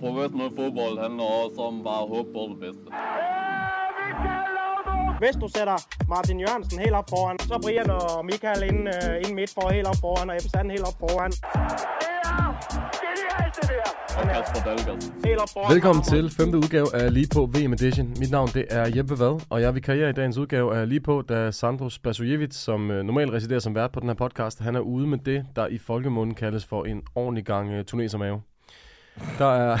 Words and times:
Professionel 0.00 0.50
fodbold 0.56 0.98
handler 1.02 1.24
også 1.24 1.60
om 1.60 1.84
bare 1.84 2.02
at 2.02 2.08
håbe 2.08 2.28
på 2.32 2.42
det 2.50 2.58
bedste. 2.60 2.86
Hvis 5.18 5.36
du 5.42 5.48
sætter 5.56 5.76
Martin 6.08 6.40
Jørgensen 6.40 6.78
helt 6.78 6.94
op 6.94 7.08
foran, 7.10 7.38
så 7.38 7.58
Brian 7.62 7.90
og 7.90 8.24
Michael 8.24 8.62
ind, 8.70 8.88
øh, 8.94 9.16
ind 9.24 9.34
midt 9.34 9.50
for 9.54 9.68
helt 9.76 9.86
op 9.86 9.96
foran, 10.00 10.30
og 10.30 10.36
Ebbe 10.36 10.48
Sand 10.48 10.70
helt 10.70 10.86
op 10.90 10.98
foran. 11.00 11.32
Og 14.18 14.24
Kasper 14.24 14.60
Dahlgaard. 14.64 15.72
Velkommen 15.72 16.04
til 16.04 16.30
femte 16.30 16.58
udgave 16.58 16.94
af 16.94 17.14
Lige 17.14 17.28
på 17.34 17.46
VM 17.46 17.72
Edition. 17.72 18.08
Mit 18.08 18.30
navn 18.30 18.48
det 18.48 18.66
er 18.70 18.96
Jeppe 18.96 19.18
Vad, 19.18 19.40
og 19.50 19.60
jeg 19.60 19.74
vikarierer 19.74 20.08
i 20.08 20.12
dagens 20.12 20.38
udgave 20.38 20.76
af 20.76 20.88
Lige 20.88 21.00
på, 21.00 21.22
da 21.22 21.50
Sandros 21.50 21.98
Basojevic, 21.98 22.54
som 22.54 22.90
øh, 22.90 23.04
normalt 23.04 23.32
residerer 23.32 23.60
som 23.60 23.74
vært 23.74 23.92
på 23.92 24.00
den 24.00 24.08
her 24.08 24.14
podcast, 24.14 24.60
han 24.60 24.76
er 24.76 24.80
ude 24.80 25.06
med 25.06 25.18
det, 25.18 25.46
der 25.56 25.66
i 25.66 25.78
folkemunden 25.78 26.34
kaldes 26.34 26.64
for 26.64 26.84
en 26.84 27.02
ordentlig 27.14 27.44
gang 27.44 27.78
uh, 27.78 27.84
tunesermave. 27.84 28.40
Der 29.38 29.46
er 29.46 29.78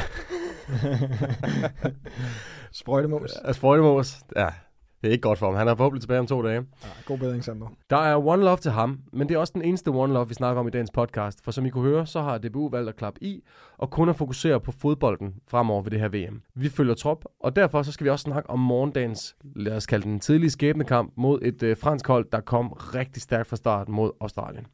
Sprøjtemos. 2.72 3.32
er 3.44 3.52
sprøjtemos. 3.52 4.16
Ja, 4.36 4.48
det 5.02 5.08
er 5.08 5.12
ikke 5.12 5.22
godt 5.22 5.38
for 5.38 5.46
ham. 5.46 5.54
Han 5.54 5.68
er 5.68 5.74
forhåbentlig 5.74 6.00
tilbage 6.00 6.20
om 6.20 6.26
to 6.26 6.42
dage. 6.42 6.66
Ja, 6.82 6.88
god 7.06 7.18
bedring, 7.18 7.44
Sandro. 7.44 7.68
Der 7.90 7.96
er 7.96 8.26
one 8.26 8.44
love 8.44 8.56
til 8.56 8.70
ham, 8.70 9.00
men 9.12 9.28
det 9.28 9.34
er 9.34 9.38
også 9.38 9.52
den 9.52 9.62
eneste 9.62 9.88
one 9.88 10.12
love, 10.12 10.28
vi 10.28 10.34
snakker 10.34 10.60
om 10.60 10.68
i 10.68 10.70
dagens 10.70 10.90
podcast. 10.90 11.44
For 11.44 11.50
som 11.50 11.66
I 11.66 11.70
kunne 11.70 11.84
høre, 11.84 12.06
så 12.06 12.20
har 12.20 12.38
DBU 12.38 12.68
valgt 12.68 12.88
at 12.88 12.96
klappe 12.96 13.24
i, 13.24 13.42
og 13.78 13.90
kun 13.90 14.08
at 14.08 14.16
fokusere 14.16 14.60
på 14.60 14.72
fodbolden 14.72 15.34
fremover 15.48 15.82
ved 15.82 15.90
det 15.90 16.00
her 16.00 16.08
VM. 16.08 16.42
Vi 16.54 16.68
følger 16.68 16.94
trop, 16.94 17.24
og 17.40 17.56
derfor 17.56 17.82
så 17.82 17.92
skal 17.92 18.04
vi 18.04 18.10
også 18.10 18.22
snakke 18.22 18.50
om 18.50 18.58
morgendagens, 18.58 19.36
lad 19.56 19.76
os 19.76 19.86
kalde 19.86 20.04
den 20.04 20.20
tidlige 20.20 20.50
skæbnekamp, 20.50 21.12
mod 21.16 21.38
et 21.42 21.62
øh, 21.62 21.76
fransk 21.76 22.06
hold, 22.06 22.26
der 22.32 22.40
kom 22.40 22.68
rigtig 22.72 23.22
stærkt 23.22 23.48
fra 23.48 23.56
start 23.56 23.88
mod 23.88 24.10
Australien. 24.20 24.66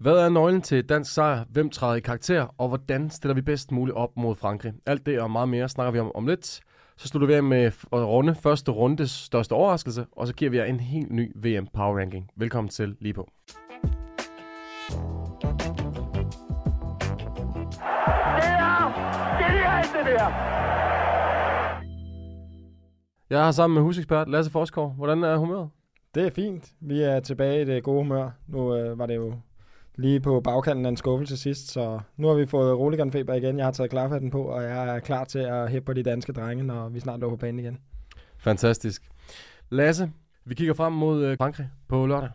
Hvad 0.00 0.12
er 0.12 0.28
nøglen 0.28 0.62
til 0.62 0.88
dansk 0.88 1.12
sejr? 1.12 1.44
Hvem 1.50 1.70
træder 1.70 1.94
i 1.94 2.00
karakter? 2.00 2.54
Og 2.58 2.68
hvordan 2.68 3.10
stiller 3.10 3.34
vi 3.34 3.40
bedst 3.40 3.72
muligt 3.72 3.96
op 3.96 4.16
mod 4.16 4.34
Frankrig? 4.36 4.72
Alt 4.86 5.06
det 5.06 5.20
og 5.20 5.30
meget 5.30 5.48
mere 5.48 5.68
snakker 5.68 5.92
vi 5.92 5.98
om 5.98 6.10
om 6.14 6.26
lidt. 6.26 6.60
Så 6.96 7.08
slutter 7.08 7.26
vi 7.26 7.34
af 7.34 7.42
med 7.42 7.64
at 7.64 7.74
runde 7.92 8.34
første 8.34 8.72
rundes 8.72 9.10
største 9.10 9.52
overraskelse, 9.52 10.06
og 10.12 10.26
så 10.26 10.34
giver 10.34 10.50
vi 10.50 10.56
jer 10.56 10.64
en 10.64 10.80
helt 10.80 11.12
ny 11.12 11.32
VM 11.36 11.66
Power 11.74 11.98
Ranking. 11.98 12.30
Velkommen 12.36 12.68
til 12.68 12.96
lige 13.00 13.14
på. 13.14 13.30
Jeg 23.30 23.44
har 23.44 23.50
sammen 23.50 23.74
med 23.74 23.82
husekspert 23.82 24.28
Lasse 24.28 24.50
Forskov. 24.50 24.90
Hvordan 24.90 25.22
er 25.22 25.36
humøret? 25.36 25.68
Det 26.14 26.26
er 26.26 26.30
fint. 26.30 26.72
Vi 26.80 27.02
er 27.02 27.20
tilbage 27.20 27.62
i 27.62 27.64
det 27.64 27.82
gode 27.82 28.02
humør. 28.02 28.30
Nu 28.48 28.74
øh, 28.74 28.98
var 28.98 29.06
det 29.06 29.16
jo 29.16 29.34
lige 29.96 30.20
på 30.20 30.40
bagkanten 30.40 30.86
af 30.86 30.88
en 30.88 30.96
skuffelse 30.96 31.36
sidst, 31.36 31.70
så 31.70 32.00
nu 32.16 32.28
har 32.28 32.34
vi 32.34 32.46
fået 32.46 32.78
roliganfeber 32.78 33.34
igen. 33.34 33.58
Jeg 33.58 33.66
har 33.66 33.72
taget 33.72 33.90
klarfatten 33.90 34.30
på, 34.30 34.42
og 34.42 34.62
jeg 34.62 34.96
er 34.96 34.98
klar 34.98 35.24
til 35.24 35.38
at 35.38 35.70
hæppe 35.70 35.86
på 35.86 35.92
de 35.92 36.02
danske 36.02 36.32
drenge, 36.32 36.64
når 36.64 36.88
vi 36.88 37.00
snart 37.00 37.22
er 37.22 37.28
på 37.28 37.36
banen 37.36 37.58
igen. 37.58 37.78
Fantastisk. 38.38 39.02
Lasse, 39.70 40.10
vi 40.44 40.54
kigger 40.54 40.74
frem 40.74 40.92
mod 40.92 41.24
øh, 41.24 41.36
Frankrig 41.36 41.68
på 41.88 42.06
lørdag. 42.06 42.30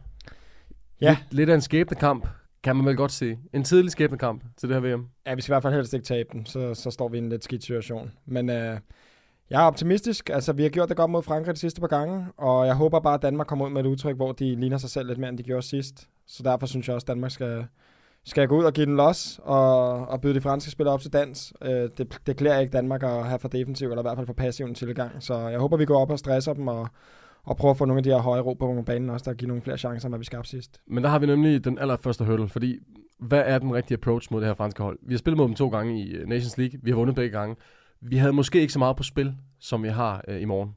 Ja. 1.01 1.09
Lidt, 1.09 1.33
lidt 1.33 1.49
af 1.49 1.55
en 1.55 1.61
skæbnekamp, 1.61 2.27
kan 2.63 2.75
man 2.75 2.85
vel 2.85 2.95
godt 2.95 3.11
sige. 3.11 3.39
En 3.53 3.63
tidlig 3.63 3.91
skæbnekamp 3.91 4.43
til 4.57 4.69
det 4.69 4.81
her 4.81 4.95
VM. 4.95 5.07
Ja, 5.25 5.33
vi 5.33 5.41
skal 5.41 5.51
i 5.51 5.53
hvert 5.53 5.63
fald 5.63 5.73
helst 5.73 5.93
ikke 5.93 6.05
tabe 6.05 6.29
den, 6.31 6.45
så, 6.45 6.73
så 6.73 6.91
står 6.91 7.09
vi 7.09 7.17
i 7.17 7.21
en 7.21 7.29
lidt 7.29 7.43
skidt 7.43 7.63
situation. 7.63 8.11
Men 8.25 8.49
øh, 8.49 8.79
jeg 9.49 9.61
er 9.61 9.65
optimistisk. 9.65 10.29
Altså, 10.29 10.53
vi 10.53 10.63
har 10.63 10.69
gjort 10.69 10.89
det 10.89 10.97
godt 10.97 11.11
mod 11.11 11.23
Frankrig 11.23 11.55
de 11.55 11.59
sidste 11.59 11.81
par 11.81 11.87
gange, 11.87 12.27
og 12.37 12.67
jeg 12.67 12.75
håber 12.75 12.99
bare, 12.99 13.13
at 13.13 13.21
Danmark 13.21 13.47
kommer 13.47 13.65
ud 13.65 13.71
med 13.71 13.81
et 13.81 13.87
udtryk, 13.87 14.15
hvor 14.15 14.31
de 14.31 14.55
ligner 14.55 14.77
sig 14.77 14.89
selv 14.89 15.07
lidt 15.07 15.19
mere, 15.19 15.29
end 15.29 15.37
de 15.37 15.43
gjorde 15.43 15.61
sidst. 15.61 16.09
Så 16.27 16.43
derfor 16.43 16.67
synes 16.67 16.87
jeg 16.87 16.95
også, 16.95 17.05
at 17.05 17.07
Danmark 17.07 17.31
skal, 17.31 17.65
skal 18.25 18.47
gå 18.47 18.59
ud 18.59 18.63
og 18.63 18.73
give 18.73 18.85
den 18.85 18.95
los 18.95 19.39
og, 19.43 20.07
og 20.07 20.21
byde 20.21 20.33
de 20.33 20.41
franske 20.41 20.71
spillere 20.71 20.93
op 20.93 21.01
til 21.01 21.13
dans. 21.13 21.53
Øh, 21.61 21.89
det, 21.97 22.21
det 22.27 22.37
klæder 22.37 22.59
ikke 22.59 22.71
Danmark 22.71 23.03
at 23.03 23.25
have 23.25 23.39
for 23.39 23.47
defensiv, 23.47 23.89
eller 23.89 24.01
i 24.01 24.05
hvert 24.05 24.17
fald 24.17 24.27
for 24.27 24.33
passiv 24.33 24.65
en 24.65 24.75
tilgang. 24.75 25.23
Så 25.23 25.37
jeg 25.37 25.59
håber, 25.59 25.77
vi 25.77 25.85
går 25.85 26.01
op 26.01 26.11
og 26.11 26.19
stresser 26.19 26.53
dem 26.53 26.67
og, 26.67 26.87
og 27.43 27.57
prøver 27.57 27.71
at 27.71 27.77
få 27.77 27.85
nogle 27.85 27.99
af 27.99 28.03
de 28.03 28.09
her 28.09 28.17
høje 28.17 28.41
ro 28.41 28.53
på 28.53 28.83
banen 28.85 29.09
også, 29.09 29.29
der 29.29 29.37
giver 29.37 29.47
nogle 29.47 29.61
flere 29.61 29.77
chancer, 29.77 30.07
end 30.07 30.11
hvad 30.11 30.19
vi 30.19 30.25
skabte 30.25 30.49
sidst. 30.49 30.81
Men 30.87 31.03
der 31.03 31.09
har 31.09 31.19
vi 31.19 31.25
nemlig 31.25 31.65
den 31.65 31.79
allerførste 31.79 32.25
hurdle, 32.25 32.49
fordi 32.49 32.79
hvad 33.19 33.43
er 33.45 33.59
den 33.59 33.73
rigtige 33.73 33.97
approach 33.97 34.27
mod 34.31 34.41
det 34.41 34.47
her 34.47 34.53
franske 34.53 34.83
hold? 34.83 34.99
Vi 35.01 35.13
har 35.13 35.17
spillet 35.17 35.37
mod 35.37 35.47
dem 35.47 35.55
to 35.55 35.69
gange 35.69 36.03
i 36.03 36.11
øh, 36.11 36.27
Nations 36.27 36.57
League. 36.57 36.79
Vi 36.83 36.91
har 36.91 36.97
vundet 36.97 37.15
begge 37.15 37.39
gange. 37.39 37.55
Vi 38.01 38.17
havde 38.17 38.33
måske 38.33 38.61
ikke 38.61 38.73
så 38.73 38.79
meget 38.79 38.95
på 38.95 39.03
spil, 39.03 39.35
som 39.59 39.83
vi 39.83 39.87
har 39.87 40.23
øh, 40.27 40.41
i 40.41 40.45
morgen. 40.45 40.75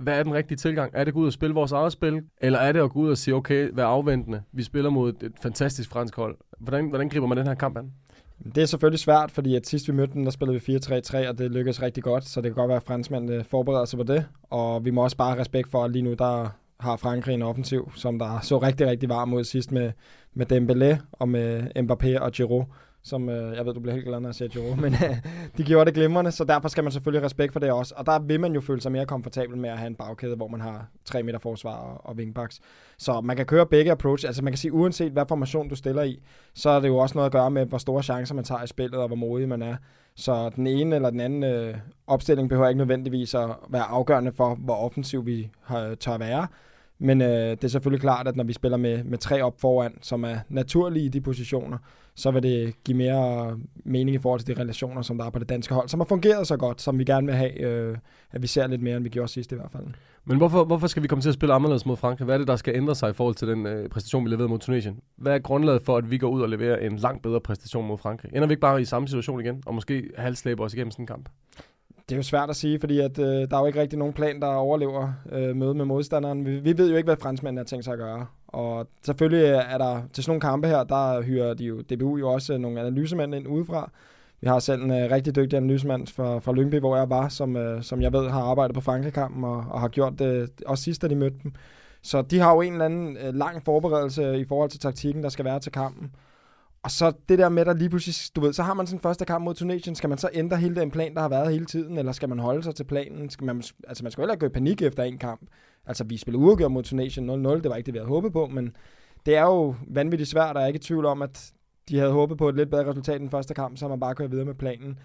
Hvad 0.00 0.18
er 0.18 0.22
den 0.22 0.34
rigtige 0.34 0.58
tilgang? 0.58 0.90
Er 0.94 1.04
det 1.04 1.08
at 1.08 1.14
gå 1.14 1.20
ud 1.20 1.26
og 1.26 1.32
spille 1.32 1.54
vores 1.54 1.72
eget 1.72 1.92
spil? 1.92 2.22
Eller 2.40 2.58
er 2.58 2.72
det 2.72 2.80
at 2.80 2.90
gå 2.90 3.00
ud 3.00 3.10
og 3.10 3.18
sige, 3.18 3.34
okay, 3.34 3.70
vær 3.72 3.84
afventende. 3.84 4.42
Vi 4.52 4.62
spiller 4.62 4.90
mod 4.90 5.08
et, 5.08 5.22
et 5.22 5.32
fantastisk 5.42 5.90
fransk 5.90 6.16
hold. 6.16 6.36
Hvordan, 6.58 6.88
hvordan 6.88 7.08
griber 7.08 7.26
man 7.26 7.38
den 7.38 7.46
her 7.46 7.54
kamp 7.54 7.76
an? 7.76 7.92
Det 8.54 8.58
er 8.58 8.66
selvfølgelig 8.66 9.00
svært, 9.00 9.30
fordi 9.30 9.56
at 9.56 9.66
sidst 9.66 9.88
vi 9.88 9.92
mødte 9.92 10.12
dem, 10.12 10.24
der 10.24 10.30
spillede 10.30 10.60
vi 10.66 10.76
4-3-3, 10.76 11.28
og 11.28 11.38
det 11.38 11.50
lykkedes 11.50 11.82
rigtig 11.82 12.02
godt, 12.02 12.24
så 12.24 12.40
det 12.40 12.50
kan 12.50 12.54
godt 12.54 12.68
være, 12.68 12.76
at 12.76 12.82
franskmændene 12.82 13.34
øh, 13.34 13.44
forbereder 13.44 13.84
sig 13.84 13.96
på 13.96 14.02
det. 14.02 14.26
Og 14.50 14.84
vi 14.84 14.90
må 14.90 15.02
også 15.02 15.16
bare 15.16 15.30
have 15.30 15.40
respekt 15.40 15.70
for, 15.70 15.84
at 15.84 15.90
lige 15.90 16.02
nu 16.02 16.14
der 16.14 16.48
har 16.80 16.96
Frankrig 16.96 17.34
en 17.34 17.42
offensiv, 17.42 17.92
som 17.94 18.18
der 18.18 18.40
så 18.40 18.58
rigtig, 18.58 18.86
rigtig 18.86 19.08
varm 19.08 19.34
ud 19.34 19.44
sidst 19.44 19.72
med, 19.72 19.92
med 20.34 20.52
Dembélé 20.52 21.02
og 21.12 21.28
med 21.28 21.62
Mbappé 21.76 22.20
og 22.20 22.32
Giroud 22.32 22.64
som 23.02 23.28
øh, 23.28 23.56
jeg 23.56 23.66
ved, 23.66 23.74
du 23.74 23.80
bliver 23.80 23.94
helt 23.94 24.06
glad, 24.06 24.20
når 24.20 24.28
jeg 24.28 24.34
siger 24.34 24.48
Joe, 24.56 24.76
men 24.82 24.94
øh, 24.94 25.16
de 25.56 25.64
gjorde 25.64 25.84
det 25.84 25.94
glimrende, 25.94 26.30
så 26.30 26.44
derfor 26.44 26.68
skal 26.68 26.84
man 26.84 26.92
selvfølgelig 26.92 27.24
respekt 27.24 27.52
for 27.52 27.60
det 27.60 27.72
også. 27.72 27.94
Og 27.96 28.06
der 28.06 28.18
vil 28.18 28.40
man 28.40 28.52
jo 28.52 28.60
føle 28.60 28.80
sig 28.80 28.92
mere 28.92 29.06
komfortabel 29.06 29.56
med 29.58 29.70
at 29.70 29.78
have 29.78 29.86
en 29.86 29.94
bagkæde, 29.94 30.36
hvor 30.36 30.48
man 30.48 30.60
har 30.60 30.88
3 31.04 31.22
meter 31.22 31.38
forsvar 31.38 31.76
og, 31.76 32.06
og 32.10 32.14
wingbacks. 32.16 32.60
Så 32.98 33.20
man 33.20 33.36
kan 33.36 33.46
køre 33.46 33.66
begge 33.66 33.92
approach, 33.92 34.26
altså 34.26 34.44
man 34.44 34.52
kan 34.52 34.58
sige, 34.58 34.72
uanset 34.72 35.12
hvad 35.12 35.24
formation 35.28 35.68
du 35.68 35.76
stiller 35.76 36.02
i, 36.02 36.22
så 36.54 36.70
er 36.70 36.80
det 36.80 36.88
jo 36.88 36.96
også 36.96 37.18
noget 37.18 37.26
at 37.26 37.32
gøre 37.32 37.50
med, 37.50 37.66
hvor 37.66 37.78
store 37.78 38.02
chancer 38.02 38.34
man 38.34 38.44
tager 38.44 38.62
i 38.62 38.66
spillet, 38.66 39.00
og 39.00 39.06
hvor 39.06 39.16
modig 39.16 39.48
man 39.48 39.62
er. 39.62 39.76
Så 40.14 40.50
den 40.56 40.66
ene 40.66 40.96
eller 40.96 41.10
den 41.10 41.20
anden 41.20 41.44
øh, 41.44 41.76
opstilling 42.06 42.48
behøver 42.48 42.68
ikke 42.68 42.78
nødvendigvis 42.78 43.34
at 43.34 43.48
være 43.68 43.82
afgørende 43.82 44.32
for, 44.32 44.54
hvor 44.54 44.74
offensiv 44.74 45.26
vi 45.26 45.50
har, 45.62 45.94
tør 45.94 46.18
være. 46.18 46.46
Men 46.98 47.22
øh, 47.22 47.50
det 47.50 47.64
er 47.64 47.68
selvfølgelig 47.68 48.00
klart, 48.00 48.28
at 48.28 48.36
når 48.36 48.44
vi 48.44 48.52
spiller 48.52 48.76
med, 48.76 49.04
med 49.04 49.18
tre 49.18 49.42
op 49.42 49.60
foran, 49.60 49.98
som 50.02 50.24
er 50.24 50.36
naturlige 50.48 51.04
i 51.04 51.08
de 51.08 51.20
positioner, 51.20 51.78
så 52.20 52.30
vil 52.30 52.42
det 52.42 52.74
give 52.84 52.96
mere 52.96 53.58
mening 53.84 54.14
i 54.14 54.18
forhold 54.18 54.40
til 54.40 54.56
de 54.56 54.60
relationer, 54.60 55.02
som 55.02 55.18
der 55.18 55.24
er 55.24 55.30
på 55.30 55.38
det 55.38 55.48
danske 55.48 55.74
hold, 55.74 55.88
som 55.88 56.00
har 56.00 56.04
fungeret 56.04 56.46
så 56.46 56.56
godt, 56.56 56.82
som 56.82 56.98
vi 56.98 57.04
gerne 57.04 57.26
vil 57.26 57.36
have, 57.36 57.60
øh, 57.60 57.96
at 58.32 58.42
vi 58.42 58.46
ser 58.46 58.66
lidt 58.66 58.82
mere, 58.82 58.96
end 58.96 59.04
vi 59.04 59.10
gjorde 59.10 59.28
sidst 59.28 59.52
i 59.52 59.54
hvert 59.54 59.70
fald. 59.72 59.84
Men 60.24 60.36
hvorfor, 60.36 60.64
hvorfor 60.64 60.86
skal 60.86 61.02
vi 61.02 61.08
komme 61.08 61.22
til 61.22 61.28
at 61.28 61.34
spille 61.34 61.54
anderledes 61.54 61.86
mod 61.86 61.96
Frankrig? 61.96 62.24
Hvad 62.24 62.34
er 62.34 62.38
det, 62.38 62.48
der 62.48 62.56
skal 62.56 62.76
ændre 62.76 62.94
sig 62.94 63.10
i 63.10 63.12
forhold 63.12 63.34
til 63.34 63.48
den 63.48 63.66
øh, 63.66 63.88
præstation, 63.88 64.24
vi 64.24 64.30
leverede 64.30 64.48
mod 64.48 64.58
Tunesien? 64.58 65.00
Hvad 65.16 65.34
er 65.34 65.38
grundlaget 65.38 65.82
for, 65.82 65.96
at 65.96 66.10
vi 66.10 66.18
går 66.18 66.28
ud 66.28 66.42
og 66.42 66.48
leverer 66.48 66.76
en 66.76 66.96
langt 66.96 67.22
bedre 67.22 67.40
præstation 67.40 67.86
mod 67.86 67.98
Frankrig? 67.98 68.30
Ender 68.34 68.46
vi 68.46 68.52
ikke 68.52 68.60
bare 68.60 68.80
i 68.80 68.84
samme 68.84 69.08
situation 69.08 69.40
igen, 69.40 69.62
og 69.66 69.74
måske 69.74 70.10
halvslæber 70.16 70.64
os 70.64 70.74
igennem 70.74 70.90
sådan 70.90 71.02
en 71.02 71.06
kamp? 71.06 71.28
Det 72.10 72.16
er 72.16 72.18
jo 72.18 72.22
svært 72.22 72.50
at 72.50 72.56
sige, 72.56 72.80
fordi 72.80 73.00
at, 73.00 73.18
øh, 73.18 73.26
der 73.26 73.56
er 73.56 73.60
jo 73.60 73.66
ikke 73.66 73.80
rigtig 73.80 73.98
nogen 73.98 74.14
plan, 74.14 74.40
der 74.40 74.46
overlever 74.46 75.12
øh, 75.32 75.56
møde 75.56 75.74
med 75.74 75.84
modstanderen. 75.84 76.46
Vi, 76.46 76.58
vi 76.58 76.78
ved 76.78 76.90
jo 76.90 76.96
ikke, 76.96 77.06
hvad 77.06 77.16
franskmændene 77.16 77.60
har 77.60 77.64
tænkt 77.64 77.84
sig 77.84 77.92
at 77.92 77.98
gøre. 77.98 78.26
Og 78.48 78.86
selvfølgelig 79.02 79.44
er 79.44 79.78
der 79.78 80.02
til 80.12 80.24
sådan 80.24 80.30
nogle 80.30 80.40
kampe 80.40 80.68
her, 80.68 80.84
der 80.84 81.22
hyrer 81.22 81.54
de 81.54 81.64
jo 81.64 81.80
DBU 81.80 82.16
jo 82.16 82.28
også 82.32 82.58
nogle 82.58 82.80
analysemænd 82.80 83.34
ind 83.34 83.48
udefra. 83.48 83.90
Vi 84.40 84.48
har 84.48 84.58
selv 84.58 84.82
en 84.82 84.90
øh, 84.90 85.10
rigtig 85.10 85.36
dygtig 85.36 85.56
analysemand 85.56 86.06
fra, 86.06 86.38
fra 86.38 86.52
Lyngby, 86.52 86.78
hvor 86.78 86.96
jeg 86.96 87.10
var, 87.10 87.28
som, 87.28 87.56
øh, 87.56 87.82
som 87.82 88.02
jeg 88.02 88.12
ved 88.12 88.28
har 88.28 88.42
arbejdet 88.42 88.74
på 88.74 88.80
Frankrig-kampen 88.80 89.44
og, 89.44 89.64
og 89.70 89.80
har 89.80 89.88
gjort 89.88 90.18
det 90.18 90.50
også 90.66 90.84
sidst, 90.84 91.02
da 91.02 91.08
de 91.08 91.14
mødte 91.14 91.36
dem. 91.42 91.52
Så 92.02 92.22
de 92.22 92.38
har 92.38 92.54
jo 92.54 92.60
en 92.60 92.72
eller 92.72 92.84
anden 92.84 93.16
øh, 93.16 93.34
lang 93.34 93.64
forberedelse 93.64 94.38
i 94.38 94.44
forhold 94.44 94.70
til 94.70 94.80
taktikken, 94.80 95.22
der 95.22 95.28
skal 95.28 95.44
være 95.44 95.60
til 95.60 95.72
kampen. 95.72 96.10
Og 96.82 96.90
så 96.90 97.12
det 97.28 97.38
der 97.38 97.48
med, 97.48 97.64
der 97.64 97.74
lige 97.74 97.88
pludselig, 97.88 98.36
du 98.36 98.40
ved, 98.40 98.52
så 98.52 98.62
har 98.62 98.74
man 98.74 98.86
sin 98.86 98.98
første 98.98 99.24
kamp 99.24 99.44
mod 99.44 99.54
Tunesien. 99.54 99.94
Skal 99.94 100.08
man 100.08 100.18
så 100.18 100.28
ændre 100.32 100.56
hele 100.56 100.76
den 100.76 100.90
plan, 100.90 101.14
der 101.14 101.20
har 101.20 101.28
været 101.28 101.52
hele 101.52 101.66
tiden, 101.66 101.98
eller 101.98 102.12
skal 102.12 102.28
man 102.28 102.38
holde 102.38 102.62
sig 102.62 102.74
til 102.74 102.84
planen? 102.84 103.30
Skal 103.30 103.44
man, 103.44 103.62
altså 103.88 104.04
man 104.04 104.12
skal 104.12 104.22
jo 104.22 104.24
heller 104.24 104.34
ikke 104.34 104.40
gå 104.40 104.46
i 104.46 104.54
panik 104.54 104.82
efter 104.82 105.02
en 105.02 105.18
kamp. 105.18 105.40
Altså 105.86 106.04
vi 106.04 106.16
spiller 106.16 106.38
uafgjort 106.38 106.72
mod 106.72 106.82
Tunesien 106.82 107.30
0-0, 107.30 107.32
det 107.32 107.70
var 107.70 107.76
ikke 107.76 107.86
det, 107.86 107.94
vi 107.94 107.98
havde 107.98 108.08
håbet 108.08 108.32
på, 108.32 108.46
men 108.46 108.76
det 109.26 109.36
er 109.36 109.42
jo 109.42 109.74
vanvittigt 109.88 110.30
svært, 110.30 110.56
og 110.56 110.60
jeg 110.60 110.62
er 110.62 110.66
ikke 110.66 110.76
i 110.76 110.82
tvivl 110.82 111.06
om, 111.06 111.22
at 111.22 111.52
de 111.88 111.98
havde 111.98 112.12
håbet 112.12 112.38
på 112.38 112.48
et 112.48 112.56
lidt 112.56 112.70
bedre 112.70 112.90
resultat 112.90 113.16
i 113.16 113.18
den 113.18 113.30
første 113.30 113.54
kamp, 113.54 113.78
så 113.78 113.88
man 113.88 114.00
bare 114.00 114.14
kørt 114.14 114.30
videre 114.30 114.44
med 114.44 114.54
planen. 114.54 114.98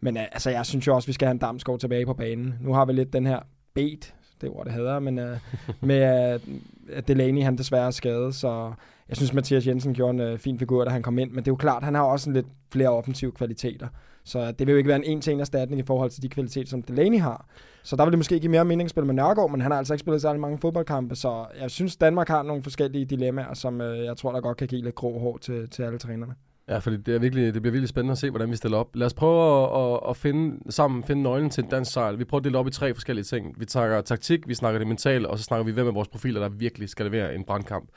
Men 0.00 0.16
altså, 0.16 0.50
jeg 0.50 0.66
synes 0.66 0.86
jo 0.86 0.94
også, 0.94 1.04
at 1.04 1.08
vi 1.08 1.12
skal 1.12 1.26
have 1.26 1.32
en 1.32 1.38
Damsgaard 1.38 1.78
tilbage 1.78 2.06
på 2.06 2.14
banen. 2.14 2.54
Nu 2.60 2.72
har 2.72 2.84
vi 2.84 2.92
lidt 2.92 3.12
den 3.12 3.26
her 3.26 3.40
bet, 3.74 4.14
det 4.40 4.48
ord, 4.48 4.64
det 4.64 4.74
hedder, 4.74 4.98
men 4.98 5.18
uh, 5.18 5.36
med 5.88 6.40
uh, 6.88 6.98
Delaney, 7.08 7.42
han 7.42 7.58
desværre 7.58 7.86
er 7.86 7.90
skadet, 7.90 8.34
så 8.34 8.72
jeg 9.10 9.16
synes, 9.16 9.32
Mathias 9.32 9.66
Jensen 9.66 9.94
gjorde 9.94 10.14
en 10.14 10.20
øh, 10.20 10.38
fin 10.38 10.58
figur, 10.58 10.84
da 10.84 10.90
han 10.90 11.02
kom 11.02 11.18
ind, 11.18 11.30
men 11.30 11.38
det 11.38 11.48
er 11.48 11.52
jo 11.52 11.56
klart, 11.56 11.84
han 11.84 11.94
har 11.94 12.02
også 12.02 12.30
en 12.30 12.34
lidt 12.34 12.46
flere 12.72 12.88
offensive 12.88 13.32
kvaliteter. 13.32 13.88
Så 14.24 14.52
det 14.52 14.66
vil 14.66 14.72
jo 14.72 14.76
ikke 14.76 14.88
være 14.88 14.96
en 14.96 15.04
en-til-en 15.04 15.40
erstatning 15.40 15.80
i 15.80 15.84
forhold 15.86 16.10
til 16.10 16.22
de 16.22 16.28
kvaliteter, 16.28 16.68
som 16.68 16.82
Delaney 16.82 17.20
har. 17.20 17.46
Så 17.82 17.96
der 17.96 18.04
vil 18.04 18.12
det 18.12 18.18
måske 18.18 18.40
give 18.40 18.50
mere 18.50 18.64
mening 18.64 18.86
at 18.86 18.90
spille 18.90 19.06
med 19.06 19.14
Nørgaard, 19.14 19.50
men 19.50 19.60
han 19.60 19.70
har 19.70 19.78
altså 19.78 19.94
ikke 19.94 20.00
spillet 20.00 20.22
særlig 20.22 20.40
mange 20.40 20.58
fodboldkampe, 20.58 21.14
så 21.14 21.46
jeg 21.60 21.70
synes, 21.70 21.96
Danmark 21.96 22.28
har 22.28 22.42
nogle 22.42 22.62
forskellige 22.62 23.04
dilemmaer, 23.04 23.54
som 23.54 23.80
øh, 23.80 24.04
jeg 24.04 24.16
tror, 24.16 24.32
der 24.32 24.40
godt 24.40 24.56
kan 24.56 24.68
give 24.68 24.82
lidt 24.82 24.94
grå 24.94 25.18
hår 25.18 25.38
til, 25.38 25.70
til 25.70 25.82
alle 25.82 25.98
trænerne. 25.98 26.34
Ja, 26.70 26.78
fordi 26.78 26.96
det, 26.96 27.14
er 27.14 27.18
virkelig, 27.18 27.54
det 27.54 27.62
bliver 27.62 27.72
virkelig 27.72 27.88
spændende 27.88 28.12
at 28.12 28.18
se, 28.18 28.30
hvordan 28.30 28.50
vi 28.50 28.56
stiller 28.56 28.78
op. 28.78 28.96
Lad 28.96 29.06
os 29.06 29.14
prøve 29.14 29.62
at, 29.62 29.94
at, 29.94 30.00
at 30.10 30.16
finde, 30.16 30.72
sammen 30.72 31.04
finde 31.04 31.22
nøglen 31.22 31.50
til 31.50 31.64
en 31.64 31.70
dansk 31.70 31.92
sejl. 31.92 32.18
Vi 32.18 32.24
prøver 32.24 32.40
at 32.40 32.44
dele 32.44 32.58
op 32.58 32.66
i 32.66 32.70
tre 32.70 32.94
forskellige 32.94 33.24
ting. 33.24 33.60
Vi 33.60 33.64
snakker 33.68 34.00
taktik, 34.00 34.48
vi 34.48 34.54
snakker 34.54 34.78
det 34.78 34.88
mentale, 34.88 35.28
og 35.28 35.38
så 35.38 35.44
snakker 35.44 35.64
vi, 35.64 35.72
hvem 35.72 35.86
af 35.86 35.94
vores 35.94 36.08
profiler, 36.08 36.40
der 36.40 36.48
virkelig 36.48 36.88
skal 36.88 37.06
levere 37.06 37.34
en 37.34 37.44
brandkamp. 37.44 37.88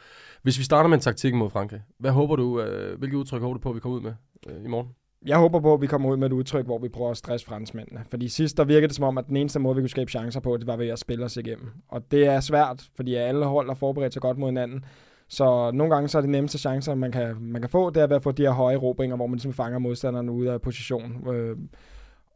Hvis 0.43 0.59
vi 0.59 0.63
starter 0.63 0.89
med 0.89 0.97
en 0.97 1.01
taktik 1.01 1.33
mod 1.33 1.49
Frankrig, 1.49 1.81
hvad 1.99 2.11
håber 2.11 2.35
du, 2.35 2.61
øh, 2.61 2.99
hvilket 2.99 3.17
udtryk 3.17 3.41
håber 3.41 3.53
du 3.53 3.59
på, 3.59 3.69
at 3.69 3.75
vi 3.75 3.79
kommer 3.79 3.97
ud 3.97 4.01
med 4.01 4.13
øh, 4.49 4.65
i 4.65 4.67
morgen? 4.67 4.89
jeg 5.25 5.37
håber 5.37 5.59
på, 5.59 5.73
at 5.73 5.81
vi 5.81 5.87
kommer 5.87 6.11
ud 6.11 6.17
med 6.17 6.27
et 6.27 6.33
udtryk, 6.33 6.65
hvor 6.65 6.77
vi 6.77 6.89
prøver 6.89 7.11
at 7.11 7.17
stresse 7.17 7.45
franskmændene. 7.45 8.01
Fordi 8.09 8.27
sidst, 8.27 8.57
der 8.57 8.63
virkede 8.63 8.87
det 8.87 8.95
som 8.95 9.05
om, 9.05 9.17
at 9.17 9.27
den 9.27 9.37
eneste 9.37 9.59
måde, 9.59 9.75
vi 9.75 9.81
kunne 9.81 9.89
skabe 9.89 10.11
chancer 10.11 10.39
på, 10.39 10.57
det 10.57 10.67
var 10.67 10.77
ved 10.77 10.87
at 10.87 10.99
spille 10.99 11.25
os 11.25 11.37
igennem. 11.37 11.69
Og 11.87 12.11
det 12.11 12.25
er 12.25 12.39
svært, 12.39 12.83
fordi 12.95 13.15
alle 13.15 13.45
hold 13.45 13.67
har 13.67 13.75
forberedt 13.75 14.13
sig 14.13 14.21
godt 14.21 14.37
mod 14.37 14.47
hinanden. 14.47 14.85
Så 15.33 15.71
nogle 15.71 15.93
gange 15.93 16.07
så 16.07 16.17
er 16.17 16.21
det 16.21 16.29
nemmeste 16.29 16.57
chancer, 16.57 16.95
man 16.95 17.11
kan, 17.11 17.35
man 17.39 17.61
kan 17.61 17.69
få, 17.69 17.89
det 17.89 18.03
er 18.03 18.07
ved 18.07 18.15
at 18.15 18.23
få 18.23 18.31
de 18.31 18.41
her 18.41 18.51
høje 18.51 18.75
erobringer, 18.75 19.15
hvor 19.15 19.27
man 19.27 19.35
ligesom 19.35 19.53
fanger 19.53 19.79
modstanderne 19.79 20.31
ude 20.31 20.51
af 20.51 20.61
position. 20.61 21.27
Øh, 21.33 21.57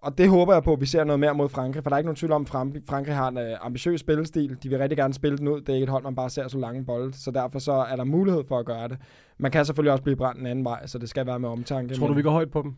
og 0.01 0.17
det 0.17 0.29
håber 0.29 0.53
jeg 0.53 0.63
på, 0.63 0.73
at 0.73 0.81
vi 0.81 0.85
ser 0.85 1.03
noget 1.03 1.19
mere 1.19 1.33
mod 1.33 1.49
Frankrig, 1.49 1.83
for 1.83 1.89
der 1.89 1.95
er 1.95 1.97
ikke 1.97 2.07
nogen 2.07 2.15
tvivl 2.15 2.31
om, 2.31 2.41
at 2.41 2.49
Frankrig 2.88 3.15
har 3.15 3.27
en 3.27 3.38
uh, 3.38 3.65
ambitiøs 3.65 3.99
spillestil. 3.99 4.57
De 4.63 4.69
vil 4.69 4.77
rigtig 4.77 4.97
gerne 4.97 5.13
spille 5.13 5.38
den 5.38 5.47
ud. 5.47 5.61
Det 5.61 5.69
er 5.69 5.73
ikke 5.73 5.83
et 5.83 5.89
hold, 5.89 6.03
man 6.03 6.15
bare 6.15 6.29
ser 6.29 6.47
så 6.47 6.57
lange 6.57 6.85
bolde, 6.85 7.13
så 7.13 7.31
derfor 7.31 7.59
så 7.59 7.71
er 7.71 7.95
der 7.95 8.03
mulighed 8.03 8.44
for 8.47 8.59
at 8.59 8.65
gøre 8.65 8.88
det. 8.88 8.97
Man 9.38 9.51
kan 9.51 9.65
selvfølgelig 9.65 9.91
også 9.91 10.03
blive 10.03 10.15
brændt 10.15 10.41
en 10.41 10.47
anden 10.47 10.65
vej, 10.65 10.88
så 10.88 10.97
det 10.97 11.09
skal 11.09 11.25
være 11.25 11.39
med 11.39 11.49
omtanke. 11.49 11.95
Tror 11.95 12.07
du, 12.07 12.13
vi 12.13 12.21
går 12.21 12.31
højt 12.31 12.51
på 12.51 12.61
dem? 12.61 12.75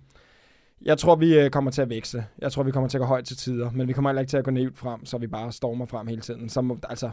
Jeg 0.82 0.98
tror, 0.98 1.16
vi 1.16 1.40
øh, 1.40 1.50
kommer 1.50 1.72
til 1.72 1.82
at 1.82 1.90
vækse. 1.90 2.26
Jeg 2.40 2.52
tror, 2.52 2.64
vi 2.64 2.72
kommer 2.72 2.90
til 2.90 2.98
at 2.98 3.02
gå 3.02 3.06
højt 3.06 3.26
til 3.26 3.38
tider, 3.38 3.72
men 3.72 3.88
vi 3.88 3.94
kommer 3.94 4.10
heller 4.10 4.22
ikke 4.22 4.30
til 4.30 4.38
at 4.38 4.44
gå 4.44 4.52
ned 4.52 4.72
frem, 4.74 5.06
så 5.06 5.18
vi 5.18 5.28
bare 5.28 5.52
stormer 5.52 5.86
frem 5.86 6.08
hele 6.08 6.22
tiden. 6.22 6.50
Så, 6.50 6.78
altså, 6.90 7.10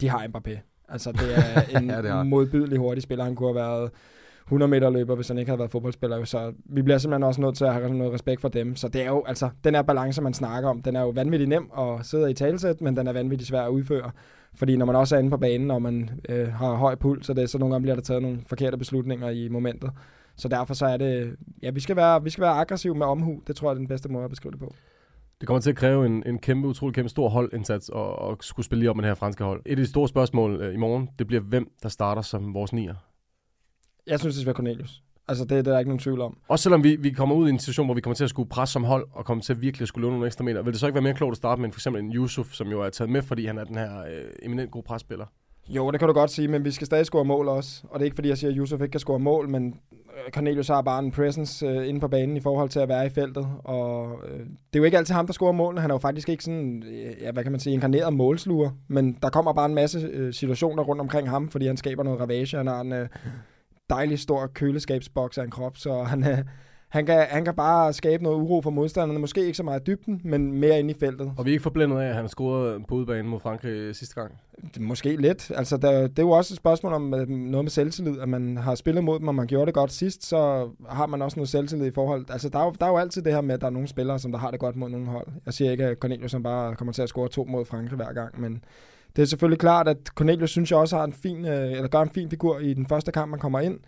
de 0.00 0.08
har 0.08 0.26
Mbappé. 0.26 0.73
Altså, 0.88 1.12
det 1.12 1.38
er 1.38 1.62
en 1.78 1.90
ja, 1.90 2.02
det 2.02 2.26
modbydelig 2.26 2.78
hurtig 2.78 3.02
spiller. 3.02 3.24
Han 3.24 3.34
kunne 3.34 3.48
have 3.48 3.68
været 3.68 3.90
100 4.44 4.70
meter 4.70 4.90
løber, 4.90 5.14
hvis 5.14 5.28
han 5.28 5.38
ikke 5.38 5.48
havde 5.48 5.58
været 5.58 5.70
fodboldspiller. 5.70 6.24
Så 6.24 6.52
vi 6.64 6.82
bliver 6.82 6.98
simpelthen 6.98 7.22
også 7.22 7.40
nødt 7.40 7.56
til 7.56 7.64
at 7.64 7.74
have 7.74 7.94
noget 7.94 8.12
respekt 8.12 8.40
for 8.40 8.48
dem. 8.48 8.76
Så 8.76 8.88
det 8.88 9.02
er 9.02 9.06
jo, 9.06 9.24
altså, 9.26 9.50
den 9.64 9.74
her 9.74 9.82
balance, 9.82 10.22
man 10.22 10.34
snakker 10.34 10.70
om, 10.70 10.82
den 10.82 10.96
er 10.96 11.00
jo 11.00 11.08
vanvittigt 11.08 11.48
nem 11.48 11.70
at 11.78 12.06
sidde 12.06 12.30
i 12.30 12.34
talsæt, 12.34 12.80
men 12.80 12.96
den 12.96 13.06
er 13.06 13.12
vanvittigt 13.12 13.48
svær 13.48 13.62
at 13.62 13.70
udføre. 13.70 14.10
Fordi 14.54 14.76
når 14.76 14.86
man 14.86 14.96
også 14.96 15.16
er 15.16 15.18
inde 15.18 15.30
på 15.30 15.36
banen, 15.36 15.70
og 15.70 15.82
man 15.82 16.10
øh, 16.28 16.52
har 16.52 16.74
høj 16.74 16.94
puls, 16.94 17.26
så, 17.26 17.34
det, 17.34 17.50
så 17.50 17.58
nogle 17.58 17.74
gange 17.74 17.82
bliver 17.82 17.94
der 17.94 18.02
taget 18.02 18.22
nogle 18.22 18.38
forkerte 18.46 18.76
beslutninger 18.76 19.30
i 19.30 19.48
momentet. 19.48 19.90
Så 20.36 20.48
derfor 20.48 20.74
så 20.74 20.86
er 20.86 20.96
det, 20.96 21.36
ja, 21.62 21.70
vi 21.70 21.80
skal 21.80 21.96
være, 21.96 22.22
vi 22.22 22.30
skal 22.30 22.42
være 22.42 22.52
aggressive 22.52 22.94
med 22.94 23.06
omhu. 23.06 23.40
Det 23.46 23.56
tror 23.56 23.68
jeg 23.68 23.74
er 23.74 23.78
den 23.78 23.88
bedste 23.88 24.08
måde 24.08 24.24
at 24.24 24.30
beskrive 24.30 24.52
det 24.52 24.60
på. 24.60 24.74
Det 25.44 25.46
kommer 25.46 25.60
til 25.60 25.70
at 25.70 25.76
kræve 25.76 26.06
en, 26.06 26.22
en 26.26 26.38
kæmpe, 26.38 26.68
utrolig 26.68 26.94
kæmpe 26.94 27.08
stor 27.08 27.28
holdindsats 27.28 27.88
og, 27.88 28.18
og 28.18 28.36
skulle 28.40 28.66
spille 28.66 28.80
lige 28.80 28.90
op 28.90 28.96
med 28.96 29.02
det 29.02 29.08
her 29.08 29.14
franske 29.14 29.44
hold. 29.44 29.62
Et 29.66 29.70
af 29.70 29.76
de 29.76 29.86
store 29.86 30.08
spørgsmål 30.08 30.62
øh, 30.62 30.74
i 30.74 30.76
morgen, 30.76 31.08
det 31.18 31.26
bliver, 31.26 31.40
hvem 31.42 31.70
der 31.82 31.88
starter 31.88 32.22
som 32.22 32.54
vores 32.54 32.72
nier. 32.72 32.94
Jeg 34.06 34.18
synes, 34.20 34.34
det 34.34 34.40
skal 34.40 34.46
være 34.46 34.54
Cornelius. 34.54 35.02
Altså, 35.28 35.44
det, 35.44 35.50
det 35.50 35.58
er 35.58 35.72
der 35.72 35.78
ikke 35.78 35.88
nogen 35.88 35.98
tvivl 35.98 36.20
om. 36.20 36.38
Også 36.48 36.62
selvom 36.62 36.84
vi, 36.84 36.96
vi 36.96 37.10
kommer 37.10 37.34
ud 37.36 37.48
i 37.48 37.50
en 37.50 37.58
situation, 37.58 37.86
hvor 37.86 37.94
vi 37.94 38.00
kommer 38.00 38.14
til 38.14 38.24
at 38.24 38.30
skulle 38.30 38.48
presse 38.48 38.72
som 38.72 38.84
hold, 38.84 39.08
og 39.12 39.24
kommer 39.24 39.42
til 39.42 39.52
at 39.52 39.60
virkelig 39.60 39.82
at 39.82 39.88
skulle 39.88 40.02
løbe 40.02 40.12
nogle 40.12 40.26
ekstra 40.26 40.44
meter, 40.44 40.62
vil 40.62 40.72
det 40.72 40.80
så 40.80 40.86
ikke 40.86 40.94
være 40.94 41.02
mere 41.02 41.14
klogt 41.14 41.32
at 41.32 41.36
starte 41.36 41.62
med 41.62 41.72
for 41.72 41.78
eksempel 41.78 42.02
en 42.02 42.12
Yusuf, 42.12 42.52
som 42.52 42.68
jo 42.68 42.82
er 42.82 42.90
taget 42.90 43.10
med, 43.10 43.22
fordi 43.22 43.46
han 43.46 43.58
er 43.58 43.64
den 43.64 43.76
her 43.76 44.00
øh, 44.00 44.24
eminent 44.42 44.70
god 44.70 44.82
presspiller? 44.82 45.26
Jo, 45.68 45.90
det 45.90 46.00
kan 46.00 46.08
du 46.08 46.14
godt 46.14 46.30
sige, 46.30 46.48
men 46.48 46.64
vi 46.64 46.70
skal 46.70 46.86
stadig 46.86 47.06
score 47.06 47.24
mål 47.24 47.48
også. 47.48 47.82
Og 47.84 47.98
det 47.98 48.00
er 48.00 48.04
ikke 48.04 48.14
fordi, 48.14 48.28
jeg 48.28 48.38
siger, 48.38 48.50
at 48.50 48.56
Yusuf 48.56 48.80
ikke 48.80 48.90
kan 48.90 49.00
score 49.00 49.18
mål, 49.18 49.48
men 49.48 49.74
øh, 49.92 50.32
Cornelius 50.32 50.68
har 50.68 50.82
bare 50.82 50.98
en 50.98 51.10
presence 51.10 51.66
øh, 51.66 51.88
inde 51.88 52.00
på 52.00 52.08
banen 52.08 52.36
i 52.36 52.40
forhold 52.40 52.68
til 52.68 52.80
at 52.80 52.88
være 52.88 53.06
i 53.06 53.08
feltet. 53.08 53.48
Og 53.64 54.18
øh, 54.28 54.38
det 54.38 54.46
er 54.74 54.78
jo 54.78 54.84
ikke 54.84 54.98
altid 54.98 55.14
ham, 55.14 55.26
der 55.26 55.32
scorer 55.32 55.52
målene. 55.52 55.80
Han 55.80 55.90
er 55.90 55.94
jo 55.94 55.98
faktisk 55.98 56.28
ikke 56.28 56.44
sådan, 56.44 56.82
øh, 56.86 57.22
ja, 57.22 57.32
hvad 57.32 57.42
kan 57.42 57.52
man 57.52 57.60
sige, 57.60 57.74
inkarneret 57.74 58.12
målsluger. 58.12 58.70
Men 58.88 59.18
der 59.22 59.30
kommer 59.30 59.52
bare 59.52 59.66
en 59.66 59.74
masse 59.74 59.98
øh, 59.98 60.34
situationer 60.34 60.82
rundt 60.82 61.00
omkring 61.00 61.30
ham, 61.30 61.48
fordi 61.48 61.66
han 61.66 61.76
skaber 61.76 62.02
noget 62.02 62.20
ravage. 62.20 62.56
Han 62.56 62.66
har 62.66 62.80
en 62.80 62.92
øh, 62.92 63.08
dejlig 63.90 64.18
stor 64.18 64.46
køleskabsboks 64.46 65.38
af 65.38 65.44
en 65.44 65.50
krop, 65.50 65.76
så 65.76 66.02
han, 66.02 66.26
øh, 66.26 66.38
han 66.94 67.06
kan, 67.06 67.26
han 67.30 67.44
kan 67.44 67.54
bare 67.54 67.92
skabe 67.92 68.22
noget 68.22 68.36
uro 68.36 68.60
for 68.62 68.70
modstanderne. 68.70 69.20
Måske 69.20 69.44
ikke 69.44 69.56
så 69.56 69.62
meget 69.62 69.86
dybden, 69.86 70.20
men 70.24 70.52
mere 70.52 70.78
ind 70.78 70.90
i 70.90 70.94
feltet. 71.00 71.32
Og 71.36 71.44
vi 71.44 71.50
er 71.50 71.52
ikke 71.52 71.62
forblændet 71.62 72.00
af, 72.00 72.08
at 72.08 72.14
han 72.14 72.28
scorede 72.28 72.80
på 72.88 72.94
udbanen 72.94 73.30
mod 73.30 73.40
Frankrig 73.40 73.96
sidste 73.96 74.14
gang? 74.14 74.32
Måske 74.80 75.16
lidt. 75.16 75.52
Altså, 75.54 75.76
der, 75.76 76.00
det 76.00 76.18
er 76.18 76.22
jo 76.22 76.30
også 76.30 76.54
et 76.54 76.56
spørgsmål 76.56 76.92
om 76.92 77.14
øh, 77.14 77.28
noget 77.28 77.64
med 77.64 77.70
selvtillid, 77.70 78.20
at 78.20 78.28
man 78.28 78.56
har 78.56 78.74
spillet 78.74 79.04
mod 79.04 79.18
dem, 79.18 79.28
og 79.28 79.34
man 79.34 79.46
gjorde 79.46 79.66
det 79.66 79.74
godt 79.74 79.92
sidst, 79.92 80.26
så 80.26 80.70
har 80.88 81.06
man 81.06 81.22
også 81.22 81.36
noget 81.36 81.48
selvtillid 81.48 81.86
i 81.86 81.90
forhold. 81.90 82.26
Altså, 82.28 82.48
der 82.48 82.58
er, 82.58 82.64
jo, 82.64 82.74
der 82.80 82.86
er 82.86 82.90
jo 82.90 82.96
altid 82.96 83.22
det 83.22 83.32
her 83.32 83.40
med, 83.40 83.54
at 83.54 83.60
der 83.60 83.66
er 83.66 83.70
nogle 83.70 83.88
spillere, 83.88 84.18
som 84.18 84.32
der 84.32 84.38
har 84.38 84.50
det 84.50 84.60
godt 84.60 84.76
mod 84.76 84.88
nogle 84.88 85.06
hold. 85.06 85.26
Jeg 85.46 85.54
siger 85.54 85.70
ikke, 85.70 85.84
at 85.84 85.98
Cornelius 85.98 86.30
som 86.30 86.42
bare 86.42 86.76
kommer 86.76 86.92
til 86.92 87.02
at 87.02 87.08
score 87.08 87.28
to 87.28 87.44
mod 87.44 87.64
Frankrig 87.64 87.96
hver 87.96 88.12
gang, 88.12 88.40
men 88.40 88.64
det 89.16 89.22
er 89.22 89.26
selvfølgelig 89.26 89.58
klart, 89.58 89.88
at 89.88 89.98
Cornelius 90.14 90.50
synes 90.50 90.70
jeg 90.70 90.78
også 90.78 90.96
har 90.96 91.04
en 91.04 91.12
fin, 91.12 91.44
øh, 91.46 91.72
eller 91.72 91.88
gør 91.88 92.02
en 92.02 92.10
fin 92.10 92.30
figur 92.30 92.58
i 92.58 92.74
den 92.74 92.86
første 92.86 93.12
kamp, 93.12 93.30
man 93.30 93.40
kommer 93.40 93.60
ind. 93.60 93.78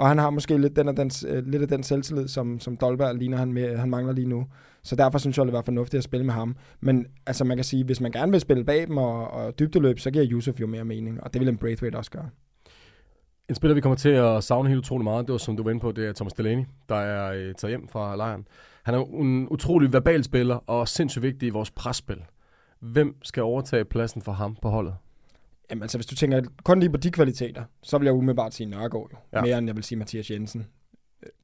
Og 0.00 0.08
han 0.08 0.18
har 0.18 0.30
måske 0.30 0.58
lidt, 0.58 0.76
den 0.76 0.88
af 0.88 0.96
den, 0.96 1.10
øh, 1.28 1.46
lidt 1.46 1.62
af 1.62 1.68
den 1.68 1.82
selvtillid, 1.82 2.28
som, 2.28 2.60
som 2.60 2.76
Dolberg 2.76 3.14
ligner, 3.14 3.38
han, 3.38 3.52
med, 3.52 3.76
han 3.76 3.90
mangler 3.90 4.12
lige 4.12 4.28
nu. 4.28 4.46
Så 4.82 4.96
derfor 4.96 5.18
synes 5.18 5.38
jeg, 5.38 5.46
det 5.46 5.52
var 5.52 5.62
fornuftigt 5.62 5.98
at 5.98 6.04
spille 6.04 6.26
med 6.26 6.34
ham. 6.34 6.56
Men 6.80 7.06
altså, 7.26 7.44
man 7.44 7.56
kan 7.56 7.64
sige, 7.64 7.84
hvis 7.84 8.00
man 8.00 8.12
gerne 8.12 8.32
vil 8.32 8.40
spille 8.40 8.64
bag 8.64 8.86
dem 8.86 8.96
og, 8.96 9.30
og 9.30 9.58
dybdeløb, 9.58 9.98
så 9.98 10.10
giver 10.10 10.26
Yusuf 10.30 10.60
jo 10.60 10.66
mere 10.66 10.84
mening, 10.84 11.22
og 11.22 11.32
det 11.32 11.40
vil 11.40 11.48
en 11.48 11.56
Braithwaite 11.56 11.96
også 11.96 12.10
gøre. 12.10 12.28
En 13.48 13.54
spiller, 13.54 13.74
vi 13.74 13.80
kommer 13.80 13.96
til 13.96 14.08
at 14.08 14.44
savne 14.44 14.68
helt 14.68 14.78
utrolig 14.78 15.04
meget, 15.04 15.26
det 15.26 15.32
var 15.32 15.38
som 15.38 15.56
du 15.56 15.62
var 15.62 15.70
inde 15.70 15.80
på, 15.80 15.92
det 15.92 16.06
er 16.06 16.12
Thomas 16.12 16.32
Delaney, 16.32 16.64
der 16.88 16.96
er 16.96 17.32
øh, 17.32 17.54
taget 17.54 17.72
hjem 17.72 17.88
fra 17.88 18.16
lejren. 18.16 18.46
Han 18.82 18.94
er 18.94 19.04
en 19.04 19.48
utrolig 19.50 19.92
verbal 19.92 20.24
spiller 20.24 20.54
og 20.66 20.88
sindssygt 20.88 21.22
vigtig 21.22 21.46
i 21.46 21.50
vores 21.50 21.70
presspil. 21.70 22.22
Hvem 22.80 23.14
skal 23.22 23.42
overtage 23.42 23.84
pladsen 23.84 24.22
for 24.22 24.32
ham 24.32 24.56
på 24.62 24.68
holdet? 24.68 24.94
Jamen 25.70 25.82
altså, 25.82 25.98
hvis 25.98 26.06
du 26.06 26.14
tænker 26.14 26.42
kun 26.64 26.80
lige 26.80 26.90
på 26.90 26.96
de 26.96 27.10
kvaliteter, 27.10 27.64
så 27.82 27.98
vil 27.98 28.04
jeg 28.04 28.14
umiddelbart 28.14 28.54
sige 28.54 28.66
Nørgaard 28.66 29.08
jo. 29.12 29.18
Ja. 29.32 29.42
Mere 29.42 29.58
end 29.58 29.66
jeg 29.66 29.76
vil 29.76 29.84
sige 29.84 29.98
Mathias 29.98 30.30
Jensen. 30.30 30.66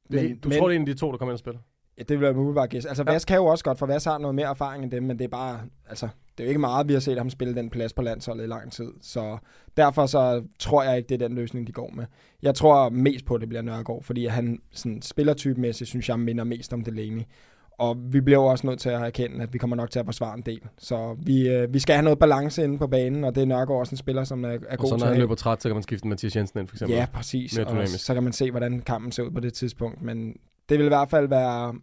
Men, 0.09 0.19
det, 0.19 0.43
du 0.43 0.49
men, 0.49 0.57
tror, 0.57 0.67
det 0.67 0.75
er 0.75 0.79
en 0.79 0.87
af 0.89 0.93
de 0.95 0.99
to, 0.99 1.11
der 1.11 1.17
kommer 1.17 1.31
ind 1.31 1.35
og 1.35 1.39
spiller? 1.39 1.59
Ja, 1.97 2.03
det 2.03 2.19
vil 2.19 2.25
jeg 2.25 2.35
umiddelbart 2.35 2.69
gæste. 2.69 2.89
Altså, 2.89 3.03
ja. 3.07 3.13
Vas 3.13 3.25
kan 3.25 3.37
jo 3.37 3.45
også 3.45 3.63
godt, 3.63 3.79
for 3.79 3.85
Vas 3.85 4.05
har 4.05 4.17
noget 4.17 4.35
mere 4.35 4.49
erfaring 4.49 4.83
end 4.83 4.91
dem, 4.91 5.03
men 5.03 5.19
det 5.19 5.25
er 5.25 5.29
bare, 5.29 5.59
altså, 5.89 6.07
det 6.37 6.43
er 6.43 6.47
jo 6.47 6.49
ikke 6.49 6.59
meget, 6.59 6.87
vi 6.87 6.93
har 6.93 6.99
set 6.99 7.17
ham 7.17 7.29
spille 7.29 7.55
den 7.55 7.69
plads 7.69 7.93
på 7.93 8.01
landsholdet 8.01 8.43
i 8.43 8.47
lang 8.47 8.71
tid. 8.71 8.91
Så 9.01 9.37
derfor 9.77 10.05
så 10.05 10.43
tror 10.59 10.83
jeg 10.83 10.97
ikke, 10.97 11.09
det 11.09 11.21
er 11.21 11.27
den 11.27 11.35
løsning, 11.35 11.67
de 11.67 11.71
går 11.71 11.91
med. 11.95 12.05
Jeg 12.41 12.55
tror 12.55 12.89
mest 12.89 13.25
på, 13.25 13.35
at 13.35 13.41
det 13.41 13.49
bliver 13.49 13.61
Nørgaard, 13.61 14.03
fordi 14.03 14.25
han 14.25 14.59
sådan, 14.71 15.01
spillertypemæssigt, 15.01 15.89
synes 15.89 16.09
jeg, 16.09 16.19
minder 16.19 16.43
mest 16.43 16.73
om 16.73 16.83
Delaney. 16.83 17.23
Og 17.77 17.97
vi 18.13 18.21
bliver 18.21 18.39
jo 18.39 18.45
også 18.45 18.67
nødt 18.67 18.79
til 18.79 18.89
at 18.89 19.01
erkende, 19.01 19.43
at 19.43 19.53
vi 19.53 19.57
kommer 19.57 19.75
nok 19.75 19.91
til 19.91 19.99
at 19.99 20.05
forsvare 20.05 20.37
en 20.37 20.41
del. 20.41 20.61
Så 20.77 21.15
vi, 21.19 21.49
øh, 21.49 21.73
vi 21.73 21.79
skal 21.79 21.95
have 21.95 22.03
noget 22.03 22.19
balance 22.19 22.63
inde 22.63 22.77
på 22.77 22.87
banen, 22.87 23.23
og 23.23 23.35
det 23.35 23.41
er 23.41 23.45
Nørgaard 23.45 23.79
også 23.79 23.93
en 23.93 23.97
spiller, 23.97 24.23
som 24.23 24.45
er, 24.45 24.49
er 24.49 24.57
god 24.57 24.59
til. 24.69 24.79
Og 24.79 24.87
så 24.87 24.97
når 24.97 25.05
han 25.05 25.17
løber 25.17 25.35
træt, 25.35 25.61
så 25.61 25.69
kan 25.69 25.75
man 25.75 25.83
skifte 25.83 26.07
Mathias 26.07 26.35
Jensen 26.35 26.59
ind, 26.59 26.67
for 26.67 26.75
eksempel. 26.75 26.97
Ja, 26.97 27.05
præcis. 27.13 27.57
Og 27.57 27.87
så 27.87 28.13
kan 28.13 28.23
man 28.23 28.33
se, 28.33 28.51
hvordan 28.51 28.81
kampen 28.81 29.11
ser 29.11 29.23
ud 29.23 29.31
på 29.31 29.39
det 29.39 29.53
tidspunkt. 29.53 30.01
Men 30.01 30.37
det 30.69 30.77
vil 30.77 30.85
i 30.85 30.87
hvert 30.87 31.09
fald 31.09 31.27
være 31.27 31.75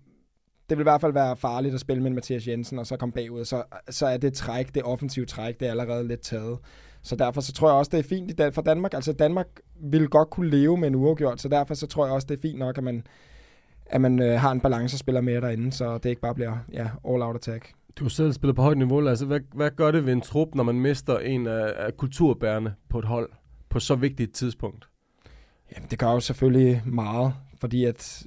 det 0.71 0.79
vil 0.79 0.83
i 0.83 0.91
hvert 0.91 1.01
fald 1.01 1.13
være 1.13 1.37
farligt 1.37 1.75
at 1.75 1.81
spille 1.81 2.03
med 2.03 2.11
Mathias 2.11 2.49
Jensen, 2.49 2.79
og 2.79 2.87
så 2.87 2.97
komme 2.97 3.13
bagud. 3.13 3.45
Så, 3.45 3.63
så 3.91 4.07
er 4.07 4.17
det 4.17 4.35
træk, 4.35 4.75
det 4.75 4.83
offensive 4.83 5.27
træk, 5.27 5.61
det 5.61 5.67
er 5.67 5.71
allerede 5.71 6.09
lidt 6.09 6.21
taget. 6.21 6.59
Så 7.03 7.17
derfor 7.17 7.41
så 7.41 7.53
tror 7.53 7.69
jeg 7.69 7.77
også, 7.77 7.91
det 7.93 7.99
er 7.99 8.09
fint 8.09 8.55
for 8.55 8.63
Danmark. 8.63 8.95
Altså 8.95 9.13
Danmark 9.13 9.47
vil 9.81 10.09
godt 10.09 10.31
kunne 10.31 10.51
leve 10.51 10.77
med 10.77 10.89
en 10.89 10.95
uafgjort, 10.95 11.41
så 11.41 11.49
derfor 11.49 11.75
så 11.75 11.87
tror 11.87 12.07
jeg 12.07 12.15
også, 12.15 12.27
det 12.31 12.37
er 12.37 12.41
fint 12.41 12.59
nok, 12.59 12.79
at 12.79 12.85
man, 12.85 13.07
at 13.87 14.01
man 14.01 14.23
øh, 14.23 14.41
har 14.41 14.53
en 14.53 14.61
balance 14.61 14.99
spiller 14.99 15.21
med 15.21 15.41
derinde, 15.41 15.73
så 15.73 15.99
det 15.99 16.11
ikke 16.11 16.23
bare 16.23 16.35
bliver 16.35 16.57
ja, 16.73 16.89
all-out 17.09 17.37
attack. 17.37 17.73
Du 17.97 18.05
har 18.05 18.09
selv 18.09 18.33
spillet 18.33 18.57
på 18.57 18.63
højt 18.63 18.79
niveau. 18.79 19.09
Altså, 19.09 19.27
hvad, 19.27 19.41
hvad 19.55 19.71
gør 19.77 19.91
det 19.91 20.07
ved 20.07 20.13
en 20.13 20.21
trup, 20.21 20.55
når 20.55 20.65
man 20.65 20.81
mister 20.81 21.19
en 21.19 21.47
af, 21.47 21.73
af 21.77 21.97
kulturbærende 21.97 22.75
på 22.89 22.99
et 22.99 23.05
hold 23.05 23.31
på 23.69 23.81
så 23.81 23.95
vigtigt 23.95 24.29
et 24.29 24.35
tidspunkt? 24.35 24.89
Jamen, 25.77 25.89
det 25.91 25.99
gør 25.99 26.13
jo 26.13 26.21
selvfølgelig 26.21 26.83
meget, 26.87 27.35
fordi 27.61 27.85
at 27.85 28.27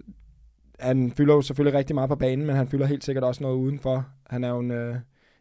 han 0.80 1.12
fylder 1.12 1.34
jo 1.34 1.42
selvfølgelig 1.42 1.78
rigtig 1.78 1.96
meget 1.96 2.10
på 2.10 2.16
banen, 2.16 2.46
men 2.46 2.56
han 2.56 2.68
fylder 2.68 2.86
helt 2.86 3.04
sikkert 3.04 3.24
også 3.24 3.44
noget 3.44 3.56
udenfor. 3.56 4.06
Han 4.30 4.44
er 4.44 4.50
jo 4.50 4.60
en, 4.60 4.72
øh, 4.72 4.96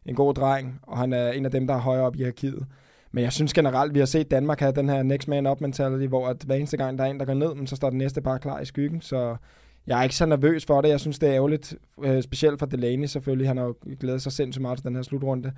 en 0.06 0.14
god 0.14 0.34
dreng, 0.34 0.80
og 0.82 0.98
han 0.98 1.12
er 1.12 1.32
en 1.32 1.44
af 1.44 1.50
dem, 1.50 1.66
der 1.66 1.74
er 1.74 1.78
højere 1.78 2.04
op 2.04 2.14
i 2.14 2.18
hierarkiet. 2.18 2.66
Men 3.12 3.24
jeg 3.24 3.32
synes 3.32 3.52
generelt, 3.52 3.94
vi 3.94 3.98
har 3.98 4.06
set 4.06 4.30
Danmark 4.30 4.60
have 4.60 4.72
den 4.72 4.88
her 4.88 5.02
next 5.02 5.28
man 5.28 5.46
up 5.46 5.60
mentality, 5.60 6.06
hvor 6.06 6.28
at 6.28 6.42
hver 6.46 6.56
eneste 6.56 6.76
gang, 6.76 6.98
der 6.98 7.04
er 7.04 7.08
en, 7.08 7.20
der 7.20 7.26
går 7.26 7.34
ned, 7.34 7.54
men 7.54 7.66
så 7.66 7.76
står 7.76 7.90
den 7.90 7.98
næste 7.98 8.22
bare 8.22 8.38
klar 8.38 8.60
i 8.60 8.64
skyggen. 8.64 9.00
Så 9.00 9.36
jeg 9.86 9.98
er 9.98 10.02
ikke 10.02 10.14
så 10.14 10.26
nervøs 10.26 10.64
for 10.64 10.80
det. 10.80 10.88
Jeg 10.88 11.00
synes, 11.00 11.18
det 11.18 11.28
er 11.28 11.34
ærgerligt, 11.34 11.74
øh, 12.04 12.22
specielt 12.22 12.58
for 12.58 12.66
Delaney 12.66 13.06
selvfølgelig. 13.06 13.48
Han 13.48 13.56
har 13.56 13.64
jo 13.64 13.74
glædet 14.00 14.22
sig 14.22 14.32
sindssygt 14.32 14.62
meget 14.62 14.78
til 14.78 14.86
den 14.86 14.94
her 14.94 15.02
slutrunde. 15.02 15.52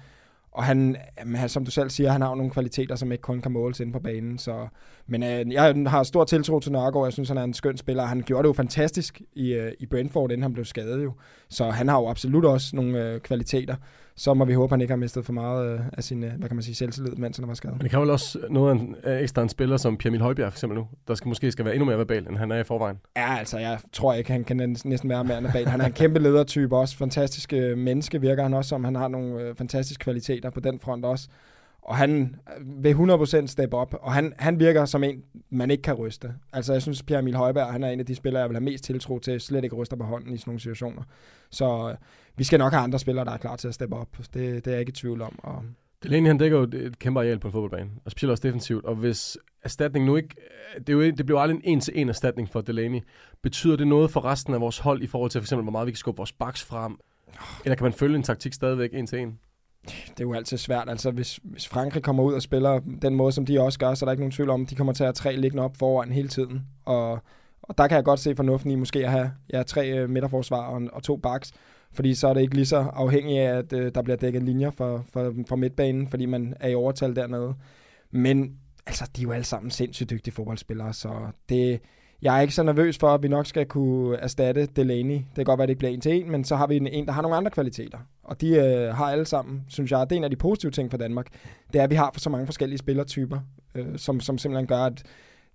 Og 0.52 0.64
han, 0.64 0.96
jamen, 1.18 1.48
som 1.48 1.64
du 1.64 1.70
selv 1.70 1.90
siger, 1.90 2.10
han 2.10 2.20
har 2.20 2.28
jo 2.28 2.34
nogle 2.34 2.50
kvaliteter, 2.50 2.94
som 2.94 3.12
ikke 3.12 3.22
kun 3.22 3.40
kan 3.40 3.52
måles 3.52 3.80
ind 3.80 3.92
på 3.92 3.98
banen. 3.98 4.38
Så, 4.38 4.68
men 5.06 5.22
øh, 5.22 5.52
jeg 5.52 5.74
har 5.86 6.02
stor 6.02 6.24
tiltro 6.24 6.60
til 6.60 6.72
Nørgaard. 6.72 7.06
Jeg 7.06 7.12
synes, 7.12 7.28
han 7.28 7.38
er 7.38 7.42
en 7.42 7.54
skøn 7.54 7.76
spiller. 7.76 8.04
Han 8.04 8.22
gjorde 8.26 8.42
det 8.42 8.48
jo 8.48 8.52
fantastisk 8.52 9.22
i, 9.34 9.52
øh, 9.52 9.72
i 9.78 9.86
Brentford, 9.86 10.30
inden 10.30 10.42
han 10.42 10.52
blev 10.52 10.64
skadet 10.64 11.04
jo. 11.04 11.12
Så 11.50 11.70
han 11.70 11.88
har 11.88 12.00
jo 12.00 12.08
absolut 12.08 12.44
også 12.44 12.76
nogle 12.76 13.04
øh, 13.04 13.20
kvaliteter 13.20 13.74
så 14.18 14.34
må 14.34 14.44
vi 14.44 14.52
håbe, 14.52 14.64
at 14.64 14.70
han 14.70 14.80
ikke 14.80 14.92
har 14.92 14.96
mistet 14.96 15.24
for 15.24 15.32
meget 15.32 15.72
øh, 15.72 15.80
af 15.92 16.04
sin, 16.04 16.24
øh, 16.24 16.32
hvad 16.38 16.48
kan 16.48 16.56
man 16.56 16.62
sige, 16.62 16.74
selvtillid, 16.74 17.12
mens 17.12 17.36
han 17.36 17.48
var 17.48 17.54
skadet. 17.54 17.76
Men 17.76 17.82
det 17.82 17.90
kan 17.90 18.00
vel 18.00 18.10
også 18.10 18.38
noget 18.50 18.70
af 18.70 18.74
en 18.74 18.96
ekstra 19.22 19.42
en 19.42 19.48
spiller 19.48 19.76
som 19.76 19.96
Pierre 19.96 20.18
Højbjerg 20.18 20.52
for 20.52 20.56
eksempel 20.56 20.78
nu, 20.78 20.86
der 21.08 21.14
skal 21.14 21.28
måske 21.28 21.52
skal 21.52 21.64
være 21.64 21.74
endnu 21.74 21.86
mere 21.86 21.98
verbal, 21.98 22.26
end 22.28 22.36
han 22.36 22.52
er 22.52 22.56
i 22.56 22.64
forvejen. 22.64 22.96
Ja, 23.16 23.38
altså 23.38 23.58
jeg 23.58 23.78
tror 23.92 24.14
ikke, 24.14 24.32
han 24.32 24.44
kan 24.44 24.56
næsten 24.84 25.10
være 25.10 25.24
mere 25.24 25.42
verbal. 25.42 25.66
Han 25.66 25.80
er 25.80 25.86
en 25.86 25.92
kæmpe 25.92 26.18
ledertype 26.18 26.76
også, 26.76 26.96
fantastisk 26.96 27.52
menneske 27.76 28.20
virker 28.20 28.42
han 28.42 28.54
også 28.54 28.68
som. 28.68 28.84
Han 28.84 28.94
har 28.94 29.08
nogle 29.08 29.42
øh, 29.42 29.54
fantastiske 29.54 30.02
kvaliteter 30.02 30.50
på 30.50 30.60
den 30.60 30.80
front 30.80 31.04
også. 31.04 31.28
Og 31.88 31.96
han 31.96 32.36
vil 32.60 32.94
100% 32.94 33.46
step 33.46 33.74
op, 33.74 33.94
og 34.00 34.12
han, 34.12 34.32
han 34.38 34.60
virker 34.60 34.84
som 34.84 35.04
en, 35.04 35.22
man 35.50 35.70
ikke 35.70 35.82
kan 35.82 35.94
ryste. 35.94 36.34
Altså 36.52 36.72
jeg 36.72 36.82
synes, 36.82 37.02
Pierre 37.02 37.20
Emil 37.20 37.34
Højberg, 37.34 37.72
han 37.72 37.84
er 37.84 37.90
en 37.90 38.00
af 38.00 38.06
de 38.06 38.14
spillere, 38.14 38.40
jeg 38.40 38.48
vil 38.48 38.56
have 38.56 38.64
mest 38.64 38.84
tiltro 38.84 39.18
til, 39.18 39.40
slet 39.40 39.64
ikke 39.64 39.76
ryster 39.76 39.96
på 39.96 40.04
hånden 40.04 40.34
i 40.34 40.36
sådan 40.36 40.50
nogle 40.50 40.60
situationer. 40.60 41.02
Så 41.50 41.88
øh, 41.90 41.96
vi 42.36 42.44
skal 42.44 42.58
nok 42.58 42.72
have 42.72 42.82
andre 42.82 42.98
spillere, 42.98 43.24
der 43.24 43.32
er 43.32 43.36
klar 43.36 43.56
til 43.56 43.68
at 43.68 43.74
steppe 43.74 43.96
op. 43.96 44.18
Det, 44.18 44.34
det 44.34 44.66
er 44.66 44.70
jeg 44.70 44.80
ikke 44.80 44.90
i 44.90 44.92
tvivl 44.92 45.22
om. 45.22 45.38
Og 45.42 45.62
Delaney 46.02 46.26
han 46.26 46.38
dækker 46.38 46.58
jo 46.58 46.64
et 46.72 46.98
kæmpe 46.98 47.20
areal 47.20 47.38
på 47.38 47.48
en 47.48 47.52
fodboldbane, 47.52 47.90
og 48.04 48.10
specielt 48.10 48.30
også 48.30 48.42
defensivt. 48.42 48.84
Og 48.84 48.94
hvis 48.94 49.38
erstatning 49.62 50.06
nu 50.06 50.16
ikke... 50.16 50.34
Det, 50.78 50.88
er 50.88 50.92
jo, 50.92 51.02
det 51.02 51.26
bliver 51.26 51.40
aldrig 51.40 51.56
en 51.56 51.62
en-til-en 51.64 52.08
erstatning 52.08 52.48
for 52.48 52.60
Delaney. 52.60 53.00
Betyder 53.42 53.76
det 53.76 53.86
noget 53.86 54.10
for 54.10 54.24
resten 54.24 54.54
af 54.54 54.60
vores 54.60 54.78
hold 54.78 55.02
i 55.02 55.06
forhold 55.06 55.30
til 55.30 55.40
for 55.40 55.44
eksempel, 55.44 55.62
hvor 55.62 55.72
meget 55.72 55.86
vi 55.86 55.92
kan 55.92 55.96
skubbe 55.96 56.16
vores 56.16 56.32
baks 56.32 56.64
frem? 56.64 56.98
Eller 57.64 57.76
kan 57.76 57.84
man 57.84 57.92
følge 57.92 58.16
en 58.16 58.22
taktik 58.22 58.52
stadigvæk 58.52 58.90
en 58.94 59.06
til 59.06 59.18
en? 59.18 59.38
Det 59.84 60.20
er 60.20 60.24
jo 60.24 60.32
altid 60.34 60.58
svært. 60.58 60.88
Altså, 60.88 61.10
hvis, 61.10 61.40
hvis 61.42 61.68
Frankrig 61.68 62.02
kommer 62.02 62.22
ud 62.22 62.34
og 62.34 62.42
spiller 62.42 62.80
den 63.02 63.14
måde, 63.14 63.32
som 63.32 63.46
de 63.46 63.60
også 63.60 63.78
gør, 63.78 63.94
så 63.94 64.04
er 64.04 64.06
der 64.06 64.12
ikke 64.12 64.22
nogen 64.22 64.32
tvivl 64.32 64.50
om, 64.50 64.62
at 64.62 64.70
de 64.70 64.74
kommer 64.74 64.92
til 64.92 65.04
at 65.04 65.06
have 65.06 65.12
tre 65.12 65.36
liggende 65.36 65.62
op 65.62 65.76
foran 65.76 66.12
hele 66.12 66.28
tiden. 66.28 66.66
Og, 66.84 67.18
og 67.62 67.78
der 67.78 67.88
kan 67.88 67.96
jeg 67.96 68.04
godt 68.04 68.20
se 68.20 68.36
fornuften 68.36 68.70
i 68.70 68.74
måske 68.74 69.04
at 69.04 69.10
have 69.10 69.32
ja, 69.52 69.62
tre 69.62 69.88
øh, 69.90 70.10
midterforsvar 70.10 70.66
og, 70.66 70.82
og 70.92 71.02
to 71.02 71.16
backs 71.16 71.52
fordi 71.92 72.14
så 72.14 72.28
er 72.28 72.34
det 72.34 72.40
ikke 72.40 72.54
lige 72.54 72.66
så 72.66 72.76
afhængigt 72.76 73.40
af, 73.40 73.58
at 73.58 73.72
øh, 73.72 73.94
der 73.94 74.02
bliver 74.02 74.16
dækket 74.16 74.42
linjer 74.42 74.70
for, 74.70 75.04
for, 75.12 75.34
for 75.48 75.56
midtbanen, 75.56 76.08
fordi 76.08 76.26
man 76.26 76.54
er 76.60 76.68
i 76.68 76.74
overtal 76.74 77.16
dernede. 77.16 77.54
Men 78.10 78.58
altså, 78.86 79.10
de 79.16 79.20
er 79.20 79.22
jo 79.22 79.32
alle 79.32 79.44
sammen 79.44 79.70
sindssygt 79.70 80.10
dygtige 80.10 80.34
fodboldspillere, 80.34 80.92
så 80.92 81.10
det, 81.48 81.80
jeg 82.22 82.36
er 82.36 82.40
ikke 82.40 82.54
så 82.54 82.62
nervøs 82.62 82.98
for, 82.98 83.08
at 83.08 83.22
vi 83.22 83.28
nok 83.28 83.46
skal 83.46 83.66
kunne 83.66 84.16
erstatte 84.16 84.66
Delaney. 84.66 85.14
Det 85.14 85.34
kan 85.34 85.44
godt 85.44 85.58
være, 85.58 85.62
at 85.62 85.68
det 85.68 85.72
ikke 85.72 85.78
bliver 85.78 85.92
en 85.92 86.00
til 86.00 86.12
en, 86.12 86.30
men 86.30 86.44
så 86.44 86.56
har 86.56 86.66
vi 86.66 86.76
en, 86.76 86.86
en 86.86 87.06
der 87.06 87.12
har 87.12 87.22
nogle 87.22 87.36
andre 87.36 87.50
kvaliteter. 87.50 87.98
Og 88.22 88.40
de 88.40 88.48
øh, 88.48 88.94
har 88.94 89.04
alle 89.04 89.24
sammen, 89.24 89.64
synes 89.68 89.90
jeg, 89.90 90.10
det 90.10 90.12
er 90.12 90.16
en 90.16 90.24
af 90.24 90.30
de 90.30 90.36
positive 90.36 90.72
ting 90.72 90.90
for 90.90 90.98
Danmark, 90.98 91.26
det 91.72 91.78
er, 91.78 91.82
at 91.84 91.90
vi 91.90 91.94
har 91.94 92.14
så 92.16 92.30
mange 92.30 92.46
forskellige 92.46 92.78
spillertyper, 92.78 93.38
øh, 93.74 93.98
som, 93.98 94.20
som 94.20 94.38
simpelthen 94.38 94.66
gør, 94.66 94.78
at 94.78 95.02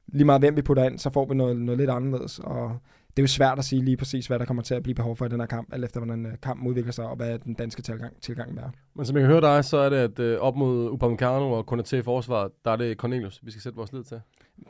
lige 0.08 0.26
meget 0.26 0.42
hvem 0.42 0.56
vi 0.56 0.62
putter 0.62 0.84
ind, 0.84 1.00
så 1.00 1.10
får 1.10 1.26
vi 1.26 1.36
noget, 1.36 1.58
noget 1.58 1.80
lidt 1.80 1.90
anderledes. 1.90 2.40
Og 2.40 2.78
det 3.18 3.20
er 3.20 3.24
jo 3.24 3.28
svært 3.28 3.60
at 3.60 3.66
sige 3.66 3.82
lige 3.86 3.98
præcis, 3.98 4.28
hvad 4.28 4.40
der 4.40 4.46
kommer 4.46 4.64
til 4.64 4.76
at 4.76 4.84
blive 4.84 4.96
behov 4.96 5.16
for 5.16 5.26
i 5.26 5.30
den 5.30 5.40
her 5.40 5.48
kamp, 5.48 5.74
alt 5.74 5.84
efter 5.86 6.00
hvordan 6.00 6.26
øh, 6.26 6.32
kampen 6.42 6.68
udvikler 6.68 6.92
sig, 6.92 7.06
og 7.06 7.16
hvad 7.16 7.40
den 7.40 7.54
danske 7.54 7.82
tilgang, 7.82 8.22
tilgang 8.22 8.60
er. 8.60 8.70
Men 8.96 9.06
som 9.06 9.16
jeg 9.16 9.24
kan 9.24 9.32
høre 9.32 9.42
dig, 9.42 9.66
så 9.66 9.78
er 9.78 9.90
det, 9.90 9.98
at 9.98 10.20
øh, 10.20 10.40
op 10.40 10.56
mod 10.56 10.90
Upamecano 10.90 11.52
og 11.52 11.74
Konaté 11.74 11.96
i 11.96 12.02
forsvaret, 12.02 12.52
der 12.66 12.72
er 12.72 12.76
det 12.76 12.98
Cornelius, 12.98 13.40
vi 13.44 13.52
skal 13.52 13.62
sætte 13.62 13.76
vores 13.76 13.94
lid 13.94 14.04
til. 14.04 14.22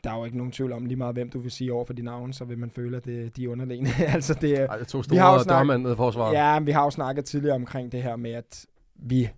Der 0.04 0.12
er 0.12 0.18
jo 0.18 0.26
ikke 0.26 0.38
nogen 0.38 0.52
tvivl 0.52 0.72
om 0.72 0.86
lige 0.86 0.98
meget, 0.98 1.16
hvem 1.16 1.30
du 1.30 1.40
vil 1.40 1.52
sige 1.52 1.74
over 1.74 1.86
for 1.86 1.94
de 1.94 2.02
navne, 2.02 2.34
så 2.34 2.46
vil 2.46 2.58
man 2.58 2.72
føle, 2.72 2.98
at 2.98 3.06
det, 3.06 3.38
de 3.38 3.44
er 3.44 3.50
underlegne. 3.50 3.90
altså 4.16 4.34
det, 4.34 4.60
Ej, 4.60 4.78
det 4.78 4.88
to 4.88 5.04
store 5.04 5.16
vi 5.16 5.18
har 5.18 5.34
jo 5.34 5.44
snak... 5.44 5.66
i 5.66 5.96
forsvaret. 5.96 6.34
Ja, 6.34 6.60
vi 6.60 6.72
har 6.72 6.84
jo 6.84 6.90
snakket 6.90 7.26
tidligere 7.26 7.56
omkring 7.56 7.92
det 7.92 8.04
her 8.04 8.16
med, 8.16 8.32
at 8.32 8.66
vi 8.96 9.30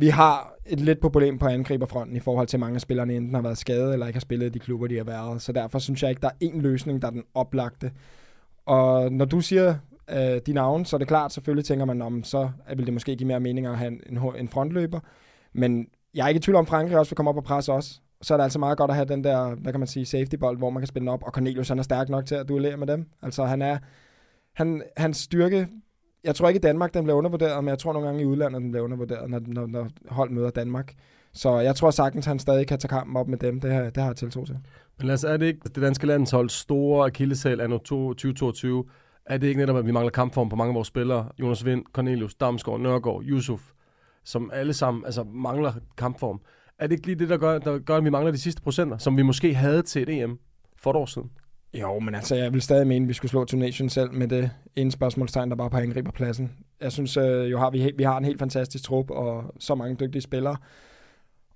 vi 0.00 0.08
har 0.08 0.54
et 0.66 0.80
lidt 0.80 1.00
problem 1.00 1.38
på 1.38 1.46
angriberfronten 1.46 2.16
i 2.16 2.20
forhold 2.20 2.46
til, 2.46 2.56
at 2.56 2.60
mange 2.60 2.74
af 2.74 2.80
spillerne 2.80 3.16
enten 3.16 3.34
har 3.34 3.42
været 3.42 3.58
skadet, 3.58 3.92
eller 3.92 4.06
ikke 4.06 4.16
har 4.16 4.20
spillet 4.20 4.46
i 4.46 4.48
de 4.48 4.58
klubber, 4.58 4.86
de 4.86 4.96
har 4.96 5.04
været. 5.04 5.42
Så 5.42 5.52
derfor 5.52 5.78
synes 5.78 6.02
jeg 6.02 6.10
ikke, 6.10 6.20
der 6.20 6.28
er 6.28 6.44
én 6.44 6.60
løsning, 6.60 7.02
der 7.02 7.08
er 7.08 7.12
den 7.12 7.24
oplagte. 7.34 7.90
Og 8.66 9.12
når 9.12 9.24
du 9.24 9.40
siger 9.40 9.74
øh, 10.10 10.40
de 10.46 10.52
navne, 10.52 10.86
så 10.86 10.96
er 10.96 10.98
det 10.98 11.08
klart, 11.08 11.32
selvfølgelig 11.32 11.64
tænker 11.64 11.84
man, 11.84 12.02
om 12.02 12.24
så 12.24 12.50
vil 12.76 12.86
det 12.86 12.94
måske 12.94 13.16
give 13.16 13.26
mere 13.26 13.40
mening 13.40 13.66
at 13.66 13.78
have 13.78 13.92
en, 14.10 14.18
en 14.38 14.48
frontløber. 14.48 15.00
Men 15.52 15.86
jeg 16.14 16.24
er 16.24 16.28
ikke 16.28 16.38
i 16.38 16.40
tvivl 16.40 16.56
om, 16.56 16.66
Frankrig 16.66 16.98
også 16.98 17.10
vil 17.10 17.16
komme 17.16 17.28
op 17.28 17.36
og 17.36 17.44
presse 17.44 17.72
os. 17.72 18.02
Så 18.22 18.34
er 18.34 18.38
det 18.38 18.44
altså 18.44 18.58
meget 18.58 18.78
godt 18.78 18.90
at 18.90 18.94
have 18.94 19.08
den 19.08 19.24
der, 19.24 19.54
hvad 19.54 19.72
kan 19.72 19.80
man 19.80 19.86
sige, 19.86 20.06
safety-bold, 20.06 20.58
hvor 20.58 20.70
man 20.70 20.80
kan 20.80 20.86
spille 20.86 21.04
den 21.04 21.08
op. 21.08 21.22
Og 21.22 21.32
Cornelius, 21.32 21.68
han 21.68 21.78
er 21.78 21.82
stærk 21.82 22.08
nok 22.08 22.26
til 22.26 22.34
at 22.34 22.48
duellere 22.48 22.76
med 22.76 22.86
dem. 22.86 23.06
Altså 23.22 23.44
han 23.44 23.62
er, 23.62 23.78
han, 24.52 24.82
hans 24.96 25.16
styrke, 25.16 25.68
jeg 26.24 26.34
tror 26.34 26.48
ikke 26.48 26.58
i 26.58 26.60
Danmark, 26.60 26.94
den 26.94 27.04
bliver 27.04 27.16
undervurderet, 27.16 27.64
men 27.64 27.68
jeg 27.68 27.78
tror 27.78 27.92
nogle 27.92 28.06
gange 28.06 28.22
i 28.22 28.26
udlandet, 28.26 28.62
den 28.62 28.70
bliver 28.70 28.84
undervurderet, 28.84 29.30
når, 29.30 29.40
når, 29.46 29.66
når 29.66 29.88
hold 30.08 30.30
møder 30.30 30.50
Danmark. 30.50 30.94
Så 31.32 31.58
jeg 31.58 31.76
tror 31.76 31.90
sagtens, 31.90 32.26
han 32.26 32.38
stadig 32.38 32.66
kan 32.66 32.78
tage 32.78 32.88
kampen 32.88 33.16
op 33.16 33.28
med 33.28 33.38
dem. 33.38 33.60
Det 33.60 33.72
har, 33.72 33.82
det 33.82 33.96
har 33.96 34.06
jeg 34.06 34.16
tiltro 34.16 34.44
til. 34.44 34.58
Men 34.98 35.10
altså, 35.10 35.28
er 35.28 35.36
det 35.36 35.46
ikke 35.46 35.60
det 35.64 35.82
danske 35.82 36.06
landshold 36.06 36.48
store 36.48 37.06
akillesal 37.06 37.60
anno 37.60 37.78
2022? 37.78 38.84
Er 39.26 39.38
det 39.38 39.46
ikke 39.46 39.60
netop, 39.60 39.76
at 39.76 39.86
vi 39.86 39.92
mangler 39.92 40.10
kampform 40.10 40.48
på 40.48 40.56
mange 40.56 40.70
af 40.70 40.74
vores 40.74 40.88
spillere? 40.88 41.28
Jonas 41.40 41.64
Vind, 41.64 41.84
Cornelius, 41.92 42.34
Damsgaard, 42.34 42.80
Nørgaard, 42.80 43.22
Yusuf, 43.24 43.60
som 44.24 44.50
alle 44.54 44.72
sammen 44.72 45.04
altså, 45.04 45.24
mangler 45.24 45.72
kampform. 45.96 46.40
Er 46.78 46.86
det 46.86 46.92
ikke 46.92 47.06
lige 47.06 47.18
det, 47.18 47.28
der 47.28 47.36
gør, 47.36 47.58
der 47.58 47.78
gør, 47.78 47.96
at 47.96 48.04
vi 48.04 48.10
mangler 48.10 48.32
de 48.32 48.38
sidste 48.38 48.62
procenter, 48.62 48.98
som 48.98 49.16
vi 49.16 49.22
måske 49.22 49.54
havde 49.54 49.82
til 49.82 50.02
et 50.02 50.08
EM 50.08 50.38
for 50.76 50.90
et 50.90 50.96
år 50.96 51.06
siden? 51.06 51.30
Jo, 51.74 51.98
men 51.98 52.14
altså, 52.14 52.34
jeg 52.34 52.52
vil 52.52 52.62
stadig 52.62 52.86
mene, 52.86 53.04
at 53.04 53.08
vi 53.08 53.14
skulle 53.14 53.30
slå 53.30 53.44
Tunesien 53.44 53.88
selv 53.88 54.12
med 54.12 54.28
det 54.28 54.50
ene 54.76 54.90
spørgsmålstegn, 54.90 55.50
der 55.50 55.56
bare 55.56 55.70
på 55.70 55.76
angriberpladsen. 55.76 56.52
Jeg 56.80 56.92
synes, 56.92 57.16
øh, 57.16 57.50
jo 57.50 57.58
har 57.58 57.70
vi, 57.70 57.92
vi 57.96 58.02
har 58.02 58.18
en 58.18 58.24
helt 58.24 58.38
fantastisk 58.38 58.84
trup 58.84 59.10
og 59.10 59.54
så 59.58 59.74
mange 59.74 59.96
dygtige 59.96 60.22
spillere. 60.22 60.56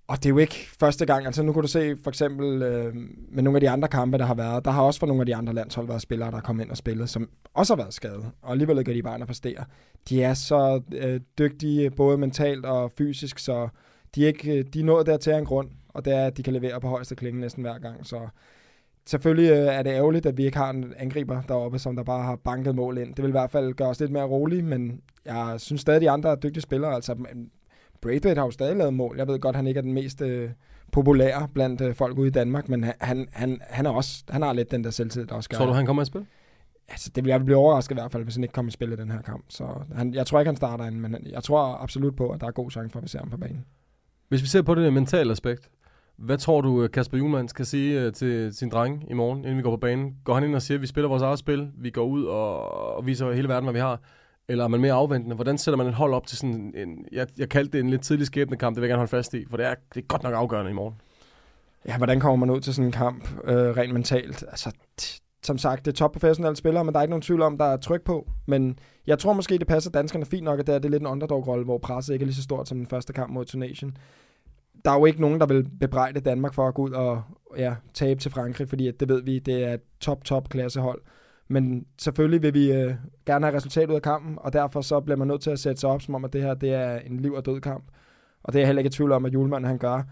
Og 0.07 0.17
det 0.17 0.27
er 0.27 0.31
jo 0.31 0.39
ikke 0.39 0.69
første 0.81 1.07
gang. 1.07 1.27
Altså 1.27 1.43
nu 1.43 1.53
kan 1.53 1.63
du 1.63 1.69
se 1.69 1.97
for 2.05 2.11
eksempel 2.11 2.63
øh, 2.63 2.95
med 3.29 3.43
nogle 3.43 3.57
af 3.57 3.61
de 3.61 3.71
andre 3.71 3.89
kampe, 3.89 4.19
der 4.19 4.25
har 4.25 4.35
været. 4.35 4.65
Der 4.65 4.71
har 4.71 4.83
også 4.83 5.01
for 5.01 5.07
nogle 5.07 5.23
af 5.23 5.27
de 5.27 5.37
andre 5.37 5.53
landshold 5.53 5.87
været 5.87 6.03
spillere, 6.03 6.31
der 6.31 6.37
er 6.37 6.41
kommet 6.41 6.65
ind 6.65 6.71
og 6.71 6.77
spillet, 6.77 7.09
som 7.09 7.29
også 7.55 7.75
har 7.75 7.83
været 7.83 7.95
skadet. 7.95 8.31
Og 8.43 8.53
alligevel 8.53 8.85
gør 8.85 8.93
de 8.93 9.03
bare 9.03 9.27
præstere. 9.27 9.65
De 10.09 10.23
er 10.23 10.35
så 10.35 10.83
øh, 10.95 11.21
dygtige, 11.39 11.91
både 11.91 12.19
mentalt 12.19 12.67
og 12.67 12.93
fysisk, 12.99 13.39
så 13.39 13.69
de 14.15 14.23
er, 14.23 14.27
ikke, 14.27 14.63
de 14.63 14.81
er 14.81 14.85
nået 14.85 15.07
der 15.07 15.17
til 15.17 15.33
en 15.33 15.45
grund. 15.45 15.71
Og 15.89 16.05
det 16.05 16.13
er, 16.13 16.27
at 16.27 16.37
de 16.37 16.43
kan 16.43 16.53
levere 16.53 16.81
på 16.81 16.89
højeste 16.89 17.15
klinge 17.15 17.41
næsten 17.41 17.63
hver 17.63 17.79
gang. 17.79 18.07
Så 18.07 18.29
selvfølgelig 19.07 19.51
øh, 19.51 19.57
er 19.57 19.83
det 19.83 19.91
ærgerligt, 19.91 20.27
at 20.27 20.37
vi 20.37 20.45
ikke 20.45 20.59
har 20.59 20.71
en 20.71 20.95
angriber 20.97 21.43
deroppe, 21.43 21.79
som 21.79 21.97
der 21.97 22.03
bare 22.03 22.23
har 22.23 22.37
banket 22.37 22.75
mål 22.75 22.99
ind. 22.99 23.15
Det 23.15 23.23
vil 23.23 23.29
i 23.29 23.33
hvert 23.33 23.51
fald 23.51 23.75
gøre 23.75 23.89
os 23.89 24.01
lidt 24.01 24.11
mere 24.11 24.25
rolige, 24.25 24.63
men 24.63 25.01
jeg 25.25 25.55
synes 25.59 25.81
stadig, 25.81 25.97
at 25.97 26.03
de 26.03 26.11
andre 26.11 26.31
er 26.31 26.35
dygtige 26.35 26.63
spillere. 26.63 26.95
Altså, 26.95 27.17
Braithwaite 28.01 28.39
har 28.39 28.47
jo 28.47 28.51
stadig 28.51 28.77
lavet 28.77 28.95
mål. 28.95 29.15
Jeg 29.19 29.29
ved 29.29 29.39
godt, 29.39 29.57
at 29.57 29.59
han 29.59 29.67
ikke 29.67 29.79
er 29.79 29.83
den 29.83 29.93
mest 29.93 30.23
øh, 30.23 30.51
populære 30.93 31.49
blandt 31.55 31.81
øh, 31.81 31.95
folk 31.95 32.19
ude 32.19 32.29
i 32.29 32.31
Danmark, 32.31 32.69
men 32.69 32.85
han, 32.85 33.29
han, 33.33 33.61
han, 33.63 33.87
er 33.87 33.91
også, 33.91 34.25
han 34.29 34.43
har 34.43 34.53
lidt 34.53 34.71
den 34.71 34.85
der 34.85 34.91
selvtid, 34.91 35.27
der 35.27 35.35
også 35.35 35.49
gør. 35.49 35.57
Tror 35.57 35.67
du, 35.67 35.73
han 35.73 35.87
kommer 35.87 36.03
i 36.03 36.07
spil? 36.07 36.27
Altså, 36.89 37.11
det 37.15 37.25
vil 37.25 37.31
jeg 37.31 37.45
blive 37.45 37.59
overrasket 37.59 37.97
i 37.97 38.01
hvert 38.01 38.13
fald, 38.13 38.23
hvis 38.23 38.35
han 38.35 38.45
ikke 38.45 38.53
kommer 38.53 38.71
i 38.71 38.73
spil 38.73 38.93
i 38.93 38.97
den 38.97 39.11
her 39.11 39.23
kamp. 39.23 39.45
Så 39.49 39.65
han, 39.95 40.15
jeg 40.15 40.27
tror 40.27 40.41
ikke, 40.41 40.49
han 40.49 40.57
starter 40.57 40.87
ind, 40.87 41.01
men 41.01 41.17
jeg 41.31 41.43
tror 41.43 41.83
absolut 41.83 42.17
på, 42.17 42.31
at 42.31 42.41
der 42.41 42.47
er 42.47 42.51
god 42.51 42.71
chance 42.71 42.93
for, 42.93 42.99
at 42.99 43.03
vi 43.03 43.09
ser 43.09 43.19
ham 43.19 43.31
på 43.31 43.37
banen. 43.37 43.65
Hvis 44.33 44.43
vi 44.43 44.47
ser 44.47 44.63
på 44.63 44.75
det 44.75 44.93
mentale 44.93 45.33
aspekt, 45.33 45.71
hvad 46.17 46.39
tror 46.39 46.61
du, 46.61 46.83
øh, 46.83 46.91
Kasper 46.91 47.19
Juhlmann 47.19 47.49
skal 47.49 47.67
sige 47.67 48.01
øh, 48.01 48.13
til 48.13 48.55
sin 48.55 48.69
dreng 48.71 49.05
i 49.11 49.15
morgen, 49.15 49.39
inden 49.39 49.57
vi 49.57 49.63
går 49.63 49.71
på 49.71 49.77
banen? 49.77 50.17
Går 50.25 50.35
han 50.35 50.45
ind 50.45 50.55
og 50.55 50.63
siger, 50.63 50.79
at 50.79 50.83
vi 50.83 50.87
spiller 50.87 51.09
vores 51.09 51.23
eget 51.23 51.39
spil, 51.39 51.71
vi 51.79 51.91
går 51.91 52.05
ud 52.05 52.25
og, 52.25 52.73
og 52.97 53.07
viser 53.07 53.33
hele 53.33 53.49
verden, 53.49 53.65
hvad 53.65 53.73
vi 53.73 53.79
har? 53.79 54.01
Eller 54.49 54.65
er 54.65 54.69
man 54.69 54.81
mere 54.81 54.93
afventende? 54.93 55.35
Hvordan 55.35 55.59
sætter 55.59 55.77
man 55.77 55.87
et 55.87 55.95
hold 55.95 56.15
op 56.15 56.27
til 56.27 56.39
sådan 56.39 56.73
en... 56.77 57.07
Jeg, 57.13 57.27
jeg 57.39 57.49
kaldte 57.49 57.73
det 57.73 57.85
en 57.85 57.91
lidt 57.91 58.03
tidlig 58.03 58.27
skæbnekamp, 58.27 58.75
det 58.75 58.81
vil 58.81 58.87
jeg 58.87 58.93
gerne 58.93 59.01
holde 59.01 59.11
fast 59.11 59.35
i, 59.35 59.45
for 59.51 59.57
det 59.57 59.67
er, 59.67 59.75
det 59.95 60.03
er 60.03 60.07
godt 60.07 60.23
nok 60.23 60.35
afgørende 60.35 60.71
i 60.71 60.75
morgen. 60.75 60.95
Ja, 61.87 61.97
hvordan 61.97 62.21
kommer 62.21 62.47
man 62.47 62.57
ud 62.57 62.61
til 62.61 62.75
sådan 62.75 62.87
en 62.87 62.93
kamp 62.93 63.29
øh, 63.45 63.55
rent 63.55 63.93
mentalt? 63.93 64.45
Altså, 64.49 64.73
som 65.43 65.59
sagt, 65.59 65.85
det 65.85 65.93
er 65.93 65.97
top 65.97 66.13
professionelle 66.13 66.57
spillere, 66.57 66.85
men 66.85 66.95
der 66.95 67.01
er 67.01 67.03
ikke 67.03 67.11
nogen 67.11 67.23
tvivl 67.23 67.43
om, 67.43 67.59
der 67.59 67.65
er 67.65 67.77
tryk 67.77 68.03
på. 68.03 68.31
Men 68.47 68.79
jeg 69.07 69.19
tror 69.19 69.33
måske, 69.33 69.59
det 69.59 69.67
passer 69.67 69.91
danskerne 69.91 70.27
fint 70.27 70.45
nok, 70.45 70.61
at 70.61 70.67
det 70.67 70.75
er, 70.75 70.79
det 70.79 70.85
er 70.87 70.91
lidt 70.91 71.03
en 71.03 71.07
underdog-rolle, 71.07 71.65
hvor 71.65 71.79
presset 71.79 72.13
ikke 72.15 72.23
er 72.23 72.27
lige 72.27 72.35
så 72.35 72.43
stort 72.43 72.69
som 72.69 72.79
den 72.79 72.87
første 72.87 73.13
kamp 73.13 73.33
mod 73.33 73.45
Tunesien. 73.45 73.97
Der 74.85 74.91
er 74.91 74.99
jo 74.99 75.05
ikke 75.05 75.21
nogen, 75.21 75.41
der 75.41 75.47
vil 75.47 75.69
bebrejde 75.81 76.21
Danmark 76.21 76.55
for 76.55 76.69
at 76.69 76.75
gå 76.75 76.83
ud 76.83 76.91
og 76.91 77.23
ja, 77.57 77.75
tabe 77.95 78.21
til 78.21 78.31
Frankrig, 78.31 78.69
fordi 78.69 78.89
at 78.89 79.01
det 79.01 79.09
ved 79.09 79.23
vi, 79.23 79.39
det 79.39 79.65
er 79.65 79.75
et 79.75 79.81
top-top 80.01 80.49
klassehold. 80.49 81.03
Men 81.49 81.87
selvfølgelig 81.99 82.43
vil 82.43 82.55
vi 82.55 82.73
øh, 82.73 82.95
gerne 83.27 83.47
have 83.47 83.57
resultat 83.57 83.91
ud 83.91 83.95
af 83.95 84.03
kampen, 84.03 84.39
og 84.41 84.53
derfor 84.53 84.81
så 84.81 85.01
bliver 85.01 85.17
man 85.17 85.29
nødt 85.29 85.41
til 85.41 85.51
at 85.51 85.59
sætte 85.59 85.81
sig 85.81 85.91
op, 85.91 86.03
som 86.03 86.15
om 86.15 86.25
at 86.25 86.33
det 86.33 86.43
her 86.43 86.55
det 86.55 86.75
er 86.75 86.99
en 86.99 87.21
liv- 87.21 87.35
og 87.35 87.47
død 87.47 87.61
kamp. 87.61 87.85
Og 88.43 88.53
det 88.53 88.59
er 88.59 88.61
jeg 88.61 88.69
heller 88.69 88.81
ikke 88.81 88.89
i 88.89 88.91
tvivl 88.91 89.13
om, 89.13 89.25
at 89.25 89.33
julemanden 89.35 89.69
han 89.69 89.79
gør. 89.79 90.03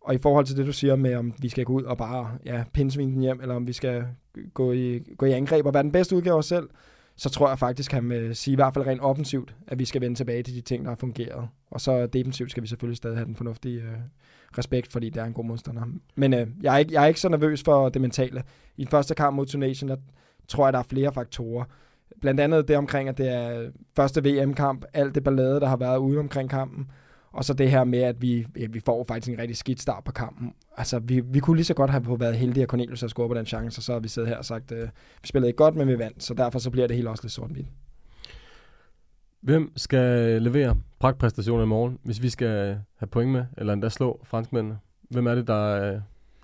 Og 0.00 0.14
i 0.14 0.18
forhold 0.18 0.46
til 0.46 0.56
det, 0.56 0.66
du 0.66 0.72
siger 0.72 0.96
med, 0.96 1.14
om 1.14 1.32
vi 1.38 1.48
skal 1.48 1.64
gå 1.64 1.72
ud 1.72 1.82
og 1.82 1.98
bare 1.98 2.30
ja, 2.44 2.64
pinsvine 2.72 3.12
den 3.12 3.20
hjem, 3.20 3.40
eller 3.40 3.54
om 3.54 3.66
vi 3.66 3.72
skal 3.72 4.04
gå 4.54 4.72
i, 4.72 4.98
gå 5.18 5.26
i 5.26 5.32
angreb 5.32 5.66
og 5.66 5.74
være 5.74 5.82
den 5.82 5.92
bedste 5.92 6.16
udgave 6.16 6.34
af 6.34 6.38
os 6.38 6.46
selv, 6.46 6.68
så 7.16 7.30
tror 7.30 7.48
jeg 7.48 7.58
faktisk, 7.58 7.92
han 7.92 8.10
vil 8.10 8.36
sige 8.36 8.52
i 8.52 8.54
hvert 8.54 8.74
fald 8.74 8.86
rent 8.86 9.00
offensivt, 9.00 9.54
at 9.66 9.78
vi 9.78 9.84
skal 9.84 10.00
vende 10.00 10.16
tilbage 10.16 10.42
til 10.42 10.54
de 10.54 10.60
ting, 10.60 10.84
der 10.84 10.90
har 10.90 10.96
fungeret. 10.96 11.48
Og 11.70 11.80
så 11.80 12.06
defensivt 12.06 12.50
skal 12.50 12.62
vi 12.62 12.68
selvfølgelig 12.68 12.96
stadig 12.96 13.16
have 13.16 13.26
den 13.26 13.36
fornuftige 13.36 13.80
øh, 13.80 13.96
respekt, 14.58 14.92
fordi 14.92 15.10
det 15.10 15.20
er 15.20 15.24
en 15.24 15.32
god 15.32 15.44
modstander. 15.44 15.82
Men 16.14 16.34
øh, 16.34 16.46
jeg, 16.62 16.74
er 16.74 16.78
ikke, 16.78 16.92
jeg 16.92 17.02
er 17.02 17.06
ikke 17.06 17.20
så 17.20 17.28
nervøs 17.28 17.62
for 17.62 17.88
det 17.88 18.02
mentale. 18.02 18.42
I 18.76 18.84
den 18.84 18.90
første 18.90 19.14
kamp 19.14 19.36
mod 19.36 19.46
Tunesien, 19.46 19.88
der, 19.88 19.96
tror 20.48 20.66
jeg, 20.66 20.72
der 20.72 20.78
er 20.78 20.82
flere 20.82 21.12
faktorer. 21.12 21.64
Blandt 22.20 22.40
andet 22.40 22.68
det 22.68 22.76
omkring, 22.76 23.08
at 23.08 23.18
det 23.18 23.28
er 23.28 23.70
første 23.96 24.24
VM-kamp, 24.24 24.84
alt 24.94 25.14
det 25.14 25.24
ballade, 25.24 25.60
der 25.60 25.66
har 25.66 25.76
været 25.76 25.98
ude 25.98 26.18
omkring 26.18 26.50
kampen, 26.50 26.90
og 27.34 27.44
så 27.44 27.54
det 27.54 27.70
her 27.70 27.84
med, 27.84 27.98
at 27.98 28.22
vi, 28.22 28.46
ja, 28.58 28.66
vi 28.70 28.80
får 28.80 29.04
faktisk 29.08 29.32
en 29.32 29.38
rigtig 29.38 29.56
skidt 29.56 29.82
start 29.82 30.04
på 30.04 30.12
kampen. 30.12 30.54
Altså, 30.76 30.98
vi, 30.98 31.20
vi 31.20 31.40
kunne 31.40 31.56
lige 31.56 31.64
så 31.64 31.74
godt 31.74 31.90
have 31.90 32.20
været 32.20 32.36
heldige, 32.36 32.62
at 32.62 32.68
Cornelius 32.68 33.00
har 33.00 33.08
scoret 33.08 33.30
på 33.30 33.34
den 33.34 33.46
chance, 33.46 33.78
og 33.78 33.82
så 33.82 33.92
har 33.92 34.00
vi 34.00 34.08
siddet 34.08 34.28
her 34.28 34.36
og 34.36 34.44
sagt, 34.44 34.72
øh, 34.72 34.88
vi 35.22 35.28
spillede 35.28 35.48
ikke 35.48 35.56
godt, 35.56 35.76
men 35.76 35.88
vi 35.88 35.98
vandt, 35.98 36.22
så 36.22 36.34
derfor 36.34 36.58
så 36.58 36.70
bliver 36.70 36.86
det 36.86 36.96
helt 36.96 37.08
også 37.08 37.24
lidt 37.24 37.32
sort-hvidt. 37.32 37.66
Hvem 39.40 39.72
skal 39.76 40.42
levere 40.42 40.76
pragtpræstationer 40.98 41.64
i 41.64 41.66
morgen, 41.66 41.98
hvis 42.02 42.22
vi 42.22 42.30
skal 42.30 42.78
have 42.96 43.08
point 43.10 43.32
med, 43.32 43.44
eller 43.58 43.72
endda 43.72 43.88
slå 43.88 44.20
franskmændene? 44.24 44.78
Hvem 45.10 45.26
er 45.26 45.34
det, 45.34 45.46
der, 45.46 45.92
øh, 45.94 46.00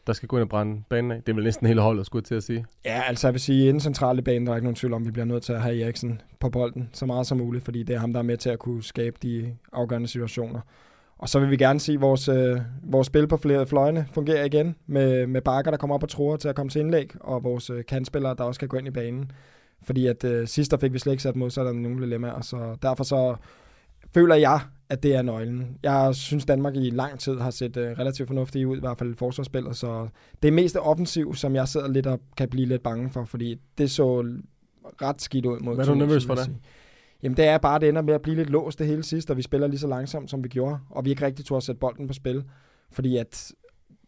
der 0.06 0.12
skal 0.12 0.28
gå 0.28 0.36
ind 0.36 0.42
og 0.42 0.48
brænde 0.48 0.82
banen 0.88 1.10
af. 1.10 1.22
Det 1.22 1.28
er 1.28 1.34
vel 1.34 1.44
næsten 1.44 1.66
hele 1.66 1.80
holdet, 1.80 2.06
skulle 2.06 2.20
jeg 2.20 2.26
til 2.26 2.34
at 2.34 2.42
sige. 2.42 2.64
Ja, 2.84 3.02
altså 3.06 3.26
jeg 3.26 3.34
vil 3.34 3.40
sige, 3.40 3.72
den 3.72 3.80
centrale 3.80 4.22
banen, 4.22 4.46
der 4.46 4.52
er 4.52 4.56
ikke 4.56 4.66
nogen 4.66 4.76
tvivl 4.76 4.94
om, 4.94 5.06
vi 5.06 5.10
bliver 5.10 5.26
nødt 5.26 5.42
til 5.42 5.52
at 5.52 5.62
have 5.62 5.82
Eriksen 5.82 6.20
på 6.40 6.50
bolden 6.50 6.90
så 6.92 7.06
meget 7.06 7.26
som 7.26 7.38
muligt, 7.38 7.64
fordi 7.64 7.82
det 7.82 7.94
er 7.94 7.98
ham, 7.98 8.12
der 8.12 8.18
er 8.18 8.24
med 8.24 8.36
til 8.36 8.50
at 8.50 8.58
kunne 8.58 8.82
skabe 8.82 9.16
de 9.22 9.56
afgørende 9.72 10.08
situationer. 10.08 10.60
Og 11.18 11.28
så 11.28 11.40
vil 11.40 11.50
vi 11.50 11.56
gerne 11.56 11.80
se 11.80 11.96
vores, 11.96 12.28
øh, 12.28 12.60
vores 12.82 13.06
spil 13.06 13.26
på 13.26 13.36
flere 13.36 13.66
fløjene 13.66 14.06
fungere 14.12 14.46
igen, 14.46 14.76
med, 14.86 15.26
med 15.26 15.40
bakker, 15.40 15.70
der 15.70 15.78
kommer 15.78 15.94
op 15.94 16.02
og 16.02 16.08
tror 16.08 16.36
til 16.36 16.48
at 16.48 16.54
komme 16.54 16.70
til 16.70 16.80
indlæg, 16.80 17.12
og 17.20 17.44
vores 17.44 17.70
øh, 17.70 17.84
kandspillere, 17.84 18.34
der 18.38 18.44
også 18.44 18.60
kan 18.60 18.68
gå 18.68 18.76
ind 18.76 18.86
i 18.86 18.90
banen. 18.90 19.30
Fordi 19.82 20.06
at 20.06 20.24
øh, 20.24 20.48
sidst 20.48 20.70
der 20.70 20.76
fik 20.76 20.92
vi 20.92 20.98
slet 20.98 21.12
ikke 21.12 21.22
sat 21.22 21.36
modsætterne 21.36 21.82
nogle 21.82 22.04
dilemmaer, 22.04 22.40
så 22.40 22.76
derfor 22.82 23.04
så 23.04 23.36
føler 24.14 24.34
jeg, 24.34 24.60
at 24.90 25.02
det 25.02 25.14
er 25.14 25.22
nøglen. 25.22 25.78
Jeg 25.82 26.14
synes, 26.14 26.44
Danmark 26.44 26.76
i 26.76 26.90
lang 26.90 27.18
tid 27.18 27.38
har 27.38 27.50
set 27.50 27.76
uh, 27.76 27.82
relativt 27.82 28.26
fornuftigt 28.26 28.66
ud, 28.66 28.76
i 28.76 28.80
hvert 28.80 28.98
fald 28.98 29.14
forsvarsspillet, 29.14 29.76
så 29.76 30.08
det 30.42 30.48
er 30.48 30.52
mest 30.52 30.76
offensiv, 30.76 31.34
som 31.34 31.54
jeg 31.54 31.68
sidder 31.68 31.88
lidt 31.88 32.06
og 32.06 32.20
kan 32.36 32.48
blive 32.48 32.66
lidt 32.66 32.82
bange 32.82 33.10
for, 33.10 33.24
fordi 33.24 33.60
det 33.78 33.90
så 33.90 34.24
ret 35.02 35.22
skidt 35.22 35.46
ud 35.46 35.60
mod 35.60 35.74
Hvad 35.74 35.86
er 35.86 35.92
du 35.92 35.98
nervøs 35.98 36.26
for 36.26 36.34
det? 36.34 36.50
Jamen 37.22 37.36
det 37.36 37.44
er 37.44 37.58
bare, 37.58 37.74
at 37.74 37.80
det 37.80 37.88
ender 37.88 38.02
med 38.02 38.14
at 38.14 38.22
blive 38.22 38.36
lidt 38.36 38.50
låst 38.50 38.78
det 38.78 38.86
hele 38.86 39.02
sidst, 39.02 39.30
og 39.30 39.36
vi 39.36 39.42
spiller 39.42 39.66
lige 39.66 39.78
så 39.78 39.86
langsomt, 39.86 40.30
som 40.30 40.44
vi 40.44 40.48
gjorde, 40.48 40.78
og 40.90 41.04
vi 41.04 41.10
ikke 41.10 41.26
rigtig 41.26 41.44
turde 41.44 41.56
at 41.56 41.62
sætte 41.62 41.78
bolden 41.78 42.06
på 42.06 42.12
spil, 42.12 42.44
fordi 42.90 43.16
at 43.16 43.52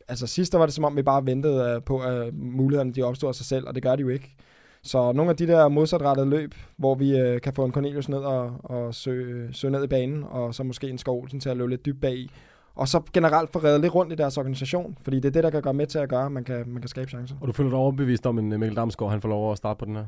altså 0.08 0.26
sidst 0.26 0.54
var 0.54 0.66
det 0.66 0.74
som 0.74 0.84
om, 0.84 0.96
vi 0.96 1.02
bare 1.02 1.26
ventede 1.26 1.74
øh, 1.74 1.82
på, 1.82 1.98
at 1.98 2.34
mulighederne 2.34 2.92
de 2.92 3.02
opstod 3.02 3.28
af 3.28 3.34
sig 3.34 3.46
selv, 3.46 3.66
og 3.68 3.74
det 3.74 3.82
gør 3.82 3.96
de 3.96 4.00
jo 4.00 4.08
ikke. 4.08 4.36
Så 4.84 5.12
nogle 5.12 5.30
af 5.30 5.36
de 5.36 5.46
der 5.46 5.68
modsatrettede 5.68 6.30
løb, 6.30 6.54
hvor 6.76 6.94
vi 6.94 7.18
øh, 7.18 7.40
kan 7.40 7.52
få 7.52 7.64
en 7.64 7.72
Cornelius 7.72 8.08
ned 8.08 8.18
og, 8.18 8.52
og 8.64 8.94
søge, 8.94 9.26
øh, 9.26 9.54
søge 9.54 9.70
ned 9.70 9.84
i 9.84 9.86
banen, 9.86 10.24
og 10.30 10.54
så 10.54 10.62
måske 10.62 10.88
en 10.88 10.98
Skov 10.98 11.22
Olsen 11.22 11.40
til 11.40 11.48
at 11.48 11.56
løbe 11.56 11.70
lidt 11.70 11.86
dybt 11.86 12.00
bag 12.00 12.14
i. 12.14 12.30
Og 12.74 12.88
så 12.88 13.00
generelt 13.12 13.50
få 13.52 13.58
reddet 13.58 13.80
lidt 13.80 13.94
rundt 13.94 14.12
i 14.12 14.16
deres 14.16 14.38
organisation, 14.38 14.98
fordi 15.02 15.16
det 15.16 15.24
er 15.24 15.30
det, 15.30 15.44
der 15.44 15.50
kan 15.50 15.62
gøre 15.62 15.74
med 15.74 15.86
til 15.86 15.98
at 15.98 16.08
gøre, 16.08 16.24
at 16.24 16.32
man 16.32 16.44
kan, 16.44 16.64
man 16.66 16.82
kan 16.82 16.88
skabe 16.88 17.10
chancer. 17.10 17.36
Og 17.40 17.48
du 17.48 17.52
føler 17.52 17.70
dig 17.70 17.78
overbevist 17.78 18.26
om, 18.26 18.38
at 18.38 18.44
øh, 18.44 18.60
Mikkel 18.60 18.76
Damsgaard 18.76 19.10
han 19.10 19.20
får 19.20 19.28
lov 19.28 19.52
at 19.52 19.58
starte 19.58 19.78
på 19.78 19.84
den 19.84 19.96
her? 19.96 20.04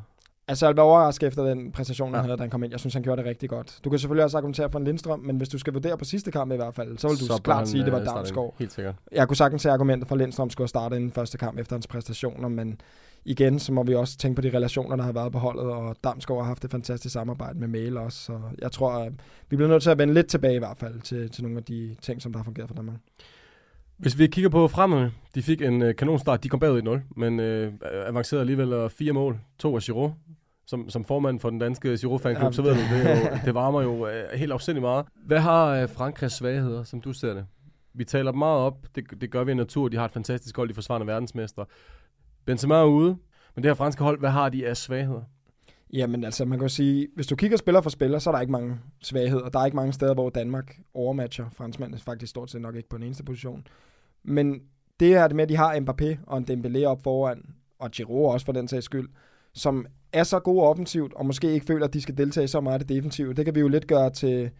Altså, 0.48 0.66
jeg 0.66 0.76
var 0.76 0.82
overrasket 0.82 1.26
efter 1.26 1.42
den 1.44 1.72
præstation, 1.72 2.08
han 2.08 2.14
Ja. 2.14 2.22
havde, 2.22 2.36
da 2.36 2.42
han 2.42 2.50
kom 2.50 2.64
ind. 2.64 2.70
Jeg 2.72 2.80
synes, 2.80 2.94
han 2.94 3.02
gjorde 3.02 3.22
det 3.22 3.28
rigtig 3.28 3.48
godt. 3.48 3.78
Du 3.84 3.90
kan 3.90 3.98
selvfølgelig 3.98 4.24
også 4.24 4.36
argumentere 4.36 4.70
for 4.70 4.78
en 4.78 4.84
Lindstrøm, 4.84 5.20
men 5.20 5.36
hvis 5.36 5.48
du 5.48 5.58
skal 5.58 5.72
vurdere 5.72 5.98
på 5.98 6.04
sidste 6.04 6.30
kamp 6.30 6.52
i 6.52 6.56
hvert 6.56 6.74
fald, 6.74 6.98
så 6.98 7.08
vil 7.08 7.16
du 7.20 7.24
Så 7.26 7.40
klart 7.44 7.56
han, 7.58 7.66
sige, 7.66 7.80
at 7.80 7.84
det 7.84 7.92
var 7.92 7.98
øh, 7.98 8.04
starte. 8.06 8.18
Damsgaard. 8.18 8.54
Helt 8.58 8.72
sikkert. 8.72 8.94
Jeg 9.12 9.28
kunne 9.28 9.36
sagtens 9.36 9.62
se 9.62 9.70
argumenter 9.70 10.06
for, 10.06 10.14
at 10.14 10.18
Lindstrøm 10.18 10.50
skulle 10.50 10.62
have 10.64 10.68
startet 10.68 10.96
inden 10.96 11.12
første 11.12 11.38
kamp 11.38 11.58
efter 11.58 11.76
hans 11.76 11.86
præstationer, 11.86 12.48
men 12.48 12.80
igen, 13.24 13.58
så 13.58 13.72
må 13.72 13.82
vi 13.82 13.94
også 13.94 14.16
tænke 14.18 14.36
på 14.36 14.42
de 14.42 14.56
relationer, 14.56 14.96
der 14.96 15.04
har 15.04 15.12
været 15.12 15.32
på 15.32 15.38
holdet, 15.38 15.64
og 15.64 15.96
Damsgaard 16.04 16.40
har 16.40 16.46
haft 16.46 16.64
et 16.64 16.70
fantastisk 16.70 17.12
samarbejde 17.12 17.58
med 17.58 17.68
Mail 17.68 17.96
også, 17.96 18.18
så 18.18 18.40
jeg 18.62 18.72
tror, 18.72 18.90
at 18.92 19.12
vi 19.50 19.56
bliver 19.56 19.68
nødt 19.68 19.82
til 19.82 19.90
at 19.90 19.98
vende 19.98 20.14
lidt 20.14 20.26
tilbage 20.26 20.54
i 20.54 20.58
hvert 20.58 20.76
fald 20.78 21.00
til, 21.00 21.30
til 21.30 21.42
nogle 21.42 21.58
af 21.58 21.64
de 21.64 21.96
ting, 22.02 22.22
som 22.22 22.32
der 22.32 22.38
har 22.38 22.44
fungeret 22.44 22.68
for 22.68 22.74
Danmark. 22.74 22.96
Hvis 23.98 24.18
vi 24.18 24.26
kigger 24.26 24.48
på 24.50 24.68
fremmede, 24.68 25.12
de 25.34 25.42
fik 25.42 25.62
en 25.62 25.82
øh, 25.82 25.96
kanonstart. 25.96 26.44
De 26.44 26.48
kom 26.48 26.60
bagud 26.60 27.02
1-0, 27.06 27.14
men 27.16 27.40
øh, 27.40 27.72
avancerede 28.06 28.40
alligevel 28.40 28.72
øh, 28.72 28.90
fire 28.90 29.12
mål. 29.12 29.40
To 29.58 29.76
af 29.76 29.82
Giroud. 29.82 30.10
Som, 30.66 30.90
som 30.90 31.04
formand 31.04 31.40
for 31.40 31.50
den 31.50 31.58
danske 31.58 31.96
Giroud-fanklub, 31.96 32.44
Ja, 32.44 32.52
så 32.52 32.62
ved 32.62 32.74
du, 32.74 32.80
det, 32.80 33.10
er 33.10 33.20
jo, 33.20 33.38
det 33.44 33.54
varmer 33.54 33.82
jo 33.82 34.06
øh, 34.06 34.24
helt 34.34 34.52
afsindig 34.52 34.82
meget. 34.82 35.06
Hvad 35.26 35.38
har 35.38 35.66
øh, 35.66 35.88
Frankrigs 35.88 36.34
svagheder, 36.34 36.84
som 36.84 37.00
du 37.00 37.12
ser 37.12 37.34
det? 37.34 37.46
Vi 37.94 38.04
taler 38.04 38.30
dem 38.30 38.38
meget 38.38 38.60
op. 38.60 38.86
Det, 38.94 39.20
det 39.20 39.30
gør 39.30 39.44
vi 39.44 39.52
i 39.52 39.54
natur. 39.54 39.88
De 39.88 39.96
har 39.96 40.04
et 40.04 40.10
fantastisk 40.10 40.56
hold. 40.56 40.68
De 40.68 40.74
forsvarende 40.74 41.06
verdensmester. 41.06 41.64
Benzema 42.46 42.74
er 42.74 42.84
ude. 42.84 43.16
Men 43.54 43.62
det 43.62 43.68
her 43.68 43.74
franske 43.74 44.04
hold, 44.04 44.18
hvad 44.18 44.30
har 44.30 44.48
de 44.48 44.66
af 44.66 44.76
svagheder? 44.76 45.22
Jamen 45.94 46.24
altså, 46.24 46.44
man 46.44 46.58
kan 46.58 46.64
jo 46.64 46.74
sige, 46.74 47.08
hvis 47.14 47.26
du 47.26 47.36
kigger 47.36 47.56
spiller 47.56 47.80
for 47.80 47.90
spiller, 47.90 48.18
så 48.18 48.30
er 48.30 48.34
der 48.34 48.40
ikke 48.40 48.52
mange 48.52 48.78
svagheder. 49.02 49.48
Der 49.48 49.58
er 49.58 49.64
ikke 49.64 49.76
mange 49.76 49.92
steder, 49.92 50.14
hvor 50.14 50.30
Danmark 50.30 50.78
overmatcher 50.94 51.46
franskmændene 51.52 52.00
faktisk 52.00 52.30
stort 52.30 52.50
set 52.50 52.60
nok 52.60 52.76
ikke 52.76 52.88
på 52.88 52.96
den 52.96 53.04
eneste 53.04 53.24
position. 53.24 53.66
Men 54.24 54.60
det 55.00 55.14
er 55.14 55.26
det 55.26 55.36
med, 55.36 55.42
at 55.42 55.48
de 55.48 55.56
har 55.56 55.74
Mbappé 55.74 56.18
og 56.26 56.38
en 56.38 56.44
Dembélé 56.50 56.84
op 56.84 57.02
foran, 57.02 57.44
og 57.78 57.90
Giroud 57.90 58.32
også 58.32 58.46
for 58.46 58.52
den 58.52 58.68
sags 58.68 58.84
skyld, 58.84 59.08
som 59.52 59.86
er 60.12 60.22
så 60.22 60.38
gode 60.38 60.62
offensivt, 60.62 61.14
og 61.14 61.26
måske 61.26 61.52
ikke 61.52 61.66
føler, 61.66 61.86
at 61.86 61.94
de 61.94 62.00
skal 62.00 62.16
deltage 62.18 62.48
så 62.48 62.60
meget 62.60 62.78
i 62.78 62.86
det 62.86 62.96
defensive. 62.96 63.34
Det 63.34 63.44
kan 63.44 63.54
vi 63.54 63.60
jo 63.60 63.68
lidt 63.68 63.86
gøre 63.86 64.10
til, 64.10 64.50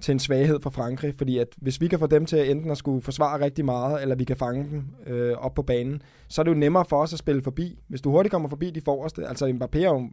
til 0.00 0.12
en 0.12 0.18
svaghed 0.18 0.60
for 0.60 0.70
Frankrig, 0.70 1.14
fordi 1.18 1.38
at 1.38 1.48
hvis 1.56 1.80
vi 1.80 1.88
kan 1.88 1.98
få 1.98 2.06
dem 2.06 2.26
til 2.26 2.36
at 2.36 2.50
enten 2.50 2.70
at 2.70 2.78
skulle 2.78 3.02
forsvare 3.02 3.40
rigtig 3.40 3.64
meget, 3.64 4.02
eller 4.02 4.14
vi 4.14 4.24
kan 4.24 4.36
fange 4.36 4.64
dem 4.70 4.84
øh, 5.06 5.36
op 5.38 5.54
på 5.54 5.62
banen, 5.62 6.02
så 6.28 6.42
er 6.42 6.44
det 6.44 6.50
jo 6.50 6.56
nemmere 6.56 6.84
for 6.84 7.02
os 7.02 7.12
at 7.12 7.18
spille 7.18 7.42
forbi. 7.42 7.78
Hvis 7.88 8.00
du 8.00 8.10
hurtigt 8.10 8.30
kommer 8.30 8.48
forbi 8.48 8.70
de 8.70 8.80
forreste, 8.80 9.26
altså 9.26 9.46
Mbappé 9.46 9.78
er 9.78 9.84
jo 9.84 10.10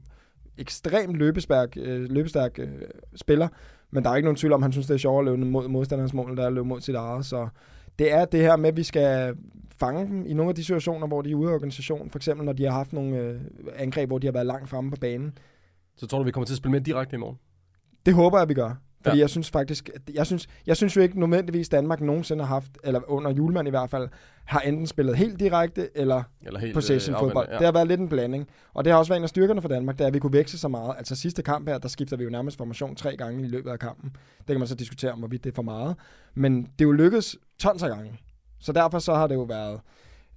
ekstremt 0.58 1.16
løbestærk, 1.16 1.78
øh, 1.78 2.12
løbestærk 2.12 2.60
øh, 2.60 2.68
spiller, 3.16 3.48
men 3.92 4.04
der 4.04 4.10
er 4.10 4.16
ikke 4.16 4.26
nogen 4.26 4.38
tvivl 4.38 4.54
om, 4.54 4.62
han 4.62 4.72
synes, 4.72 4.88
det 4.88 4.94
er 4.94 4.98
sjovere 4.98 5.20
at 5.20 5.26
løbe 5.26 5.52
mod 5.52 5.68
modstanderens 5.68 6.14
mål, 6.14 6.32
det 6.32 6.44
er 6.44 6.48
at 6.48 6.54
løbe 6.54 6.68
mod 6.68 6.82
sit 6.82 6.96
eget. 6.96 7.26
Så 7.26 7.48
det 8.00 8.14
er 8.14 8.26
det 8.26 8.40
her 8.40 8.56
med, 8.56 8.70
at 8.70 8.78
vi 8.78 8.84
skal 8.84 9.36
fange 9.80 10.06
dem 10.06 10.26
i 10.26 10.34
nogle 10.34 10.50
af 10.50 10.56
de 10.56 10.64
situationer, 10.64 11.08
hvor 11.08 11.22
de 11.22 11.32
er 11.32 11.36
ude 11.36 11.50
af 11.50 11.54
organisationen. 11.54 12.10
For 12.10 12.20
eksempel, 12.20 12.46
når 12.46 12.54
de 12.54 12.64
har 12.64 12.72
haft 12.72 12.94
nogle 12.94 13.18
øh, 13.18 13.42
angreb, 13.76 14.10
hvor 14.10 14.18
de 14.18 14.28
har 14.28 14.32
været 14.32 14.46
langt 14.46 14.70
fremme 14.70 14.92
på 14.92 14.98
banen. 15.02 15.38
Så 15.98 16.08
tror 16.08 16.18
du, 16.18 16.24
vi 16.24 16.32
kommer 16.32 16.46
til 16.46 16.54
at 16.54 16.58
spille 16.58 16.72
med 16.72 16.82
direkte 16.82 17.16
i 17.16 17.20
morgen? 17.20 17.38
Det 18.06 18.14
håber 18.14 18.40
jeg, 18.40 18.50
vi 18.50 18.54
gør. 18.54 18.76
Fordi 19.04 19.18
Ja. 19.18 19.22
jeg 19.22 19.30
synes 19.30 19.50
faktisk, 19.52 19.90
at- 19.96 20.02
jeg 20.16 20.26
synes, 20.26 20.48
jeg 20.68 20.78
synes 20.78 20.96
jo 20.96 21.02
ikke 21.02 21.20
nødvendigvis, 21.20 21.70
Danmark 21.70 22.02
nogensinde 22.02 22.44
har 22.44 22.54
haft, 22.56 22.72
eller 22.84 23.12
under 23.12 23.32
julemand 23.32 23.68
i 23.68 23.70
hvert 23.70 23.90
fald, 23.90 24.10
har 24.46 24.60
enten 24.60 24.88
spillet 24.88 25.16
helt 25.18 25.40
direkte, 25.40 25.98
eller 25.98 26.24
Eller 26.42 26.60
helt 26.60 26.74
possession 26.74 27.16
øh, 27.16 27.20
fodbold. 27.20 27.48
Ja. 27.52 27.58
Det 27.58 27.66
har 27.66 27.72
været 27.72 27.88
lidt 27.88 28.00
en 28.00 28.10
blanding. 28.10 28.48
Og 28.74 28.86
det 28.86 28.92
har 28.94 28.98
også 29.00 29.10
været 29.12 29.20
en 29.20 29.24
af 29.24 29.30
styrkerne 29.30 29.62
for 29.62 29.70
Danmark, 29.70 29.98
det 29.98 30.04
er, 30.04 30.08
at 30.08 30.14
vi 30.14 30.20
kunne 30.20 30.34
veksle 30.34 30.60
så 30.60 30.68
meget. 30.68 30.94
Altså 30.98 31.16
sidste 31.16 31.42
kamp 31.44 31.68
her, 31.68 31.78
der 31.78 31.88
skifter 31.88 32.18
vi 32.18 32.24
jo 32.24 32.30
nærmest 32.30 32.58
formation 32.58 32.96
tre 32.96 33.18
gange 33.18 33.44
i 33.46 33.48
løbet 33.48 33.72
af 33.72 33.80
kampen. 33.80 34.10
Det 34.38 34.48
kan 34.48 34.60
man 34.60 34.68
så 34.68 34.76
diskutere 34.76 35.12
om, 35.12 35.20
hvorvidt 35.20 35.44
det 35.44 35.50
er 35.52 35.56
for 35.56 35.62
meget. 35.62 35.96
Men 36.36 36.62
det 36.64 36.82
er 36.82 36.86
jo 36.86 36.92
lykkedes 36.92 37.36
tons 37.60 37.84
af 37.84 37.90
gange. 37.90 38.20
Så 38.60 38.72
derfor 38.72 39.00
så 39.00 39.14
har 39.14 39.28
det 39.28 39.36
jo 39.36 39.42
været 39.44 39.80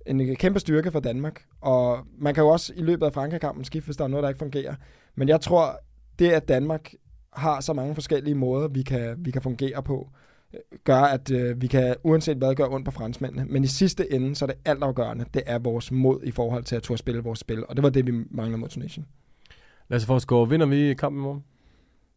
en 0.07 0.37
kæmpe 0.37 0.61
styrke 0.61 0.91
for 0.91 1.01
Danmark. 1.01 1.43
Og 1.61 1.99
man 2.19 2.35
kan 2.35 2.43
jo 2.43 2.49
også 2.49 2.73
i 2.77 2.83
løbet 2.83 3.07
af 3.07 3.13
Frankrig-kampen 3.13 3.65
skifte, 3.65 3.87
hvis 3.87 3.97
der 3.97 4.05
er 4.05 4.09
noget, 4.09 4.23
der 4.23 4.29
ikke 4.29 4.39
fungerer. 4.39 4.75
Men 5.15 5.29
jeg 5.29 5.41
tror, 5.41 5.81
det 6.19 6.31
at 6.31 6.49
Danmark 6.49 6.93
har 7.37 7.61
så 7.61 7.73
mange 7.73 7.95
forskellige 7.95 8.35
måder, 8.35 8.69
vi 8.69 8.83
kan, 8.83 9.15
vi 9.19 9.31
kan 9.31 9.43
fungere 9.43 9.83
på, 9.83 10.09
gør, 10.85 11.01
at 11.01 11.31
øh, 11.31 11.63
vi 11.63 11.67
kan 11.67 11.95
uanset 12.03 12.37
hvad 12.37 12.55
gøre 12.55 12.69
ondt 12.69 12.85
på 12.85 12.91
franskmændene. 12.91 13.45
Men 13.45 13.65
i 13.65 13.67
sidste 13.67 14.13
ende, 14.13 14.35
så 14.35 14.45
er 14.45 14.47
det 14.47 14.57
altafgørende, 14.65 15.25
det 15.35 15.43
er 15.47 15.59
vores 15.59 15.93
mod 15.93 16.21
i 16.25 16.31
forhold 16.31 16.65
til 16.65 16.77
at 16.77 16.83
turde 16.83 16.99
spille 16.99 17.23
vores 17.23 17.39
spil. 17.39 17.67
Og 17.67 17.77
det 17.77 17.83
var 17.83 17.91
det, 17.91 18.07
vi 18.07 18.13
manglede 18.31 18.59
mod 18.59 18.69
Tunesien. 18.69 19.07
Lasse 19.89 20.07
Forsgaard, 20.07 20.49
vinder 20.49 20.67
vi 20.67 20.95
kampen 20.95 21.21
i 21.21 21.23
morgen? 21.23 21.45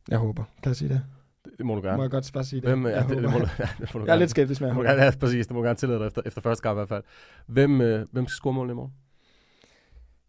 Jeg 0.10 0.18
håber. 0.18 0.44
Kan 0.64 0.70
jeg 0.70 0.76
sige 0.76 0.90
det? 0.90 1.02
Det, 1.46 1.54
det 1.58 1.66
må 1.66 1.76
du 1.76 1.82
gerne. 1.82 1.98
Må 1.98 2.04
jeg 2.04 2.12
godt 2.12 2.32
bare 2.34 2.44
sige 2.44 2.62
det? 2.62 2.70
Hvem, 2.70 2.86
ja, 2.86 2.96
jeg, 2.96 3.10
det, 3.10 3.18
det, 3.18 3.24
må 3.24 3.30
håber. 3.30 3.46
du, 3.46 3.52
ja, 3.60 3.70
det 3.80 3.94
må 3.94 4.00
du 4.00 4.06
jeg 4.06 4.14
er 4.14 4.20
lidt 4.20 4.30
skeptisk 4.30 4.62
med, 4.62 4.68
Det 4.68 4.78
må 4.78 4.84
gerne, 4.84 5.04
ja, 5.04 5.12
præcis. 5.20 5.48
Det 5.48 5.54
må 5.56 5.62
du 5.62 5.66
gerne 5.66 5.78
tillade 5.78 6.00
dig 6.00 6.08
efter, 6.08 6.22
efter 6.26 6.42
første 6.42 6.64
kamp 6.64 6.76
i 6.76 6.80
hvert 6.80 6.90
fald. 6.90 7.04
Hvem, 7.48 7.82
øh, 7.82 8.06
hvem 8.12 8.28
skal 8.28 8.36
score 8.36 8.54
målet 8.54 8.72
i 8.72 8.76
morgen? 8.76 8.94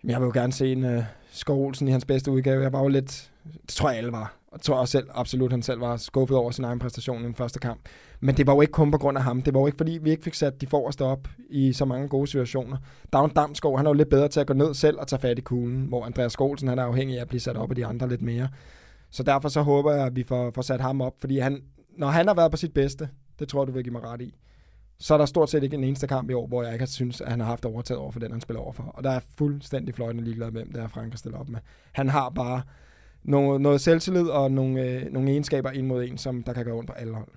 Men 0.03 0.11
jeg 0.11 0.21
vil 0.21 0.27
jo 0.27 0.33
gerne 0.35 0.53
se 0.53 0.73
en 0.73 0.85
uh, 0.85 1.05
Skov 1.31 1.67
Olsen 1.67 1.89
i 1.89 1.91
hans 1.91 2.05
bedste 2.05 2.31
udgave. 2.31 2.63
Jeg 2.63 2.73
var 2.73 2.83
jo 2.83 2.89
lidt, 2.89 3.31
det 3.53 3.69
tror 3.69 3.89
jeg 3.89 3.99
alle 3.99 4.13
var. 4.13 4.35
Og 4.53 4.61
tror 4.63 4.77
også 4.77 4.93
selv, 4.93 5.09
absolut, 5.15 5.51
han 5.51 5.63
selv 5.63 5.81
var 5.81 5.97
skuffet 5.97 6.37
over 6.37 6.51
sin 6.51 6.65
egen 6.65 6.79
præstation 6.79 7.23
i 7.23 7.25
den 7.25 7.35
første 7.35 7.59
kamp. 7.59 7.81
Men 8.21 8.37
det 8.37 8.47
var 8.47 8.55
jo 8.55 8.61
ikke 8.61 8.73
kun 8.73 8.91
på 8.91 8.99
grund 8.99 9.19
af 9.19 9.25
ham. 9.25 9.43
Det 9.43 9.55
var 9.55 9.61
jo 9.61 9.67
ikke, 9.67 9.77
fordi 9.77 9.99
vi 10.03 10.11
ikke 10.11 10.25
fik 10.25 10.35
sat 10.35 10.61
de 10.61 10.67
forreste 10.67 11.05
op 11.05 11.29
i 11.51 11.73
så 11.73 11.85
mange 11.85 12.09
gode 12.09 12.27
situationer. 12.27 12.77
Down 13.13 13.31
Damsgaard, 13.31 13.77
han 13.77 13.87
er 13.87 13.91
jo 13.91 13.95
lidt 13.95 14.11
bedre 14.11 14.29
til 14.29 14.41
at 14.41 14.47
gå 14.47 14.55
ned 14.55 14.75
selv 14.75 14.99
og 14.99 15.07
tage 15.07 15.21
fat 15.21 15.39
i 15.39 15.43
kuglen, 15.43 15.87
hvor 15.87 16.05
Andreas 16.05 16.33
Skålsen, 16.33 16.69
han 16.69 16.79
er 16.79 16.85
afhængig 16.85 17.17
af 17.17 17.21
at 17.21 17.29
blive 17.29 17.41
sat 17.41 17.57
op 17.57 17.71
af 17.71 17.77
de 17.77 17.87
andre 17.87 18.09
lidt 18.09 18.23
mere. 18.23 18.49
Så 19.11 19.23
derfor 19.23 19.49
så 19.49 19.63
håber 19.63 19.93
jeg, 19.93 20.07
at 20.07 20.17
vi 20.17 20.23
får, 20.23 20.51
får 20.55 20.63
sat 20.63 20.81
ham 20.81 21.01
op, 21.01 21.15
fordi 21.21 21.39
han, 21.39 21.63
når 21.97 22.09
han 22.09 22.27
har 22.27 22.35
været 22.35 22.51
på 22.51 22.57
sit 22.57 22.75
bedste, 22.75 23.09
det 23.39 23.49
tror 23.49 23.63
jeg, 23.63 23.67
du 23.69 23.73
vil 23.73 23.85
give 23.85 23.93
mig 23.93 24.03
ret 24.03 24.21
i, 24.21 24.35
så 24.99 25.15
er 25.15 25.19
der 25.19 25.27
stort 25.27 25.51
set 25.51 25.63
ikke 25.63 25.77
en 25.77 25.85
eneste 25.85 26.07
kamp 26.07 26.31
i 26.31 26.33
år, 26.33 26.47
hvor 26.47 26.63
jeg 26.63 26.73
ikke 26.73 26.83
har 26.83 26.87
synes, 26.87 27.21
at 27.21 27.31
han 27.31 27.41
har 27.41 27.47
haft 27.47 27.65
overtaget 27.65 28.01
over 28.01 28.11
for 28.11 28.21
den, 28.21 28.31
han 28.31 28.41
spiller 28.41 28.61
overfor. 28.61 28.83
Og 28.83 29.05
der 29.05 29.11
er 29.11 29.21
fuldstændig 29.39 29.95
fløjtende 29.95 30.25
ligeglad 30.25 30.51
med, 30.51 30.61
hvem 30.63 30.73
det 30.73 30.83
er, 30.83 30.89
Frank 30.89 31.13
har 31.13 31.19
stillet 31.19 31.41
op 31.41 31.49
med. 31.49 31.61
Han 31.93 32.09
har 32.09 32.29
bare 32.29 32.63
noget, 33.29 33.61
noget 33.61 33.81
selvtillid 33.81 34.29
og 34.29 34.51
nogle, 34.51 34.83
øh, 34.83 35.13
nogle 35.13 35.31
egenskaber 35.31 35.71
ind 35.71 35.87
mod 35.87 36.05
en, 36.05 36.19
som 36.19 36.43
der 36.43 36.53
kan 36.53 36.65
gå 36.65 36.73
rundt 36.73 36.91
på 36.91 36.93
alle 36.93 37.15
hold. 37.15 37.29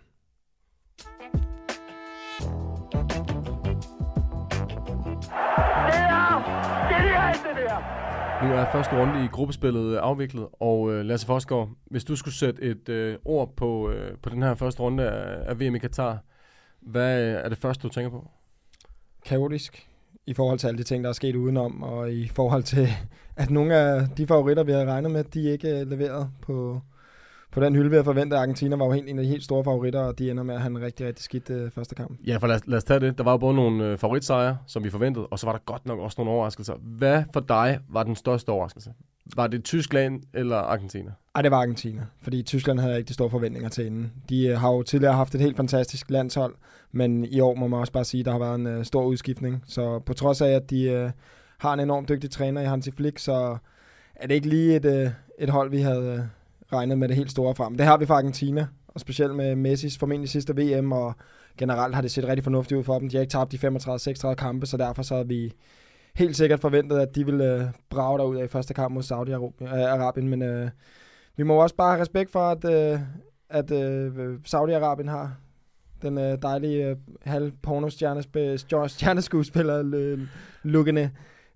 Er! 5.94 6.42
Nu 8.44 8.54
er 8.54 8.72
første 8.72 9.02
runde 9.02 9.26
i 9.26 9.28
gruppespillet 9.28 9.98
afviklet, 9.98 10.48
og 10.60 10.92
øh, 10.92 11.06
Lasse 11.06 11.28
Forsgaard, 11.28 11.70
hvis 11.86 12.04
du 12.04 12.16
skulle 12.16 12.34
sætte 12.34 12.62
et 12.62 12.90
øh, 12.90 13.18
ord 13.26 13.56
på, 13.56 13.90
øh, 13.90 14.18
på 14.18 14.30
den 14.30 14.44
her 14.44 14.56
første 14.56 14.82
runde 14.82 15.10
af, 15.10 15.50
af 15.50 15.60
VM 15.60 15.76
i 15.76 15.80
Katar, 15.80 16.20
hvad 16.82 17.24
øh, 17.24 17.34
er 17.44 17.50
det 17.50 17.58
første, 17.58 17.88
du 17.88 17.94
tænker 17.94 18.10
på? 18.10 18.32
Kaotisk 19.26 19.91
i 20.28 20.34
forhold 20.34 20.60
til 20.60 20.68
alle 20.68 20.78
de 20.78 20.84
ting, 20.84 21.04
der 21.04 21.10
er 21.10 21.14
sket 21.14 21.36
udenom, 21.36 21.84
og 21.84 22.12
i 22.12 22.28
forhold 22.28 22.64
til, 22.64 22.88
at 23.36 23.50
nogle 23.50 23.76
af 23.76 24.08
de 24.18 24.28
favoritter, 24.28 24.64
vi 24.64 24.72
havde 24.72 24.86
regnet 24.86 25.12
med, 25.12 25.24
de 25.24 25.42
ikke 25.52 25.80
øh, 25.80 25.88
leveret 25.90 26.30
på, 26.42 26.82
på 27.52 27.60
den 27.62 27.76
hylde, 27.76 27.90
vi 27.90 27.96
havde 27.96 28.04
forventet. 28.06 28.38
Argentina 28.38 28.76
var 28.76 28.86
jo 28.86 28.92
helt 28.92 29.10
en 29.10 29.20
af 29.20 29.24
de 29.24 29.30
helt 29.30 29.44
store 29.44 29.64
favoritter, 29.64 30.00
og 30.00 30.20
de 30.20 30.32
ender 30.32 30.44
med 30.44 30.56
at 30.56 30.62
have 30.62 30.70
en 30.70 30.82
rigtig, 30.82 31.08
rigtig 31.08 31.24
skidt 31.24 31.50
øh, 31.50 31.72
første 31.72 31.96
kamp. 31.96 32.20
Ja, 32.28 32.38
for 32.38 32.48
lad, 32.48 32.56
os- 32.56 32.68
lad 32.68 32.78
os 32.78 32.84
tage 32.84 33.00
det. 33.00 33.18
Der 33.18 33.24
var 33.24 33.32
jo 33.32 33.38
både 33.38 33.56
nogle 33.56 33.86
øh, 33.86 33.98
favoritsejre, 33.98 34.58
som 34.68 34.84
vi 34.84 34.90
forventede, 34.90 35.28
og 35.28 35.40
så 35.40 35.46
var 35.46 35.54
der 35.54 35.60
godt 35.66 35.86
nok 35.86 36.00
også 36.00 36.16
nogle 36.22 36.32
overraskelser. 36.32 36.74
Hvad 36.82 37.24
for 37.34 37.40
dig 37.40 37.80
var 37.90 38.04
den 38.04 38.16
største 38.16 38.50
overraskelse? 38.50 38.94
Var 39.36 39.48
det 39.48 39.64
Tyskland 39.64 40.22
eller 40.34 40.56
Argentina? 40.56 41.12
Nej, 41.36 41.42
det 41.42 41.52
var 41.52 41.58
Argentina, 41.58 42.06
fordi 42.22 42.44
Tyskland 42.44 42.80
havde 42.80 42.98
ikke 42.98 43.08
de 43.08 43.14
store 43.14 43.30
forventninger 43.30 43.70
til 43.70 43.86
inden. 43.86 44.12
De 44.30 44.48
øh, 44.48 44.60
har 44.60 44.72
jo 44.72 44.84
tidligere 44.84 45.14
haft 45.14 45.36
et 45.36 45.42
helt 45.42 45.58
fantastisk 45.58 46.10
landshold, 46.10 46.56
men 46.92 47.26
i 47.26 47.40
år 47.40 47.56
må 47.56 47.68
man 47.68 47.80
også 47.80 47.94
bare 47.94 48.06
sige, 48.06 48.20
at 48.20 48.26
der 48.26 48.32
har 48.32 48.40
været 48.40 48.56
en 48.56 48.68
øh, 48.68 48.86
stor 48.86 49.06
udskiftning. 49.06 49.64
Så 49.68 50.00
på 50.00 50.14
trods 50.14 50.42
af, 50.42 50.50
at 50.50 50.70
de 50.70 50.84
øh, 50.84 51.12
har 51.58 51.74
en 51.74 51.80
enormt 51.80 52.10
dygtig 52.10 52.32
træner 52.32 52.62
i 52.62 52.66
Hansi 52.66 52.92
Flick, 52.92 53.20
så 53.20 53.58
er 54.16 54.28
det 54.28 54.36
ikke 54.36 54.50
lige 54.50 54.76
et, 54.76 54.86
øh, 54.86 55.10
et 55.40 55.50
hold, 55.50 55.70
vi 55.70 55.82
havde 55.82 56.14
øh, 56.14 56.20
regnet 56.78 56.98
med 56.98 57.08
det 57.08 57.16
helt 57.16 57.32
store 57.32 57.56
frem. 57.56 57.78
Det 57.78 57.86
har 57.86 57.98
vi 57.98 58.06
fra 58.06 58.16
Argentina, 58.18 58.68
og 58.88 59.00
specielt 59.00 59.36
med 59.36 59.56
Messis 59.56 59.98
formentlig 59.98 60.30
sidste 60.30 60.56
VM, 60.58 60.92
og 60.92 61.14
generelt 61.58 61.96
har 61.96 62.02
det 62.02 62.12
set 62.12 62.28
rigtig 62.28 62.44
fornuftigt 62.44 62.78
ud 62.78 62.84
for 62.84 63.00
dem. 63.00 63.10
De 63.10 63.16
har 63.16 63.22
ikke 63.22 63.32
tabt 63.32 63.52
de 63.52 63.68
35-36 63.68 64.34
kampe, 64.34 64.66
så 64.66 64.78
derfor 64.78 65.04
så 65.04 65.16
har 65.16 65.24
vi 65.24 65.54
helt 66.16 66.36
sikkert 66.36 66.60
forventet, 66.60 67.00
at 67.00 67.16
de 67.16 67.26
ville 67.26 67.56
øh, 67.56 67.64
brage 67.90 68.18
derud 68.18 68.38
af 68.38 68.44
i 68.44 68.48
første 68.48 68.74
kamp 68.74 68.94
mod 68.94 69.04
Saudi-Arabien, 69.04 69.76
øh, 69.76 69.94
Arabien, 69.94 70.30
men 70.30 70.42
øh, 70.42 70.70
vi 71.38 71.44
må 71.44 71.56
også 71.56 71.76
bare 71.76 71.92
have 71.92 72.02
respekt 72.02 72.32
for, 72.32 72.40
at, 72.40 72.66
øh, 72.66 73.00
at 73.50 73.72
øh, 73.72 74.36
Saudi-Arabien 74.48 75.10
har 75.10 75.36
den 76.02 76.18
øh, 76.18 76.38
dejlige 76.42 76.88
øh, 76.88 76.96
halv 77.26 77.52
porno-stjerneskuespiller 77.68 79.82
Lukkende. 80.64 81.10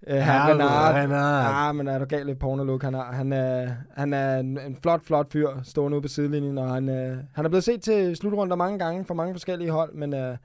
Øh, 0.08 0.18
herr 0.18 0.50
Renard. 0.50 0.96
Renard. 0.96 1.66
Ja, 1.66 1.72
men 1.72 1.88
er 1.88 2.00
du 2.00 2.06
galt 2.06 2.26
lidt 2.26 2.40
porno-look, 2.40 2.84
han 2.84 2.94
har. 2.94 3.12
Han 3.12 3.34
er, 3.34 3.70
han 3.98 4.14
er 4.14 4.40
en, 4.40 4.60
en 4.60 4.78
flot, 4.82 5.06
flot 5.06 5.32
fyr, 5.32 5.50
stående 5.64 5.98
ude 5.98 6.02
på 6.02 6.08
sidelinjen, 6.08 6.58
og 6.58 6.74
han, 6.74 6.90
øh, 6.90 7.18
han 7.34 7.46
er 7.46 7.50
blevet 7.50 7.64
set 7.64 7.82
til 7.82 8.16
slutrunder 8.16 8.56
mange 8.56 8.80
gange 8.80 9.06
for 9.06 9.14
mange 9.14 9.34
forskellige 9.34 9.72
hold, 9.72 9.94
men 9.94 10.14
øh, 10.14 10.38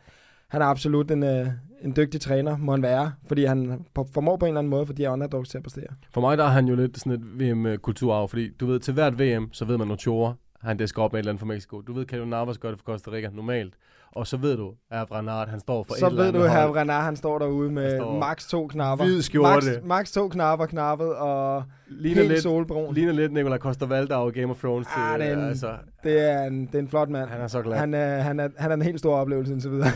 han 0.48 0.62
er 0.62 0.66
absolut 0.66 1.10
en, 1.10 1.22
øh, 1.22 1.46
en 1.84 1.96
dygtig 1.96 2.20
træner, 2.20 2.56
må 2.56 2.72
han 2.72 2.82
være, 2.82 3.12
fordi 3.26 3.44
han 3.44 3.84
formår 4.14 4.36
på 4.36 4.46
en 4.46 4.50
eller 4.50 4.58
anden 4.58 4.70
måde, 4.70 4.86
fordi 4.86 5.02
de 5.02 5.06
er 5.06 5.10
underdogs 5.10 5.48
til 5.48 5.58
at 5.58 5.62
præstere. 5.62 5.86
For 6.10 6.20
mig 6.20 6.38
der 6.38 6.44
er 6.44 6.48
han 6.48 6.66
jo 6.66 6.74
lidt 6.74 6.98
sådan 6.98 7.12
et 7.12 7.40
VM-kulturarv, 7.40 8.28
fordi 8.28 8.48
du 8.60 8.66
ved, 8.66 8.80
til 8.80 8.94
hvert 8.94 9.18
VM, 9.18 9.52
så 9.52 9.64
ved 9.64 9.78
man 9.78 9.88
når 9.88 9.96
Tjore 9.96 10.34
han 10.62 10.88
skal 10.88 11.00
op 11.00 11.12
med 11.12 11.18
et 11.18 11.22
eller 11.22 11.30
andet 11.30 11.40
for 11.40 11.46
Mexico. 11.46 11.80
Du 11.80 11.92
ved, 11.92 12.06
Kevin 12.06 12.28
Navas 12.28 12.58
gør 12.58 12.68
det 12.68 12.78
for 12.78 12.84
Costa 12.84 13.10
Rica 13.10 13.30
normalt. 13.32 13.74
Og 14.12 14.26
så 14.26 14.36
ved 14.36 14.56
du, 14.56 14.74
at 14.90 15.12
Renard, 15.12 15.48
han 15.48 15.60
står 15.60 15.82
for 15.82 15.94
så 15.94 16.06
et 16.06 16.10
eller 16.10 16.22
andet 16.22 16.34
Så 16.34 16.48
ved 16.48 16.48
du, 16.48 16.70
at 16.70 16.76
Renard, 16.76 17.02
han 17.02 17.16
står 17.16 17.38
derude 17.38 17.70
med 17.70 17.96
står 17.96 18.18
max 18.18 18.48
to 18.48 18.66
knapper. 18.66 19.04
Hvid 19.04 19.22
skjorte. 19.22 19.66
Max, 19.66 19.84
max 19.84 20.12
to 20.12 20.28
knapper 20.28 20.66
knappet 20.66 21.14
og 21.14 21.64
ligner 21.88 22.20
helt 22.20 22.32
lidt, 22.32 22.42
solbrun. 22.42 22.94
Ligner 22.94 23.12
lidt 23.12 23.32
Nicolai 23.32 23.58
Costa-Waldau 23.58 24.14
og 24.14 24.32
Game 24.32 24.50
of 24.50 24.58
Thrones. 24.60 24.86
Ah, 24.96 25.18
til, 25.18 25.26
det, 25.26 25.32
er 25.32 25.36
en, 25.36 25.44
altså. 25.44 25.76
det, 26.02 26.30
er 26.30 26.44
en, 26.44 26.66
det 26.66 26.74
er 26.74 26.78
en 26.78 26.88
flot 26.88 27.08
mand. 27.08 27.30
Han 27.30 27.40
er 27.40 27.46
så 27.46 27.62
glad. 27.62 27.76
Han 27.76 27.94
er, 27.94 28.20
han 28.20 28.40
er, 28.40 28.48
han 28.58 28.70
er 28.70 28.74
en 28.74 28.82
helt 28.82 28.98
stor 28.98 29.16
oplevelse 29.16 29.52
indtil 29.52 29.70
videre. 29.70 29.90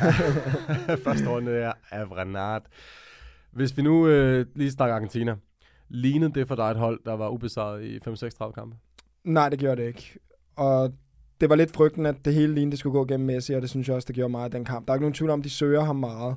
Første 1.05 1.29
runde 1.29 1.53
er 1.53 1.73
af 1.91 2.05
Renard. 2.17 2.63
Hvis 3.53 3.77
vi 3.77 3.83
nu 3.83 4.07
øh, 4.09 4.47
lige 4.55 4.71
snakker 4.71 4.95
Argentina. 4.95 5.37
Lignede 5.89 6.33
det 6.35 6.49
for 6.49 6.55
dig 6.55 6.71
et 6.71 6.77
hold, 6.77 7.01
der 7.07 7.13
var 7.17 7.29
ubesejret 7.29 7.85
i 7.85 7.99
5-6-30 8.09 8.53
kampe? 8.53 8.77
Nej, 9.25 9.49
det 9.49 9.59
gjorde 9.59 9.83
det 9.83 9.89
ikke. 9.89 10.19
Og 10.57 10.93
det 11.41 11.51
var 11.51 11.57
lidt 11.57 11.73
frygten, 11.73 12.07
at 12.07 12.25
det 12.25 12.35
hele 12.35 12.55
lignede, 12.55 12.71
det 12.71 12.79
skulle 12.79 12.93
gå 12.93 13.05
gennem 13.05 13.27
Messi, 13.27 13.53
og 13.53 13.63
det 13.63 13.71
synes 13.71 13.89
jeg 13.89 13.97
også, 13.97 14.07
det 14.07 14.15
gjorde 14.15 14.31
meget 14.31 14.45
af 14.45 14.51
den 14.51 14.65
kamp. 14.65 14.87
Der 14.87 14.93
er 14.93 14.97
ikke 14.97 15.03
nogen 15.03 15.15
tvivl 15.15 15.31
om, 15.31 15.43
de 15.43 15.51
søger 15.51 15.85
ham 15.85 15.97
meget. 15.97 16.37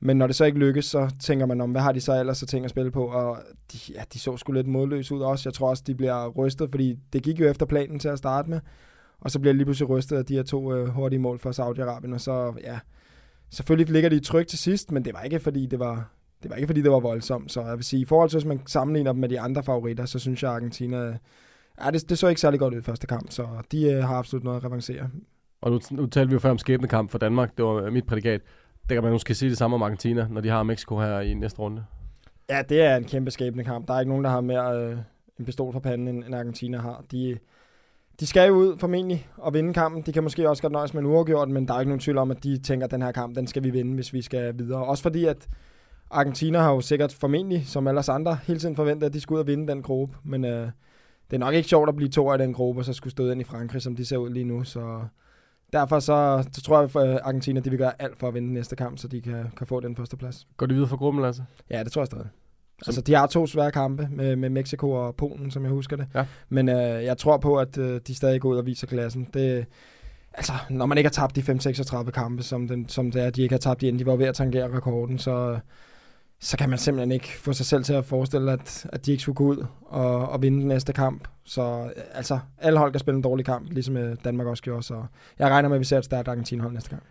Men 0.00 0.16
når 0.16 0.26
det 0.26 0.36
så 0.36 0.44
ikke 0.44 0.58
lykkes, 0.58 0.84
så 0.84 1.10
tænker 1.20 1.46
man 1.46 1.60
om, 1.60 1.70
hvad 1.70 1.80
har 1.80 1.92
de 1.92 2.00
så 2.00 2.20
ellers 2.20 2.42
at 2.42 2.48
tænke 2.48 2.64
at 2.64 2.70
spille 2.70 2.90
på? 2.90 3.06
Og 3.06 3.38
de, 3.72 3.78
ja, 3.94 4.02
de 4.12 4.18
så 4.18 4.36
sgu 4.36 4.52
lidt 4.52 4.66
modløse 4.66 5.14
ud 5.14 5.20
også. 5.20 5.48
Jeg 5.48 5.54
tror 5.54 5.68
også, 5.68 5.82
de 5.86 5.94
bliver 5.94 6.28
rystet, 6.28 6.68
fordi 6.70 6.98
det 7.12 7.22
gik 7.22 7.40
jo 7.40 7.48
efter 7.48 7.66
planen 7.66 7.98
til 7.98 8.08
at 8.08 8.18
starte 8.18 8.50
med. 8.50 8.60
Og 9.20 9.30
så 9.30 9.40
bliver 9.40 9.54
lige 9.54 9.64
pludselig 9.64 9.88
rystet 9.88 10.16
af 10.16 10.24
de 10.24 10.34
her 10.34 10.42
to 10.42 10.74
øh, 10.74 10.88
hurtige 10.88 11.18
mål 11.18 11.38
for 11.38 11.50
Saudi-Arabien. 11.50 12.14
Og 12.14 12.20
så, 12.20 12.54
ja, 12.64 12.78
selvfølgelig 13.50 13.92
ligger 13.92 14.10
de 14.10 14.20
trygt 14.20 14.48
til 14.48 14.58
sidst, 14.58 14.92
men 14.92 15.04
det 15.04 15.14
var 15.14 15.22
ikke 15.22 15.40
fordi, 15.40 15.66
det 15.66 15.78
var, 15.78 16.10
det 16.42 16.50
var 16.50 16.56
ikke 16.56 16.66
fordi, 16.66 16.82
det 16.82 16.90
var 16.90 17.00
voldsomt. 17.00 17.52
Så 17.52 17.60
jeg 17.60 17.76
vil 17.76 17.84
sige, 17.84 18.00
i 18.00 18.04
forhold 18.04 18.30
til, 18.30 18.36
hvis 18.36 18.48
man 18.48 18.60
sammenligner 18.66 19.12
dem 19.12 19.20
med 19.20 19.28
de 19.28 19.40
andre 19.40 19.62
favoritter, 19.62 20.04
så 20.04 20.18
synes 20.18 20.42
jeg, 20.42 20.50
at 20.50 20.56
Argentina 20.56 21.18
Ja, 21.84 21.90
det, 21.90 22.10
det 22.10 22.18
så 22.18 22.28
ikke 22.28 22.40
særlig 22.40 22.60
godt 22.60 22.74
ud 22.74 22.78
i 22.78 22.82
første 22.82 23.06
kamp, 23.06 23.30
så 23.30 23.46
de 23.72 23.92
øh, 23.92 24.04
har 24.04 24.16
absolut 24.16 24.44
noget 24.44 24.56
at 24.56 24.64
revancere. 24.64 25.10
Og 25.60 25.70
nu, 25.70 25.80
nu 25.90 26.06
talte 26.06 26.28
vi 26.28 26.32
jo 26.32 26.38
før 26.38 26.50
om 26.50 26.58
skæbnekamp 26.58 27.10
for 27.10 27.18
Danmark. 27.18 27.56
Det 27.56 27.64
var 27.64 27.90
mit 27.90 28.06
prædikat. 28.06 28.40
Der 28.88 28.94
kan 28.94 29.02
man 29.02 29.12
måske 29.12 29.34
sige 29.34 29.50
det 29.50 29.58
samme 29.58 29.74
om 29.74 29.82
Argentina, 29.82 30.26
når 30.30 30.40
de 30.40 30.48
har 30.48 30.62
Mexico 30.62 30.98
her 30.98 31.20
i 31.20 31.34
næste 31.34 31.58
runde. 31.58 31.84
Ja, 32.50 32.62
det 32.68 32.82
er 32.82 32.96
en 32.96 33.04
kæmpe 33.04 33.30
skæbnekamp. 33.30 33.88
Der 33.88 33.94
er 33.94 34.00
ikke 34.00 34.10
nogen, 34.10 34.24
der 34.24 34.30
har 34.30 34.40
mere 34.40 34.78
øh, 34.78 34.96
en 35.38 35.44
pistol 35.44 35.72
for 35.72 35.80
panden, 35.80 36.08
end, 36.08 36.24
end 36.24 36.34
Argentina 36.34 36.78
har. 36.78 37.04
De, 37.12 37.38
de 38.20 38.26
skal 38.26 38.48
jo 38.48 38.54
ud 38.54 38.78
formentlig 38.78 39.28
og 39.36 39.54
vinde 39.54 39.74
kampen. 39.74 40.02
De 40.02 40.12
kan 40.12 40.22
måske 40.22 40.48
også 40.48 40.62
godt 40.62 40.72
nøjes 40.72 40.94
med 40.94 41.02
en 41.02 41.08
uafgjort, 41.08 41.48
men 41.48 41.68
der 41.68 41.74
er 41.74 41.80
ikke 41.80 41.90
nogen 41.90 42.00
tvivl 42.00 42.18
om, 42.18 42.30
at 42.30 42.44
de 42.44 42.58
tænker, 42.58 42.86
at 42.86 42.90
den 42.90 43.02
her 43.02 43.12
kamp, 43.12 43.36
den 43.36 43.46
skal 43.46 43.62
vi 43.62 43.70
vinde, 43.70 43.94
hvis 43.94 44.12
vi 44.12 44.22
skal 44.22 44.58
videre. 44.58 44.84
Også 44.84 45.02
fordi, 45.02 45.24
at 45.24 45.48
Argentina 46.10 46.58
har 46.58 46.72
jo 46.72 46.80
sikkert 46.80 47.12
formentlig, 47.12 47.66
som 47.66 47.86
alle 47.86 48.10
andre, 48.10 48.38
hele 48.46 48.58
tiden 48.58 48.76
forventet, 48.76 49.06
at 49.06 49.12
de 49.12 49.20
skulle 49.20 49.36
ud 49.36 49.40
og 49.40 49.46
vinde 49.46 49.68
den 49.68 49.82
gruppe. 49.82 50.16
Men 50.24 50.44
øh, 50.44 50.68
det 51.32 51.36
er 51.36 51.40
nok 51.40 51.54
ikke 51.54 51.68
sjovt 51.68 51.88
at 51.88 51.96
blive 51.96 52.08
to 52.08 52.30
af 52.30 52.38
den 52.38 52.52
gruppe, 52.52 52.80
og 52.80 52.84
så 52.84 52.92
skulle 52.92 53.10
stå 53.10 53.30
ind 53.30 53.40
i 53.40 53.44
Frankrig, 53.44 53.82
som 53.82 53.96
de 53.96 54.04
ser 54.04 54.16
ud 54.16 54.30
lige 54.30 54.44
nu. 54.44 54.64
Så 54.64 55.04
derfor 55.72 56.00
så, 56.00 56.44
så 56.52 56.62
tror 56.62 56.80
jeg, 56.80 57.10
at 57.10 57.20
Argentina 57.24 57.60
de 57.60 57.70
vil 57.70 57.78
gøre 57.78 58.02
alt 58.02 58.18
for 58.18 58.28
at 58.28 58.34
vinde 58.34 58.52
næste 58.52 58.76
kamp, 58.76 58.98
så 58.98 59.08
de 59.08 59.20
kan, 59.20 59.44
kan 59.56 59.66
få 59.66 59.80
den 59.80 59.96
første 59.96 60.16
plads. 60.16 60.46
Går 60.56 60.66
de 60.66 60.74
videre 60.74 60.88
for 60.88 60.96
gruppen, 60.96 61.24
altså? 61.24 61.42
Ja, 61.70 61.84
det 61.84 61.92
tror 61.92 62.02
jeg 62.02 62.06
stadig. 62.06 62.26
Som... 62.82 62.90
Altså, 62.90 63.00
de 63.00 63.14
har 63.14 63.26
to 63.26 63.46
svære 63.46 63.70
kampe 63.70 64.08
med, 64.10 64.36
med 64.36 64.50
Mexico 64.50 64.90
og 64.90 65.16
Polen, 65.16 65.50
som 65.50 65.62
jeg 65.62 65.72
husker 65.72 65.96
det. 65.96 66.06
Ja. 66.14 66.26
Men 66.48 66.68
øh, 66.68 67.04
jeg 67.04 67.18
tror 67.18 67.36
på, 67.36 67.56
at 67.56 67.78
øh, 67.78 68.00
de 68.06 68.14
stadig 68.14 68.40
går 68.40 68.48
ud 68.48 68.56
og 68.56 68.66
viser 68.66 68.86
klassen. 68.86 69.28
Det, 69.34 69.66
altså, 70.34 70.52
når 70.70 70.86
man 70.86 70.98
ikke 70.98 71.08
har 71.08 71.12
tabt 71.12 71.36
de 71.36 71.40
5-36 71.40 72.10
kampe, 72.10 72.42
som, 72.42 72.68
den, 72.68 72.88
som 72.88 73.10
det 73.10 73.22
er, 73.22 73.30
de 73.30 73.42
ikke 73.42 73.52
har 73.52 73.58
tabt 73.58 73.82
inden, 73.82 73.98
de 73.98 74.06
var 74.06 74.16
ved 74.16 74.26
at 74.26 74.34
tangere 74.34 74.76
rekorden, 74.76 75.18
så, 75.18 75.58
så 76.42 76.56
kan 76.56 76.70
man 76.70 76.78
simpelthen 76.78 77.12
ikke 77.12 77.28
få 77.38 77.52
sig 77.52 77.66
selv 77.66 77.84
til 77.84 77.92
at 77.92 78.04
forestille, 78.04 78.52
at, 78.52 78.86
at 78.92 79.06
de 79.06 79.10
ikke 79.10 79.22
skulle 79.22 79.36
gå 79.36 79.44
ud 79.44 79.66
og, 79.82 80.28
og 80.28 80.42
vinde 80.42 80.58
den 80.58 80.68
næste 80.68 80.92
kamp. 80.92 81.28
Så 81.44 81.62
øh, 81.96 82.02
altså, 82.14 82.38
alle 82.58 82.78
hold 82.78 82.92
kan 82.92 83.00
spille 83.00 83.16
en 83.16 83.22
dårlig 83.22 83.46
kamp, 83.46 83.72
ligesom 83.72 83.96
øh, 83.96 84.16
Danmark 84.24 84.46
også 84.46 84.62
gjorde. 84.62 84.82
Så 84.82 85.02
jeg 85.38 85.48
regner 85.50 85.68
med, 85.68 85.76
at 85.76 85.80
vi 85.80 85.84
ser 85.84 85.98
et 85.98 86.04
stærkt 86.04 86.28
Argentin-hold 86.28 86.72
næste 86.72 86.90
gang. 86.90 87.02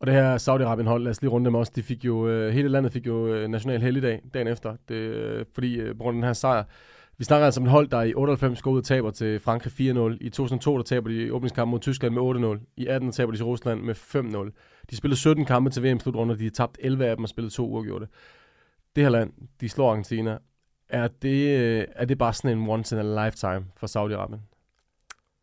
Og 0.00 0.06
det 0.06 0.14
her 0.14 0.38
Saudi-Arabien-hold, 0.38 1.02
lad 1.02 1.10
os 1.10 1.22
lige 1.22 1.30
runde 1.30 1.44
dem 1.44 1.54
også, 1.54 1.72
de 1.76 1.82
fik 1.82 2.04
jo, 2.04 2.28
øh, 2.28 2.52
hele 2.52 2.68
landet 2.68 2.92
fik 2.92 3.06
jo 3.06 3.46
national 3.48 3.80
helligdag 3.80 4.20
dagen 4.34 4.48
efter, 4.48 4.76
det, 4.88 5.46
fordi 5.54 5.80
på 5.92 6.02
grund 6.02 6.16
af 6.16 6.20
den 6.20 6.24
her 6.24 6.32
sejr. 6.32 6.64
Vi 7.18 7.24
snakker 7.24 7.44
altså 7.44 7.60
om 7.60 7.66
et 7.66 7.70
hold, 7.70 7.88
der 7.88 8.02
i 8.02 8.14
98 8.14 8.62
går 8.62 8.70
ud 8.70 8.78
og 8.78 8.84
taber 8.84 9.10
til 9.10 9.40
Frankrig 9.40 9.72
4-0. 9.72 10.16
I 10.20 10.30
2002 10.30 10.76
der 10.76 10.82
taber 10.82 11.08
de 11.08 11.34
åbningskampen 11.34 11.70
mod 11.70 11.80
Tyskland 11.80 12.14
med 12.14 12.58
8-0. 12.58 12.74
I 12.76 12.86
18 12.86 13.12
taber 13.12 13.32
de 13.32 13.38
til 13.38 13.44
Rusland 13.44 13.80
med 13.80 13.94
5-0. 13.94 14.86
De 14.90 14.96
spillede 14.96 15.20
17 15.20 15.44
kampe 15.44 15.70
til 15.70 15.82
VM-slutrunder, 15.82 16.34
de 16.34 16.44
har 16.44 16.50
tabt 16.50 16.78
11 16.80 17.06
af 17.06 17.16
dem 17.16 17.22
og 17.22 17.28
spillet 17.28 17.52
to 17.52 17.68
uafgjorte 17.68 18.06
det 18.98 19.06
her 19.06 19.10
land, 19.10 19.32
de 19.60 19.68
slår 19.68 19.90
Argentina, 19.90 20.38
er 20.88 21.08
det, 21.22 21.58
øh, 21.58 21.84
er 21.96 22.04
det 22.04 22.18
bare 22.18 22.32
sådan 22.32 22.58
en 22.58 22.68
once 22.68 22.96
in 22.96 23.06
a 23.06 23.24
lifetime 23.24 23.64
for 23.76 23.86
Saudi-Arabien? 23.86 24.40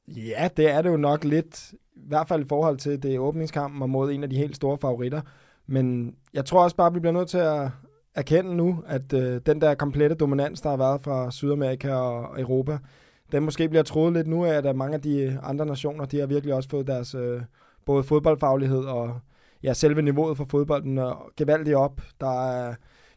Ja, 0.07 0.49
det 0.57 0.71
er 0.71 0.81
det 0.81 0.89
jo 0.89 0.97
nok 0.97 1.23
lidt. 1.23 1.73
I 1.95 2.07
hvert 2.07 2.27
fald 2.27 2.45
i 2.45 2.47
forhold 2.49 2.77
til 2.77 3.03
det 3.03 3.19
åbningskampen 3.19 3.81
og 3.81 3.89
mod 3.89 4.11
en 4.11 4.23
af 4.23 4.29
de 4.29 4.37
helt 4.37 4.55
store 4.55 4.77
favoritter. 4.77 5.21
Men 5.67 6.15
jeg 6.33 6.45
tror 6.45 6.63
også 6.63 6.75
bare, 6.75 6.87
at 6.87 6.93
vi 6.93 6.99
bliver 6.99 7.13
nødt 7.13 7.29
til 7.29 7.37
at 7.37 7.69
erkende 8.15 8.55
nu, 8.55 8.83
at 8.87 9.13
øh, 9.13 9.41
den 9.45 9.61
der 9.61 9.75
komplette 9.75 10.15
dominans, 10.15 10.61
der 10.61 10.69
har 10.69 10.77
været 10.77 11.01
fra 11.01 11.31
Sydamerika 11.31 11.93
og 11.93 12.41
Europa, 12.41 12.77
den 13.31 13.43
måske 13.43 13.69
bliver 13.69 13.83
troet 13.83 14.13
lidt 14.13 14.27
nu 14.27 14.45
af, 14.45 14.67
at 14.67 14.75
mange 14.75 14.95
af 14.95 15.01
de 15.01 15.39
andre 15.43 15.65
nationer, 15.65 16.05
de 16.05 16.19
har 16.19 16.27
virkelig 16.27 16.55
også 16.55 16.69
fået 16.69 16.87
deres 16.87 17.15
øh, 17.15 17.41
både 17.85 18.03
fodboldfaglighed 18.03 18.83
og 18.83 19.19
ja, 19.63 19.73
selve 19.73 20.01
niveauet 20.01 20.37
for 20.37 20.45
fodbolden 20.49 20.97
øh, 20.97 21.11
gevaldigt 21.37 21.75
op. 21.75 22.01
Der 22.21 22.49
er 22.49 22.75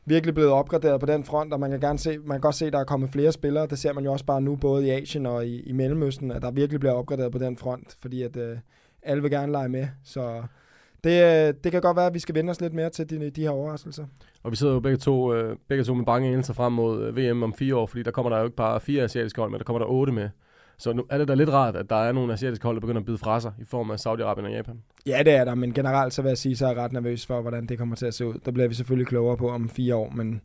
virkelig 0.08 0.34
blevet 0.34 0.50
opgraderet 0.50 1.00
på 1.00 1.06
den 1.06 1.24
front, 1.24 1.52
og 1.52 1.60
man 1.60 1.70
kan, 1.70 1.80
gerne 1.80 1.98
se, 1.98 2.18
man 2.18 2.34
kan 2.34 2.40
godt 2.40 2.54
se, 2.54 2.66
at 2.66 2.72
der 2.72 2.78
er 2.78 2.84
kommet 2.84 3.10
flere 3.10 3.32
spillere. 3.32 3.66
Det 3.66 3.78
ser 3.78 3.92
man 3.92 4.04
jo 4.04 4.12
også 4.12 4.24
bare 4.24 4.40
nu, 4.40 4.56
både 4.56 4.86
i 4.86 4.90
Asien 4.90 5.26
og 5.26 5.46
i, 5.46 5.60
i 5.60 5.72
Mellemøsten, 5.72 6.30
at 6.30 6.42
der 6.42 6.50
virkelig 6.50 6.80
bliver 6.80 6.92
opgraderet 6.92 7.32
på 7.32 7.38
den 7.38 7.56
front, 7.56 7.96
fordi 8.00 8.22
at 8.22 8.36
øh, 8.36 8.58
alle 9.02 9.22
vil 9.22 9.30
gerne 9.30 9.52
lege 9.52 9.68
med. 9.68 9.88
Så 10.04 10.42
det, 11.04 11.48
øh, 11.48 11.54
det 11.64 11.72
kan 11.72 11.80
godt 11.80 11.96
være, 11.96 12.06
at 12.06 12.14
vi 12.14 12.18
skal 12.18 12.34
vende 12.34 12.50
os 12.50 12.60
lidt 12.60 12.74
mere 12.74 12.90
til 12.90 13.10
de, 13.10 13.30
de 13.30 13.42
her 13.42 13.50
overraskelser. 13.50 14.04
Og 14.42 14.50
vi 14.50 14.56
sidder 14.56 14.74
jo 14.74 14.80
begge 14.80 14.98
to, 14.98 15.34
øh, 15.34 15.56
begge 15.68 15.84
to 15.84 15.94
med 15.94 16.04
bange 16.04 16.28
anelser 16.28 16.54
frem 16.54 16.72
mod 16.72 17.04
øh, 17.04 17.16
VM 17.16 17.42
om 17.42 17.54
fire 17.54 17.76
år, 17.76 17.86
fordi 17.86 18.02
der 18.02 18.10
kommer 18.10 18.30
der 18.30 18.38
jo 18.38 18.44
ikke 18.44 18.56
bare 18.56 18.80
fire 18.80 19.02
asiatiske 19.02 19.40
hold, 19.40 19.50
men 19.50 19.58
der 19.58 19.64
kommer 19.64 19.78
der 19.78 19.86
otte 19.86 20.12
med. 20.12 20.28
Så 20.78 20.92
nu 20.92 21.04
er 21.10 21.18
det 21.18 21.28
da 21.28 21.34
lidt 21.34 21.50
rart, 21.50 21.76
at 21.76 21.90
der 21.90 21.96
er 21.96 22.12
nogle 22.12 22.32
asiatiske 22.32 22.64
hold, 22.64 22.76
der 22.76 22.80
begynder 22.80 23.00
at 23.00 23.06
bide 23.06 23.18
fra 23.18 23.40
sig 23.40 23.52
i 23.60 23.64
form 23.64 23.90
af 23.90 23.96
Saudi-Arabien 23.96 24.44
og 24.44 24.52
Japan. 24.52 24.82
Ja, 25.06 25.22
det 25.22 25.32
er 25.32 25.44
der, 25.44 25.54
men 25.54 25.72
generelt 25.72 26.14
så 26.14 26.22
vil 26.22 26.28
jeg 26.28 26.38
sige, 26.38 26.56
så 26.56 26.66
er 26.66 26.70
jeg 26.70 26.78
ret 26.78 26.92
nervøs 26.92 27.26
for, 27.26 27.40
hvordan 27.40 27.66
det 27.66 27.78
kommer 27.78 27.96
til 27.96 28.06
at 28.06 28.14
se 28.14 28.26
ud. 28.26 28.34
Der 28.44 28.50
bliver 28.50 28.68
vi 28.68 28.74
selvfølgelig 28.74 29.06
klogere 29.06 29.36
på 29.36 29.50
om 29.50 29.68
fire 29.68 29.96
år, 29.96 30.10
men 30.10 30.40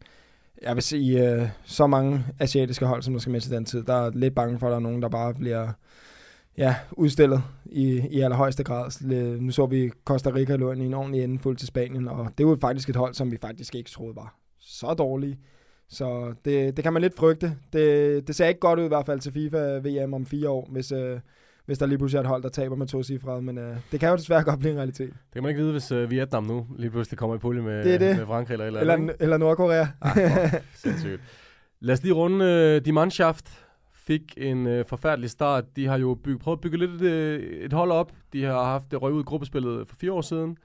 jeg 0.62 0.76
vil 0.76 0.84
sige, 0.84 1.32
øh, 1.32 1.48
så 1.64 1.88
mange 1.88 2.26
asiatiske 2.40 2.86
hold, 2.86 3.02
som 3.02 3.14
der 3.14 3.20
skal 3.20 3.32
med 3.32 3.42
til 3.42 3.52
den 3.52 3.66
tid, 3.66 3.84
der 3.84 3.94
er 3.94 4.12
lidt 4.14 4.36
bange 4.36 4.60
for, 4.60 4.68
at 4.68 4.72
der 4.72 4.78
er 4.78 4.82
nogen, 4.82 5.02
der 5.02 5.10
bare 5.10 5.34
bliver 5.34 5.72
ja, 6.58 6.76
udstillet 6.92 7.44
i, 7.66 8.08
i 8.12 8.20
allerhøjeste 8.22 8.64
grad. 8.64 9.12
Øh, 9.12 9.40
nu 9.40 9.52
så 9.52 9.66
vi 9.66 9.92
Costa 10.06 10.30
Rica 10.30 10.56
lå 10.56 10.72
i 10.72 10.80
en 10.80 10.94
ordentlig 10.94 11.24
ende 11.24 11.40
fuld 11.40 11.58
til 11.58 11.68
Spanien, 11.68 12.08
og 12.08 12.30
det 12.38 12.48
var 12.48 12.58
faktisk 12.62 12.90
et 12.90 12.96
hold, 12.96 13.14
som 13.14 13.32
vi 13.32 13.38
faktisk 13.38 13.76
ikke 13.76 13.90
troede 13.90 14.16
var 14.16 14.36
så 14.60 14.94
dårlige. 14.94 15.40
Så 15.94 16.34
det, 16.46 16.78
det 16.78 16.84
kan 16.84 16.94
man 16.94 17.02
lidt 17.02 17.16
frygte. 17.18 17.56
Det, 17.74 18.28
det 18.28 18.36
ser 18.36 18.48
ikke 18.48 18.60
godt 18.60 18.80
ud 18.80 18.86
i 18.86 18.88
hvert 18.88 19.06
fald 19.06 19.20
til 19.20 19.32
FIFA 19.32 19.58
VM 19.58 20.14
om 20.14 20.26
fire 20.26 20.50
år, 20.50 20.68
hvis, 20.72 20.92
øh, 20.92 21.20
hvis 21.66 21.78
der 21.78 21.86
lige 21.86 21.98
pludselig 21.98 22.18
er 22.18 22.22
et 22.22 22.28
hold, 22.28 22.44
der 22.44 22.50
taber 22.50 22.76
med 22.76 22.88
to 22.88 23.04
cifre. 23.04 23.42
Men 23.42 23.58
øh, 23.58 23.78
det 23.92 24.00
kan 24.00 24.10
jo 24.10 24.16
desværre 24.16 24.44
godt 24.44 24.60
blive 24.60 24.72
en 24.72 24.78
realitet. 24.78 25.08
Det 25.08 25.34
kan 25.34 25.44
man 25.44 25.50
ikke 25.50 25.62
vide, 25.62 25.72
hvis 25.72 25.92
øh, 25.92 26.12
Vietnam 26.12 26.44
nu 26.44 26.68
lige 26.78 26.92
pludselig 26.92 27.18
kommer 27.18 27.36
i 27.36 27.40
pulje 27.40 27.62
med, 27.62 27.84
det 27.84 28.00
det. 28.00 28.18
med 28.18 28.26
Frankrig 28.26 28.54
eller 28.54 28.66
eller 28.66 28.80
Eller, 28.82 28.96
eller, 28.96 29.14
eller 29.20 29.38
Nordkorea. 29.38 29.86
Ah, 30.02 30.54
sindssygt. 30.76 31.22
Lad 31.80 31.94
os 31.94 32.04
lige 32.04 32.14
runde 32.14 32.46
øh, 32.46 32.86
de 32.86 32.92
Mannschaft 32.92 33.66
fik 33.94 34.34
en 34.38 34.68
øh, 34.68 34.86
forfærdelig 34.86 35.30
start. 35.30 35.64
De 35.76 35.88
har 35.88 35.98
jo 35.98 36.18
bygget, 36.24 36.42
prøvet 36.42 36.58
at 36.58 36.62
bygge 36.62 36.78
lidt 36.78 36.92
et, 36.92 37.02
øh, 37.02 37.40
et 37.40 37.74
hold 37.74 37.92
op. 37.92 38.12
De 38.34 38.44
har 38.44 38.64
haft 38.64 38.92
det 38.92 39.02
røg 39.02 39.14
ud 39.14 39.22
i 39.22 39.24
gruppespillet 39.24 39.88
for 39.88 39.96
fire 39.96 40.12
år 40.12 40.22
siden. 40.22 40.58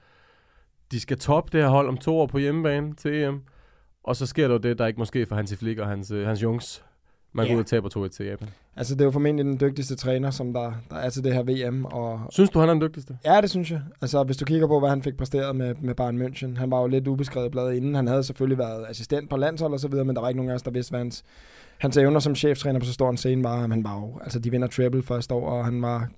De 0.91 0.99
skal 0.99 1.17
toppe 1.19 1.51
det 1.51 1.61
her 1.61 1.69
hold 1.69 1.87
om 1.87 1.97
to 1.97 2.17
år 2.17 2.27
på 2.27 2.37
hjemmebane 2.37 2.95
til 2.95 3.23
EM. 3.23 3.41
Og 4.09 4.15
så 4.15 4.25
sker 4.25 4.47
der 4.47 4.53
jo 4.53 4.59
det, 4.59 4.77
der 4.77 4.87
ikke 4.87 4.99
måske 4.99 5.25
for 5.25 5.35
Hansi 5.35 5.55
Flick 5.55 5.79
og 5.79 5.87
hans, 5.87 6.11
øh, 6.11 6.27
hans 6.27 6.43
Jungs. 6.43 6.83
Man 7.33 7.47
går 7.47 7.53
ud 7.55 7.59
og 7.59 7.65
taber 7.65 7.89
2-1 7.97 8.07
til 8.07 8.25
Japan. 8.25 8.47
Altså, 8.75 8.93
det 8.95 9.01
er 9.01 9.05
jo 9.05 9.11
formentlig 9.11 9.45
den 9.45 9.59
dygtigste 9.59 9.95
træner, 9.95 10.31
som 10.31 10.53
der, 10.53 10.73
der 10.89 10.95
er 10.95 11.09
til 11.09 11.23
det 11.23 11.33
her 11.33 11.43
VM. 11.43 11.85
Og 11.85 12.21
synes 12.29 12.49
du, 12.49 12.59
han 12.59 12.69
er 12.69 12.73
den 12.73 12.81
dygtigste? 12.81 13.17
Ja, 13.25 13.41
det 13.41 13.49
synes 13.49 13.71
jeg. 13.71 13.81
Altså, 14.01 14.23
hvis 14.23 14.37
du 14.37 14.45
kigger 14.45 14.67
på, 14.67 14.79
hvad 14.79 14.89
han 14.89 15.03
fik 15.03 15.17
præsteret 15.17 15.55
med, 15.55 15.75
med 15.81 15.95
Bayern 15.95 16.21
München. 16.21 16.59
Han 16.59 16.71
var 16.71 16.81
jo 16.81 16.87
lidt 16.87 17.07
ubeskrevet 17.07 17.51
blad 17.51 17.71
inden. 17.71 17.95
Han 17.95 18.07
havde 18.07 18.23
selvfølgelig 18.23 18.57
været 18.57 18.85
assistent 18.89 19.29
på 19.29 19.37
landshold 19.37 19.73
og 19.73 19.79
så 19.79 19.87
videre, 19.87 20.05
men 20.05 20.15
der 20.15 20.21
var 20.21 20.29
ikke 20.29 20.37
nogen 20.37 20.51
af 20.51 20.55
os, 20.55 20.61
der 20.61 20.71
vidste, 20.71 20.91
hvad 20.91 20.99
hans, 20.99 21.23
hans 21.77 21.97
evner 21.97 22.19
som 22.19 22.35
cheftræner 22.35 22.79
på 22.79 22.85
så 22.85 22.93
stor 22.93 23.09
en 23.09 23.17
scene 23.17 23.43
var. 23.43 23.67
Han 23.67 23.83
var 23.83 23.99
jo, 23.99 24.19
altså, 24.23 24.39
de 24.39 24.51
vinder 24.51 24.67
treble 24.67 25.03
første 25.03 25.33
år, 25.33 25.49
og 25.49 25.65
han 25.65 25.81
var 25.81 26.09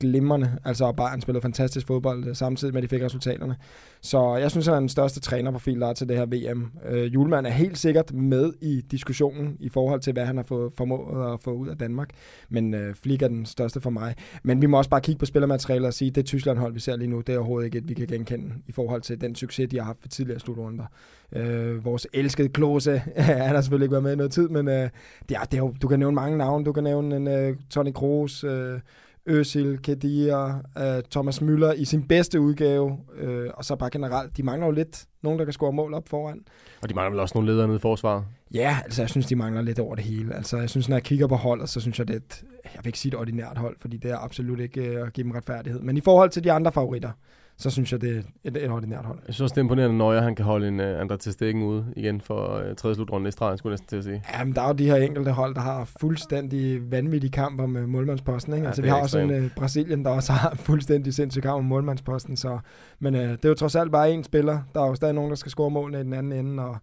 glimrende. 0.00 0.58
Altså, 0.64 0.84
og 0.84 0.96
Bayern 0.96 1.20
spillede 1.20 1.42
fantastisk 1.42 1.86
fodbold 1.86 2.26
øh, 2.26 2.36
samtidig 2.36 2.74
med, 2.74 2.82
at 2.82 2.90
de 2.90 2.96
fik 2.96 3.04
resultaterne. 3.04 3.56
Så 4.00 4.36
jeg 4.36 4.50
synes, 4.50 4.66
han 4.66 4.74
er 4.74 4.80
den 4.80 4.88
største 4.88 5.20
trænerprofil, 5.20 5.80
der 5.80 5.86
er 5.86 5.92
til 5.92 6.08
det 6.08 6.16
her 6.16 6.26
VM. 6.26 6.70
Øh, 6.88 7.14
Julemand 7.14 7.46
er 7.46 7.50
helt 7.50 7.78
sikkert 7.78 8.12
med 8.12 8.52
i 8.60 8.80
diskussionen 8.90 9.56
i 9.60 9.68
forhold 9.68 10.00
til, 10.00 10.12
hvad 10.12 10.26
han 10.26 10.36
har 10.36 10.44
fået 10.44 10.72
formået 10.76 11.32
at 11.32 11.40
få 11.40 11.52
ud 11.52 11.68
af 11.68 11.78
Danmark. 11.78 12.10
Men 12.48 12.74
øh, 12.74 12.94
Flick 12.94 13.22
er 13.22 13.28
den 13.28 13.46
største 13.46 13.80
for 13.80 13.90
mig. 13.90 14.14
Men 14.42 14.62
vi 14.62 14.66
må 14.66 14.78
også 14.78 14.90
bare 14.90 15.00
kigge 15.00 15.18
på 15.18 15.26
spillermaterialet 15.26 15.86
og 15.86 15.94
sige, 15.94 16.08
at 16.08 16.14
det 16.14 16.26
Tyskland-hold, 16.26 16.72
vi 16.72 16.80
ser 16.80 16.96
lige 16.96 17.08
nu, 17.08 17.20
det 17.20 17.34
er 17.34 17.38
overhovedet 17.38 17.66
ikke 17.66 17.78
et, 17.78 17.88
vi 17.88 17.94
kan 17.94 18.06
genkende 18.06 18.54
i 18.66 18.72
forhold 18.72 19.02
til 19.02 19.20
den 19.20 19.34
succes, 19.34 19.68
de 19.70 19.76
har 19.76 19.84
haft 19.84 20.00
for 20.00 20.08
tidligere 20.08 20.40
slutrunder. 20.40 20.84
Øh, 21.32 21.84
vores 21.84 22.06
elskede 22.12 22.48
Klose, 22.48 22.98
han 23.16 23.54
har 23.54 23.60
selvfølgelig 23.60 23.84
ikke 23.84 23.92
været 23.92 24.02
med 24.02 24.12
i 24.12 24.16
noget 24.16 24.32
tid, 24.32 24.48
men 24.48 24.68
øh, 24.68 24.88
det 25.28 25.36
er, 25.36 25.40
det 25.44 25.54
er 25.54 25.62
jo, 25.62 25.74
du 25.82 25.88
kan 25.88 25.98
nævne 25.98 26.14
mange 26.14 26.38
navne. 26.38 26.64
Du 26.64 26.72
kan 26.72 26.84
nævne 26.84 27.16
en 27.16 27.28
øh, 27.28 27.56
Tony 27.70 27.92
Kroos, 27.92 28.44
øh, 28.44 28.80
Özil, 29.28 29.78
Kedia, 29.82 30.48
øh, 30.78 31.02
Thomas 31.10 31.42
Müller 31.42 31.72
i 31.72 31.84
sin 31.84 32.02
bedste 32.02 32.40
udgave, 32.40 32.98
øh, 33.18 33.50
og 33.54 33.64
så 33.64 33.76
bare 33.76 33.90
generelt, 33.90 34.36
de 34.36 34.42
mangler 34.42 34.66
jo 34.66 34.72
lidt 34.72 35.06
nogen, 35.22 35.38
der 35.38 35.44
kan 35.44 35.52
score 35.52 35.72
mål 35.72 35.94
op 35.94 36.08
foran. 36.08 36.40
Og 36.82 36.88
de 36.88 36.94
mangler 36.94 37.10
vel 37.10 37.20
også 37.20 37.32
nogle 37.34 37.52
ledere 37.52 37.66
nede 37.66 37.76
i 37.76 37.80
forsvaret. 37.80 38.24
Ja, 38.54 38.78
altså 38.84 39.02
jeg 39.02 39.08
synes, 39.08 39.26
de 39.26 39.36
mangler 39.36 39.62
lidt 39.62 39.78
over 39.78 39.94
det 39.94 40.04
hele. 40.04 40.34
Altså 40.34 40.56
jeg 40.56 40.70
synes, 40.70 40.88
når 40.88 40.96
jeg 40.96 41.02
kigger 41.02 41.26
på 41.26 41.36
holdet, 41.36 41.68
så 41.68 41.80
synes 41.80 41.98
jeg, 41.98 42.08
det 42.08 42.14
er 42.14 42.20
et, 42.20 42.44
jeg 42.64 42.80
vil 42.84 42.86
ikke 42.86 42.98
sige 42.98 43.12
et 43.12 43.18
ordinært 43.18 43.58
hold, 43.58 43.76
fordi 43.80 43.96
det 43.96 44.10
er 44.10 44.18
absolut 44.18 44.60
ikke 44.60 44.80
øh, 44.80 45.06
at 45.06 45.12
give 45.12 45.24
dem 45.24 45.30
retfærdighed. 45.30 45.80
Men 45.80 45.96
i 45.96 46.00
forhold 46.00 46.30
til 46.30 46.44
de 46.44 46.52
andre 46.52 46.72
favoritter, 46.72 47.10
så 47.58 47.70
synes 47.70 47.92
jeg, 47.92 48.00
det 48.00 48.16
er 48.16 48.22
et, 48.44 48.56
et 48.56 48.70
ordinært 48.70 49.04
hold. 49.04 49.18
Jeg 49.26 49.34
synes 49.34 49.40
også, 49.40 49.54
det 49.54 49.60
er 49.60 49.64
imponerende, 49.64 49.96
når 49.98 50.20
han 50.20 50.34
kan 50.34 50.44
holde 50.44 50.68
en 50.68 50.80
uh, 50.80 51.00
André 51.00 51.16
til 51.16 51.32
stikken 51.32 51.62
ude 51.62 51.92
igen 51.96 52.20
for 52.20 52.58
uh, 52.58 52.76
tredje 52.76 52.94
slutrunde 52.94 53.28
i 53.28 53.30
stregen, 53.30 53.58
skulle 53.58 53.70
jeg 53.70 53.72
næsten 53.72 53.88
til 53.88 53.96
at 53.96 54.04
sige. 54.04 54.22
Ja, 54.38 54.44
men 54.44 54.54
der 54.54 54.62
er 54.62 54.66
jo 54.66 54.72
de 54.72 54.84
her 54.84 54.96
enkelte 54.96 55.32
hold, 55.32 55.54
der 55.54 55.60
har 55.60 55.84
fuldstændig 56.00 56.90
vanvittige 56.90 57.30
kamper 57.30 57.66
med 57.66 57.86
målmandsposten. 57.86 58.52
Ikke? 58.52 58.62
Ja, 58.62 58.68
altså, 58.68 58.82
vi 58.82 58.88
har 58.88 59.00
også 59.00 59.18
en 59.18 59.30
ekstremt. 59.30 59.44
uh, 59.44 59.56
Brasilien, 59.56 60.04
der 60.04 60.10
også 60.10 60.32
har 60.32 60.54
fuldstændig 60.68 61.14
sindssyg 61.14 61.42
kamp 61.42 61.62
med 61.62 61.68
målmandsposten. 61.68 62.36
Så, 62.36 62.58
men 62.98 63.14
uh, 63.14 63.20
det 63.20 63.44
er 63.44 63.48
jo 63.48 63.54
trods 63.54 63.76
alt 63.76 63.92
bare 63.92 64.14
én 64.14 64.22
spiller. 64.22 64.60
Der 64.74 64.82
er 64.82 64.86
jo 64.86 64.94
stadig 64.94 65.14
nogen, 65.14 65.30
der 65.30 65.36
skal 65.36 65.50
score 65.50 65.70
målene 65.70 66.00
i 66.00 66.04
den 66.04 66.12
anden 66.12 66.32
ende. 66.32 66.64
Og 66.64 66.76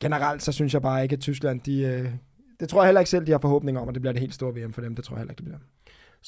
generelt, 0.00 0.42
så 0.42 0.52
synes 0.52 0.74
jeg 0.74 0.82
bare 0.82 1.02
ikke, 1.02 1.12
at 1.12 1.20
Tyskland, 1.20 1.60
de, 1.60 2.02
uh, 2.04 2.10
det 2.60 2.68
tror 2.68 2.82
jeg 2.82 2.86
heller 2.86 3.00
ikke 3.00 3.10
selv, 3.10 3.26
de 3.26 3.32
har 3.32 3.38
forhåbninger 3.38 3.80
om, 3.80 3.88
at 3.88 3.94
det 3.94 4.02
bliver 4.02 4.12
det 4.12 4.20
helt 4.20 4.34
store 4.34 4.54
VM 4.54 4.72
for 4.72 4.80
dem. 4.80 4.94
Det 4.94 5.04
tror 5.04 5.16
jeg 5.16 5.20
heller 5.20 5.32
ikke, 5.32 5.38
det 5.38 5.44
bliver. 5.44 5.58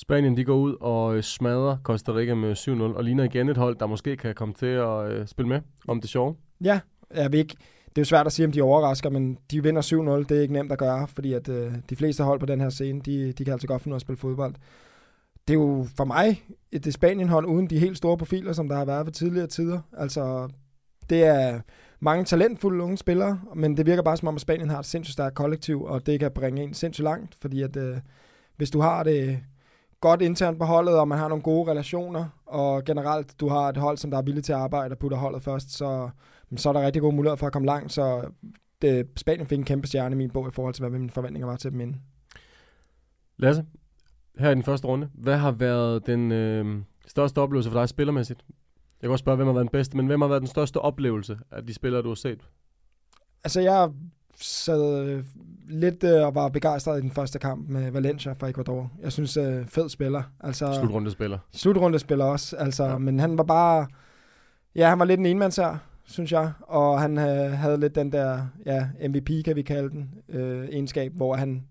Spanien 0.00 0.36
de 0.36 0.44
går 0.44 0.56
ud 0.56 0.76
og 0.80 1.16
øh, 1.16 1.22
smadrer 1.22 1.76
Costa 1.82 2.12
Rica 2.12 2.34
med 2.34 2.56
7-0, 2.56 2.72
og 2.96 3.04
ligner 3.04 3.24
igen 3.24 3.48
et 3.48 3.56
hold, 3.56 3.76
der 3.76 3.86
måske 3.86 4.16
kan 4.16 4.34
komme 4.34 4.54
til 4.54 4.66
at 4.66 5.10
øh, 5.10 5.26
spille 5.26 5.48
med 5.48 5.60
om 5.88 6.00
det 6.00 6.10
sjove. 6.10 6.36
Ja, 6.60 6.80
jeg 7.14 7.32
ved 7.32 7.38
ikke. 7.38 7.56
Det 7.88 7.98
er 7.98 8.00
jo 8.00 8.04
svært 8.04 8.26
at 8.26 8.32
sige, 8.32 8.46
om 8.46 8.52
de 8.52 8.62
overrasker, 8.62 9.10
men 9.10 9.38
de 9.50 9.62
vinder 9.62 9.82
7-0. 9.82 10.28
Det 10.28 10.38
er 10.38 10.42
ikke 10.42 10.54
nemt 10.54 10.72
at 10.72 10.78
gøre, 10.78 11.08
fordi 11.08 11.32
at, 11.32 11.48
øh, 11.48 11.72
de 11.90 11.96
fleste 11.96 12.24
hold 12.24 12.40
på 12.40 12.46
den 12.46 12.60
her 12.60 12.68
scene, 12.68 13.00
de, 13.00 13.32
de 13.32 13.44
kan 13.44 13.52
altså 13.52 13.66
godt 13.66 13.82
finde 13.82 13.92
ud 13.92 13.94
af 13.94 13.98
at 13.98 14.02
spille 14.02 14.18
fodbold. 14.18 14.54
Det 15.48 15.54
er 15.54 15.58
jo 15.58 15.86
for 15.96 16.04
mig 16.04 16.42
et 16.72 16.94
Spanien-hold 16.94 17.46
uden 17.46 17.66
de 17.66 17.78
helt 17.78 17.96
store 17.96 18.18
profiler, 18.18 18.52
som 18.52 18.68
der 18.68 18.76
har 18.76 18.84
været 18.84 19.06
ved 19.06 19.12
tidligere 19.12 19.46
tider. 19.46 19.80
Altså, 19.96 20.48
det 21.10 21.24
er 21.24 21.60
mange 22.00 22.24
talentfulde 22.24 22.84
unge 22.84 22.96
spillere, 22.96 23.40
men 23.54 23.76
det 23.76 23.86
virker 23.86 24.02
bare 24.02 24.16
som 24.16 24.28
om, 24.28 24.34
at 24.34 24.40
Spanien 24.40 24.70
har 24.70 24.78
et 24.78 24.86
sindssygt 24.86 25.12
stærkt 25.12 25.34
kollektiv, 25.34 25.82
og 25.82 26.06
det 26.06 26.20
kan 26.20 26.30
bringe 26.30 26.62
en 26.62 26.74
sindssygt 26.74 27.04
langt, 27.04 27.34
fordi 27.40 27.62
at, 27.62 27.76
øh, 27.76 27.96
hvis 28.56 28.70
du 28.70 28.80
har 28.80 29.02
det 29.02 29.38
godt 30.00 30.22
internt 30.22 30.58
på 30.58 30.64
holdet, 30.64 30.98
og 30.98 31.08
man 31.08 31.18
har 31.18 31.28
nogle 31.28 31.42
gode 31.42 31.70
relationer, 31.70 32.28
og 32.46 32.84
generelt 32.84 33.40
du 33.40 33.48
har 33.48 33.68
et 33.68 33.76
hold, 33.76 33.98
som 33.98 34.10
der 34.10 34.18
er 34.18 34.22
villig 34.22 34.44
til 34.44 34.52
at 34.52 34.58
arbejde 34.58 34.92
og 34.92 34.98
putter 34.98 35.18
holdet 35.18 35.42
først, 35.42 35.70
så, 35.70 36.10
så 36.56 36.68
er 36.68 36.72
der 36.72 36.86
rigtig 36.86 37.02
gode 37.02 37.16
muligheder 37.16 37.36
for 37.36 37.46
at 37.46 37.52
komme 37.52 37.66
langt, 37.66 37.92
så 37.92 38.30
det, 38.82 39.06
Spanien 39.16 39.46
fik 39.46 39.58
en 39.58 39.64
kæmpe 39.64 39.86
stjerne 39.86 40.14
i 40.14 40.18
min 40.18 40.30
bog 40.30 40.48
i 40.48 40.52
forhold 40.52 40.74
til, 40.74 40.82
hvad 40.82 40.98
mine 40.98 41.10
forventninger 41.10 41.46
var 41.46 41.56
til 41.56 41.70
dem 41.70 41.80
inden. 41.80 42.02
Lasse, 43.36 43.64
her 44.38 44.50
i 44.50 44.54
den 44.54 44.62
første 44.62 44.86
runde, 44.86 45.08
hvad 45.14 45.36
har 45.36 45.50
været 45.50 46.06
den 46.06 46.32
øh, 46.32 46.82
største 47.06 47.38
oplevelse 47.38 47.70
for 47.70 47.80
dig 47.80 47.88
spillermæssigt? 47.88 48.44
Jeg 49.00 49.08
kan 49.08 49.10
også 49.10 49.22
spørge, 49.22 49.36
hvem 49.36 49.46
har 49.46 49.54
været 49.54 49.64
den 49.64 49.72
bedste, 49.72 49.96
men 49.96 50.06
hvem 50.06 50.20
har 50.20 50.28
været 50.28 50.42
den 50.42 50.48
største 50.48 50.80
oplevelse 50.80 51.38
af 51.50 51.66
de 51.66 51.74
spillere, 51.74 52.02
du 52.02 52.08
har 52.08 52.14
set? 52.14 52.40
Altså, 53.44 53.60
jeg 53.60 53.90
sad 54.40 55.22
lidt 55.68 56.04
øh, 56.04 56.26
og 56.26 56.34
var 56.34 56.48
begejstret 56.48 56.98
i 56.98 57.02
den 57.02 57.10
første 57.10 57.38
kamp 57.38 57.68
med 57.68 57.90
Valencia 57.90 58.32
fra 58.32 58.48
Ecuador. 58.48 58.90
Jeg 59.02 59.12
synes, 59.12 59.36
øh, 59.36 59.66
fed 59.66 59.88
spiller. 59.88 60.22
Altså, 60.40 60.72
Slutrundespiller. 60.72 61.38
slutrunde 61.52 61.98
spiller 61.98 62.24
også, 62.24 62.56
altså, 62.56 62.84
Ja. 62.84 62.98
men 62.98 63.20
han 63.20 63.38
var 63.38 63.44
bare, 63.44 63.86
ja, 64.74 64.88
han 64.88 64.98
var 64.98 65.04
lidt 65.04 65.20
en 65.20 65.26
enmands 65.26 65.56
her, 65.56 65.76
synes 66.06 66.32
jeg, 66.32 66.52
og 66.62 67.00
han 67.00 67.18
øh, 67.18 67.52
havde 67.52 67.80
lidt 67.80 67.94
den 67.94 68.12
der, 68.12 68.40
ja, 68.66 68.88
MVP 69.08 69.30
kan 69.44 69.56
vi 69.56 69.62
kalde 69.62 69.90
den, 69.90 70.10
øh, 70.28 70.68
egenskab, 70.68 71.12
hvor 71.12 71.34
han, 71.34 71.64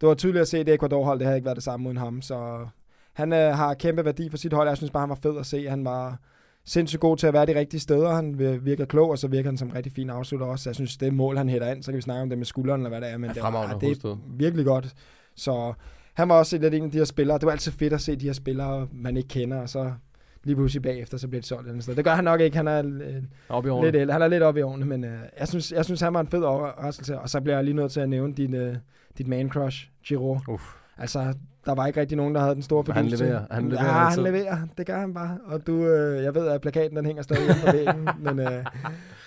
det 0.00 0.08
var 0.08 0.14
tydeligt 0.14 0.42
at 0.42 0.48
se, 0.48 0.58
at 0.58 0.66
det 0.66 0.74
Ecuador-hold, 0.74 1.18
det 1.18 1.26
havde 1.26 1.36
ikke 1.38 1.44
været 1.46 1.56
det 1.56 1.64
samme 1.64 1.86
uden 1.88 1.98
ham, 1.98 2.22
så 2.22 2.66
han 3.12 3.32
øh, 3.32 3.54
har 3.54 3.74
kæmpe 3.74 4.04
værdi 4.04 4.30
for 4.30 4.36
sit 4.36 4.52
hold, 4.52 4.68
jeg 4.68 4.76
synes 4.76 4.90
bare, 4.90 5.00
han 5.00 5.08
var 5.08 5.18
fed 5.22 5.38
at 5.38 5.46
se, 5.46 5.68
han 5.70 5.84
var 5.84 6.18
sindssygt 6.66 7.00
god 7.00 7.16
til 7.16 7.26
at 7.26 7.32
være 7.32 7.46
de 7.46 7.58
rigtige 7.58 7.80
steder, 7.80 8.14
han 8.14 8.38
virker 8.64 8.84
klog, 8.84 9.10
og 9.10 9.18
så 9.18 9.28
virker 9.28 9.48
han 9.50 9.56
som 9.58 9.68
en 9.68 9.74
rigtig 9.74 9.92
fin 9.92 10.10
afslutter 10.10 10.46
også, 10.46 10.70
jeg 10.70 10.74
synes, 10.74 10.96
det 10.96 11.14
mål, 11.14 11.36
han 11.36 11.48
hætter 11.48 11.72
ind, 11.72 11.82
så 11.82 11.90
kan 11.90 11.96
vi 11.96 12.02
snakke 12.02 12.22
om 12.22 12.28
det 12.28 12.38
med 12.38 12.46
skulderen, 12.46 12.80
eller 12.80 12.88
hvad 12.88 13.00
det 13.00 13.10
er, 13.10 13.16
men 13.18 13.30
Ja, 13.30 13.34
det, 13.34 13.42
var, 13.42 13.78
det 13.78 14.04
er 14.04 14.16
virkelig 14.36 14.64
godt, 14.66 14.94
så 15.34 15.72
han 16.14 16.28
var 16.28 16.34
også 16.38 16.58
lidt 16.58 16.74
en 16.74 16.84
af 16.84 16.90
de 16.90 16.98
her 16.98 17.04
spillere. 17.04 17.38
Det 17.38 17.46
var 17.46 17.52
altid 17.52 17.72
fedt 17.72 17.92
at 17.92 18.00
se 18.00 18.16
de 18.16 18.26
her 18.26 18.32
spillere, 18.32 18.88
man 18.92 19.16
ikke 19.16 19.28
kender, 19.28 19.60
og 19.60 19.68
så 19.68 19.92
lige 20.44 20.56
pludselig 20.56 20.82
bagefter, 20.82 21.18
så 21.18 21.28
bliver 21.28 21.40
det 21.40 21.48
solgt 21.48 21.68
andet 21.68 21.82
sted. 21.82 21.94
Det 21.96 22.04
gør 22.04 22.14
han 22.14 22.24
nok 22.24 22.40
ikke. 22.40 22.56
Han 22.56 22.68
er 22.68 22.78
øh, 22.86 23.14
Op 23.48 23.64
i 23.64 23.68
lidt 23.68 23.72
årene. 23.74 23.98
ældre. 23.98 24.12
Han 24.12 24.22
er 24.22 24.28
lidt 24.28 24.42
oppe 24.42 24.60
i 24.60 24.62
årene, 24.62 24.86
men 24.86 25.04
øh, 25.04 25.18
jeg, 25.38 25.48
synes, 25.48 25.72
jeg 25.72 25.84
synes, 25.84 26.00
han 26.00 26.14
var 26.14 26.20
en 26.20 26.26
fed 26.28 26.42
overraskelse. 26.42 27.18
Og 27.18 27.30
så 27.30 27.40
bliver 27.40 27.56
jeg 27.56 27.64
lige 27.64 27.74
nødt 27.76 27.92
til 27.92 28.00
at 28.00 28.08
nævne 28.08 28.34
din, 28.34 28.54
øh, 28.54 28.76
dit 29.18 29.28
man 29.28 29.48
crush, 29.50 29.88
Giroud. 30.06 30.38
Uff. 30.48 30.62
Altså, 30.98 31.34
der 31.66 31.74
var 31.74 31.86
ikke 31.86 32.00
rigtig 32.00 32.16
nogen, 32.16 32.34
der 32.34 32.40
havde 32.40 32.54
den 32.54 32.62
store 32.62 32.84
Han 32.86 32.94
fordybelse. 32.94 33.24
leverer. 33.24 33.42
Han 33.50 33.68
leverer 33.68 33.84
ja, 33.84 33.92
han 33.92 34.18
leverer. 34.18 34.56
Det 34.78 34.86
gør 34.86 34.98
han 35.00 35.14
bare. 35.14 35.38
Og 35.46 35.66
du, 35.66 35.84
øh, 35.86 36.22
jeg 36.24 36.34
ved, 36.34 36.48
at 36.48 36.60
plakaten 36.60 36.96
den 36.96 37.06
hænger 37.06 37.22
stadig 37.22 37.56
på 37.64 37.72
væggen, 37.72 38.08
men 38.24 38.38
øh, 38.38 38.64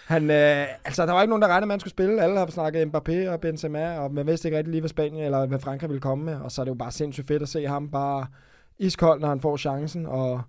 han, 0.08 0.24
øh, 0.24 0.66
altså, 0.86 1.06
der 1.06 1.14
var 1.14 1.22
ikke 1.22 1.30
nogen, 1.30 1.42
der 1.42 1.48
regnede 1.48 1.66
med, 1.66 1.74
at 1.74 1.76
han 1.76 1.80
skulle 1.80 1.92
spille. 1.92 2.22
Alle 2.22 2.38
har 2.40 2.46
snakket 2.46 2.86
Mbappé 2.96 3.30
og 3.30 3.40
Benzema, 3.42 4.00
og 4.00 4.14
man 4.14 4.28
vidste 4.28 4.48
ikke 4.48 4.58
rigtig 4.58 4.72
lige, 4.72 4.82
hvad 4.82 4.90
Spanien 4.90 5.24
eller 5.26 5.46
hvad 5.46 5.60
Frankrig 5.60 5.90
ville 5.90 6.02
komme 6.02 6.26
med. 6.26 6.36
Og 6.36 6.52
så 6.52 6.62
er 6.62 6.66
det 6.66 6.70
jo 6.70 6.76
bare 6.76 6.92
sindssygt 6.92 7.28
fedt 7.28 7.42
at 7.42 7.50
se 7.50 7.68
ham 7.68 7.90
bare 7.92 8.26
iskold, 8.78 9.22
når 9.22 9.28
han 9.28 9.42
får 9.42 9.58
chancen. 9.58 10.06
Og 10.06 10.42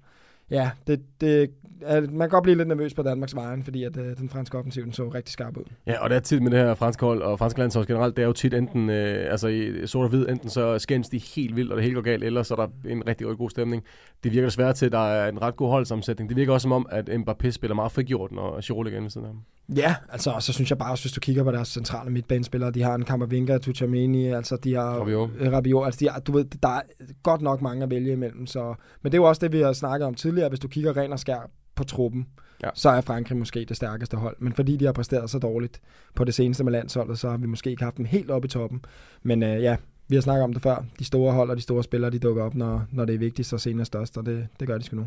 ja, 0.51 0.71
det, 0.87 1.01
det, 1.21 1.51
er, 1.83 2.01
man 2.01 2.11
kan 2.11 2.29
godt 2.29 2.43
blive 2.43 2.57
lidt 2.57 2.69
nervøs 2.69 2.95
på 2.95 3.03
Danmarks 3.03 3.35
vejen, 3.35 3.65
fordi 3.65 3.85
at, 3.85 3.97
øh, 3.97 4.17
den 4.17 4.29
franske 4.29 4.59
offensiv 4.59 4.85
den 4.85 4.93
så 4.93 5.09
rigtig 5.09 5.33
skarp 5.33 5.57
ud. 5.57 5.65
Ja, 5.87 6.03
og 6.03 6.11
det 6.11 6.17
er 6.17 6.21
tit 6.21 6.43
med 6.43 6.51
det 6.51 6.59
her 6.59 6.75
franske 6.75 7.07
hold 7.07 7.23
og 7.23 7.39
franske 7.39 7.59
landshold 7.59 7.87
generelt, 7.87 8.17
det 8.17 8.23
er 8.23 8.27
jo 8.27 8.33
tit 8.33 8.55
enten, 8.55 8.91
øh, 8.91 9.31
altså 9.31 9.49
i 9.49 9.87
sort 9.87 10.05
og 10.05 10.11
hvid, 10.11 10.29
enten 10.29 10.51
så 10.51 10.79
skændes 10.79 11.09
de 11.09 11.19
helt 11.19 11.57
vildt, 11.57 11.71
og 11.71 11.77
det 11.77 11.85
hele 11.85 11.95
går 11.95 12.03
galt, 12.03 12.25
eller 12.25 12.43
så 12.43 12.55
er 12.55 12.67
der 12.67 12.91
en 12.91 12.99
rigtig, 13.09 13.27
rigtig 13.27 13.39
god 13.39 13.51
stemning. 13.51 13.83
Det 14.25 14.33
virker 14.33 14.47
desværre 14.47 14.73
til, 14.73 14.87
at 14.87 14.93
der 14.93 15.09
er 15.09 15.29
en 15.29 15.43
ret 15.43 15.57
god 15.57 15.69
holdsammensætning. 15.69 16.29
Det 16.29 16.37
virker 16.37 16.53
også 16.53 16.63
som 16.63 16.73
om, 16.73 16.87
at 16.91 17.09
Mbappé 17.09 17.51
spiller 17.51 17.75
meget 17.75 17.93
frigjort, 17.93 18.33
når 18.33 18.61
Giroud 18.61 18.85
ligger 18.85 18.99
inde 18.99 19.05
ved 19.05 19.11
siden 19.11 19.27
af 19.27 19.33
ham. 19.33 19.43
Ja, 19.77 19.95
altså, 20.13 20.31
og 20.31 20.43
så 20.43 20.53
synes 20.53 20.71
jeg 20.71 20.79
bare 20.79 20.91
også, 20.91 21.05
hvis 21.05 21.13
du 21.13 21.21
kigger 21.21 21.45
på 21.45 21.53
deres 21.53 21.69
centrale 21.69 22.11
midtbanespillere, 22.11 22.71
de 22.71 22.83
har 22.83 22.95
en 22.95 23.05
Kammervinga, 23.05 23.59
Tuchameni, 23.59 24.27
altså 24.27 24.57
de 24.57 24.75
har 24.75 24.99
Rabiot. 25.01 25.31
øh, 25.39 25.53
Rabiot, 25.53 25.87
altså 25.87 26.01
de 26.01 26.09
har, 26.11 26.21
du 26.21 26.33
ved, 26.33 26.45
der 26.63 26.69
er 26.69 26.81
godt 27.23 27.43
nok 27.43 27.63
mange 27.63 27.83
at 27.83 27.91
vælge 27.91 28.13
imellem, 28.13 28.47
så, 28.47 28.75
men 29.03 29.13
det 29.13 29.19
er 29.19 29.23
jo 29.23 29.29
også 29.29 29.41
det, 29.41 29.53
vi 29.53 29.61
har 29.61 29.73
snakket 29.73 30.07
om 30.07 30.15
tidligere, 30.15 30.38
hvis 30.49 30.61
du 30.61 30.69
kigger 30.69 30.97
ren 30.97 31.13
og 31.13 31.19
skær 31.19 31.51
på 31.75 31.85
truppen, 31.85 32.27
Ja. 32.65 32.69
så 32.75 32.89
er 32.91 33.01
Frankrig 33.01 33.39
måske 33.39 33.65
det 33.65 33.77
stærkeste 33.77 34.17
hold, 34.17 34.37
men 34.39 34.53
fordi 34.53 34.77
de 34.77 34.85
har 34.85 34.93
præsteret 34.93 35.31
så 35.31 35.39
dårligt 35.39 35.81
på 36.15 36.25
det 36.25 36.35
seneste 36.35 36.65
med 36.65 36.73
landsholdet, 36.73 37.19
så 37.19 37.31
har 37.31 37.37
vi 37.37 37.47
måske 37.47 37.71
ikke 37.71 37.83
haft 37.83 37.97
dem 37.97 38.05
helt 38.05 38.31
oppe 38.31 38.47
i 38.47 38.49
toppen, 38.49 38.85
men 39.23 39.43
øh, 39.43 39.63
ja, 39.63 39.77
vi 40.09 40.15
har 40.17 40.23
snakket 40.23 40.45
om 40.45 40.53
det 40.53 40.63
før, 40.63 40.85
de 40.99 41.05
store 41.05 41.33
hold 41.33 41.51
og 41.51 41.57
de 41.57 41.63
store 41.63 41.83
spillere, 41.85 42.11
de 42.11 42.19
dukker 42.19 42.43
op, 42.43 42.55
når, 42.55 42.85
når 42.93 43.05
det 43.05 43.15
er 43.15 43.19
vigtigst 43.19 43.53
og 43.53 43.61
scenen 43.61 43.81
er 43.81 43.85
størst, 43.85 44.19
og 44.19 44.27
det, 44.27 44.49
det 44.61 44.67
gør 44.69 44.79
de 44.79 44.85
sgu 44.85 44.97
nu. 44.97 45.07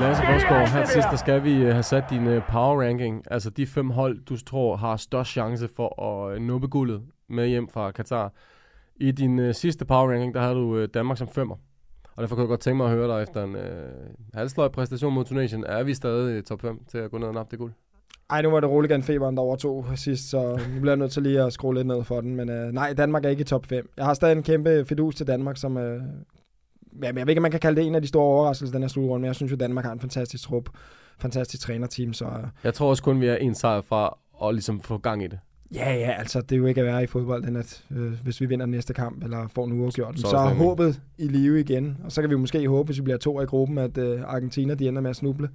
Lasse 0.00 0.22
Forsgaard, 0.26 0.68
her 0.68 0.84
til 0.84 0.92
sidst, 0.92 1.08
der 1.10 1.16
skal 1.16 1.44
vi 1.44 1.54
øh, 1.54 1.72
have 1.72 1.82
sat 1.82 2.04
din 2.10 2.26
øh, 2.26 2.42
power 2.50 2.82
ranking. 2.82 3.22
Altså 3.30 3.50
de 3.50 3.66
fem 3.66 3.90
hold, 3.90 4.24
du 4.24 4.36
tror 4.36 4.76
har 4.76 4.96
størst 4.96 5.30
chance 5.30 5.68
for 5.76 6.02
at 6.02 6.34
øh, 6.36 6.42
nuppe 6.42 6.68
guldet 6.68 7.00
med 7.30 7.46
hjem 7.48 7.68
fra 7.68 7.90
Katar. 7.90 8.32
I 8.96 9.10
din 9.10 9.38
øh, 9.38 9.54
sidste 9.54 9.84
power 9.84 10.10
ranking, 10.12 10.34
der 10.34 10.40
havde 10.40 10.54
du 10.54 10.76
øh, 10.76 10.88
Danmark 10.94 11.18
som 11.18 11.28
femmer. 11.28 11.56
Og 12.16 12.22
derfor 12.22 12.34
kunne 12.36 12.42
jeg 12.42 12.48
godt 12.48 12.60
tænke 12.60 12.76
mig 12.76 12.86
at 12.86 12.92
høre 12.92 13.08
dig 13.16 13.22
efter 13.22 13.44
en 13.44 13.56
øh, 13.56 13.90
halvsløj 14.34 14.68
præstation 14.68 15.14
mod 15.14 15.24
Tunesien. 15.24 15.64
Er 15.64 15.82
vi 15.82 15.94
stadig 15.94 16.38
i 16.38 16.42
top 16.42 16.60
5 16.60 16.80
til 16.88 16.98
at 16.98 17.10
gå 17.10 17.18
ned 17.18 17.26
og 17.26 17.34
nappe 17.34 17.50
det 17.50 17.58
guld? 17.58 17.72
Ej, 18.30 18.42
nu 18.42 18.50
var 18.50 18.60
det 18.60 18.70
Roligan-feberen, 18.70 19.36
der 19.36 19.42
overtog 19.42 19.86
sidst, 19.94 20.30
så 20.30 20.60
nu 20.74 20.80
bliver 20.80 20.92
jeg 20.92 20.96
nødt 20.96 21.12
til 21.12 21.22
lige 21.22 21.42
at 21.42 21.52
skrue 21.52 21.74
lidt 21.74 21.86
ned 21.86 22.04
for 22.04 22.20
den. 22.20 22.36
Men 22.36 22.50
øh, 22.50 22.72
nej, 22.72 22.92
Danmark 22.92 23.24
er 23.24 23.28
ikke 23.28 23.40
i 23.40 23.44
top 23.44 23.66
5. 23.66 23.90
Jeg 23.96 24.04
har 24.04 24.14
stadig 24.14 24.36
en 24.36 24.42
kæmpe 24.42 24.84
fidus 24.84 25.14
til 25.14 25.26
Danmark, 25.26 25.56
som... 25.56 25.76
Øh, 25.76 26.02
ja, 27.02 27.12
men 27.12 27.18
jeg 27.18 27.26
ved 27.26 27.28
ikke, 27.28 27.38
om 27.38 27.42
man 27.42 27.50
kan 27.50 27.60
kalde 27.60 27.80
det 27.80 27.86
en 27.86 27.94
af 27.94 28.02
de 28.02 28.08
store 28.08 28.24
overraskelser, 28.24 28.72
den 28.72 28.82
her 28.82 28.88
slutrunde, 28.88 29.20
men 29.20 29.26
jeg 29.26 29.34
synes 29.34 29.52
jo, 29.52 29.56
Danmark 29.56 29.84
har 29.84 29.92
en 29.92 30.00
fantastisk 30.00 30.44
trup, 30.44 30.68
fantastisk 31.18 31.62
trænerteam, 31.62 32.12
så... 32.12 32.24
Øh, 32.24 32.46
Jeg 32.64 32.74
tror 32.74 32.90
også 32.90 33.02
kun, 33.02 33.20
vi 33.20 33.26
er 33.26 33.36
en 33.36 33.54
sejr 33.54 33.80
fra 33.80 34.18
at 34.44 34.54
ligesom 34.54 34.80
få 34.80 34.98
gang 34.98 35.22
i 35.24 35.26
det. 35.26 35.38
Ja, 35.74 35.94
ja, 35.94 36.10
altså, 36.10 36.40
det 36.40 36.52
er 36.52 36.56
jo 36.56 36.66
ikke 36.66 36.80
at 36.80 36.86
være 36.86 37.02
i 37.02 37.06
fodbold, 37.06 37.42
den 37.42 37.56
at 37.56 37.84
øh, 37.90 38.12
hvis 38.22 38.40
vi 38.40 38.46
vinder 38.46 38.66
den 38.66 38.70
næste 38.70 38.94
kamp, 38.94 39.24
eller 39.24 39.48
får 39.48 39.64
en 39.64 39.72
uafgjort, 39.72 40.20
Så 40.20 40.30
så, 40.30 40.36
er 40.36 40.54
håbet 40.54 41.00
i 41.18 41.26
live 41.28 41.60
igen. 41.60 41.96
Og 42.04 42.12
så 42.12 42.20
kan 42.20 42.30
vi 42.30 42.36
måske 42.36 42.68
håbe, 42.68 42.86
hvis 42.86 42.98
vi 42.98 43.02
bliver 43.02 43.18
to 43.18 43.40
i 43.40 43.44
gruppen, 43.44 43.78
at 43.78 43.98
øh, 43.98 44.20
Argentina, 44.26 44.74
de 44.74 44.88
ender 44.88 45.02
med 45.02 45.10
at 45.10 45.16
snuble. 45.16 45.48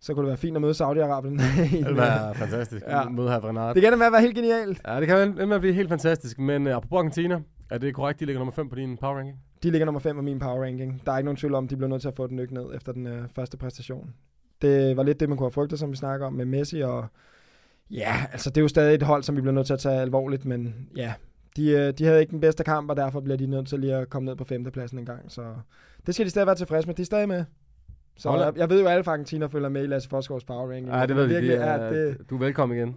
Så 0.00 0.14
kunne 0.14 0.22
det 0.22 0.28
være 0.28 0.36
fint 0.36 0.56
at 0.56 0.62
møde 0.62 0.72
Saudi-Arabien. 0.72 1.38
Det 1.72 1.86
vil 1.88 1.96
være 1.96 2.34
fantastisk. 2.34 2.84
Ja. 2.88 3.08
Møde 3.08 3.28
her 3.28 3.48
Renard. 3.48 3.74
det 3.74 3.82
kan 3.82 4.00
være, 4.00 4.12
være 4.12 4.20
helt 4.20 4.34
genialt. 4.34 4.80
Ja, 4.86 5.00
det 5.00 5.08
kan 5.08 5.52
at 5.52 5.60
blive 5.60 5.74
helt 5.74 5.88
fantastisk. 5.88 6.38
Men 6.38 6.66
uh, 6.66 6.72
apropos 6.72 6.96
Argentina, 6.96 7.40
er 7.70 7.78
det 7.78 7.94
korrekt, 7.94 8.20
de 8.20 8.24
ligger 8.24 8.40
nummer 8.40 8.52
5 8.52 8.68
på 8.68 8.76
din 8.76 8.96
power 8.96 9.16
ranking? 9.16 9.38
De 9.62 9.70
ligger 9.70 9.84
nummer 9.84 10.00
5 10.00 10.16
på 10.16 10.22
min 10.22 10.38
power 10.38 10.64
ranking. 10.64 11.02
Der 11.06 11.12
er 11.12 11.18
ikke 11.18 11.24
nogen 11.24 11.36
tvivl 11.36 11.54
om, 11.54 11.68
de 11.68 11.76
bliver 11.76 11.88
nødt 11.88 12.00
til 12.00 12.08
at 12.08 12.14
få 12.14 12.26
den 12.26 12.36
nyk 12.36 12.50
ned 12.50 12.64
efter 12.74 12.92
den 12.92 13.06
øh, 13.06 13.28
første 13.34 13.56
præstation. 13.56 14.14
Det 14.62 14.96
var 14.96 15.02
lidt 15.02 15.20
det, 15.20 15.28
man 15.28 15.38
kunne 15.38 15.44
have 15.44 15.52
frygtet, 15.52 15.78
som 15.78 15.90
vi 15.90 15.96
snakker 15.96 16.26
om 16.26 16.32
med 16.32 16.44
Messi. 16.44 16.80
Og 16.80 17.06
ja, 17.90 18.26
altså 18.32 18.50
det 18.50 18.56
er 18.56 18.62
jo 18.62 18.68
stadig 18.68 18.94
et 18.94 19.02
hold, 19.02 19.22
som 19.22 19.36
vi 19.36 19.40
bliver 19.40 19.54
nødt 19.54 19.66
til 19.66 19.72
at 19.72 19.78
tage 19.78 20.00
alvorligt, 20.00 20.44
men 20.44 20.88
ja, 20.96 21.14
de, 21.56 21.70
øh, 21.70 21.92
de 21.92 22.04
havde 22.04 22.20
ikke 22.20 22.30
den 22.30 22.40
bedste 22.40 22.64
kamp, 22.64 22.90
og 22.90 22.96
derfor 22.96 23.20
bliver 23.20 23.36
de 23.36 23.46
nødt 23.46 23.68
til 23.68 23.80
lige 23.80 23.94
at 23.94 24.10
komme 24.10 24.26
ned 24.26 24.36
på 24.36 24.44
femtepladsen 24.44 24.98
en 24.98 25.06
gang. 25.06 25.32
Så 25.32 25.42
det 26.06 26.14
skal 26.14 26.24
de 26.24 26.30
stadig 26.30 26.46
være 26.46 26.56
tilfredse 26.56 26.86
med. 26.88 26.94
De 26.94 27.02
er 27.02 27.06
stadig 27.06 27.28
med. 27.28 27.44
Så 28.16 28.30
Holland. 28.30 28.54
jeg, 28.54 28.60
jeg 28.60 28.70
ved 28.70 28.80
jo, 28.80 28.86
at 28.86 28.92
alle 28.92 29.04
fra 29.04 29.12
Argentina 29.12 29.46
følger 29.46 29.68
med 29.68 29.84
i 29.84 29.86
Lasse 29.86 30.08
Forsgaards 30.08 30.44
power 30.44 30.70
ranking. 30.70 30.88
Ja, 30.88 31.06
det 31.06 31.16
ved 31.16 31.26
vi. 31.26 31.34
Virkelig 31.34 31.56
Det 31.56 31.66
er, 31.66 31.90
det, 31.90 32.30
Du 32.30 32.34
er 32.34 32.38
velkommen 32.38 32.78
igen. 32.78 32.96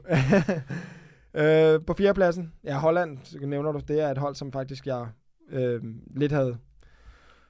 øh, 1.44 1.80
på 1.88 1.94
fjerdepladsen, 1.94 2.54
ja, 2.64 2.78
Holland, 2.78 3.18
nævner 3.48 3.72
du, 3.72 3.80
det 3.88 4.02
er 4.02 4.12
et 4.12 4.18
hold, 4.18 4.36
som 4.36 4.52
faktisk 4.52 4.88
jeg 4.88 5.08
øh, 5.52 5.82
lidt 6.16 6.32
havde 6.32 6.58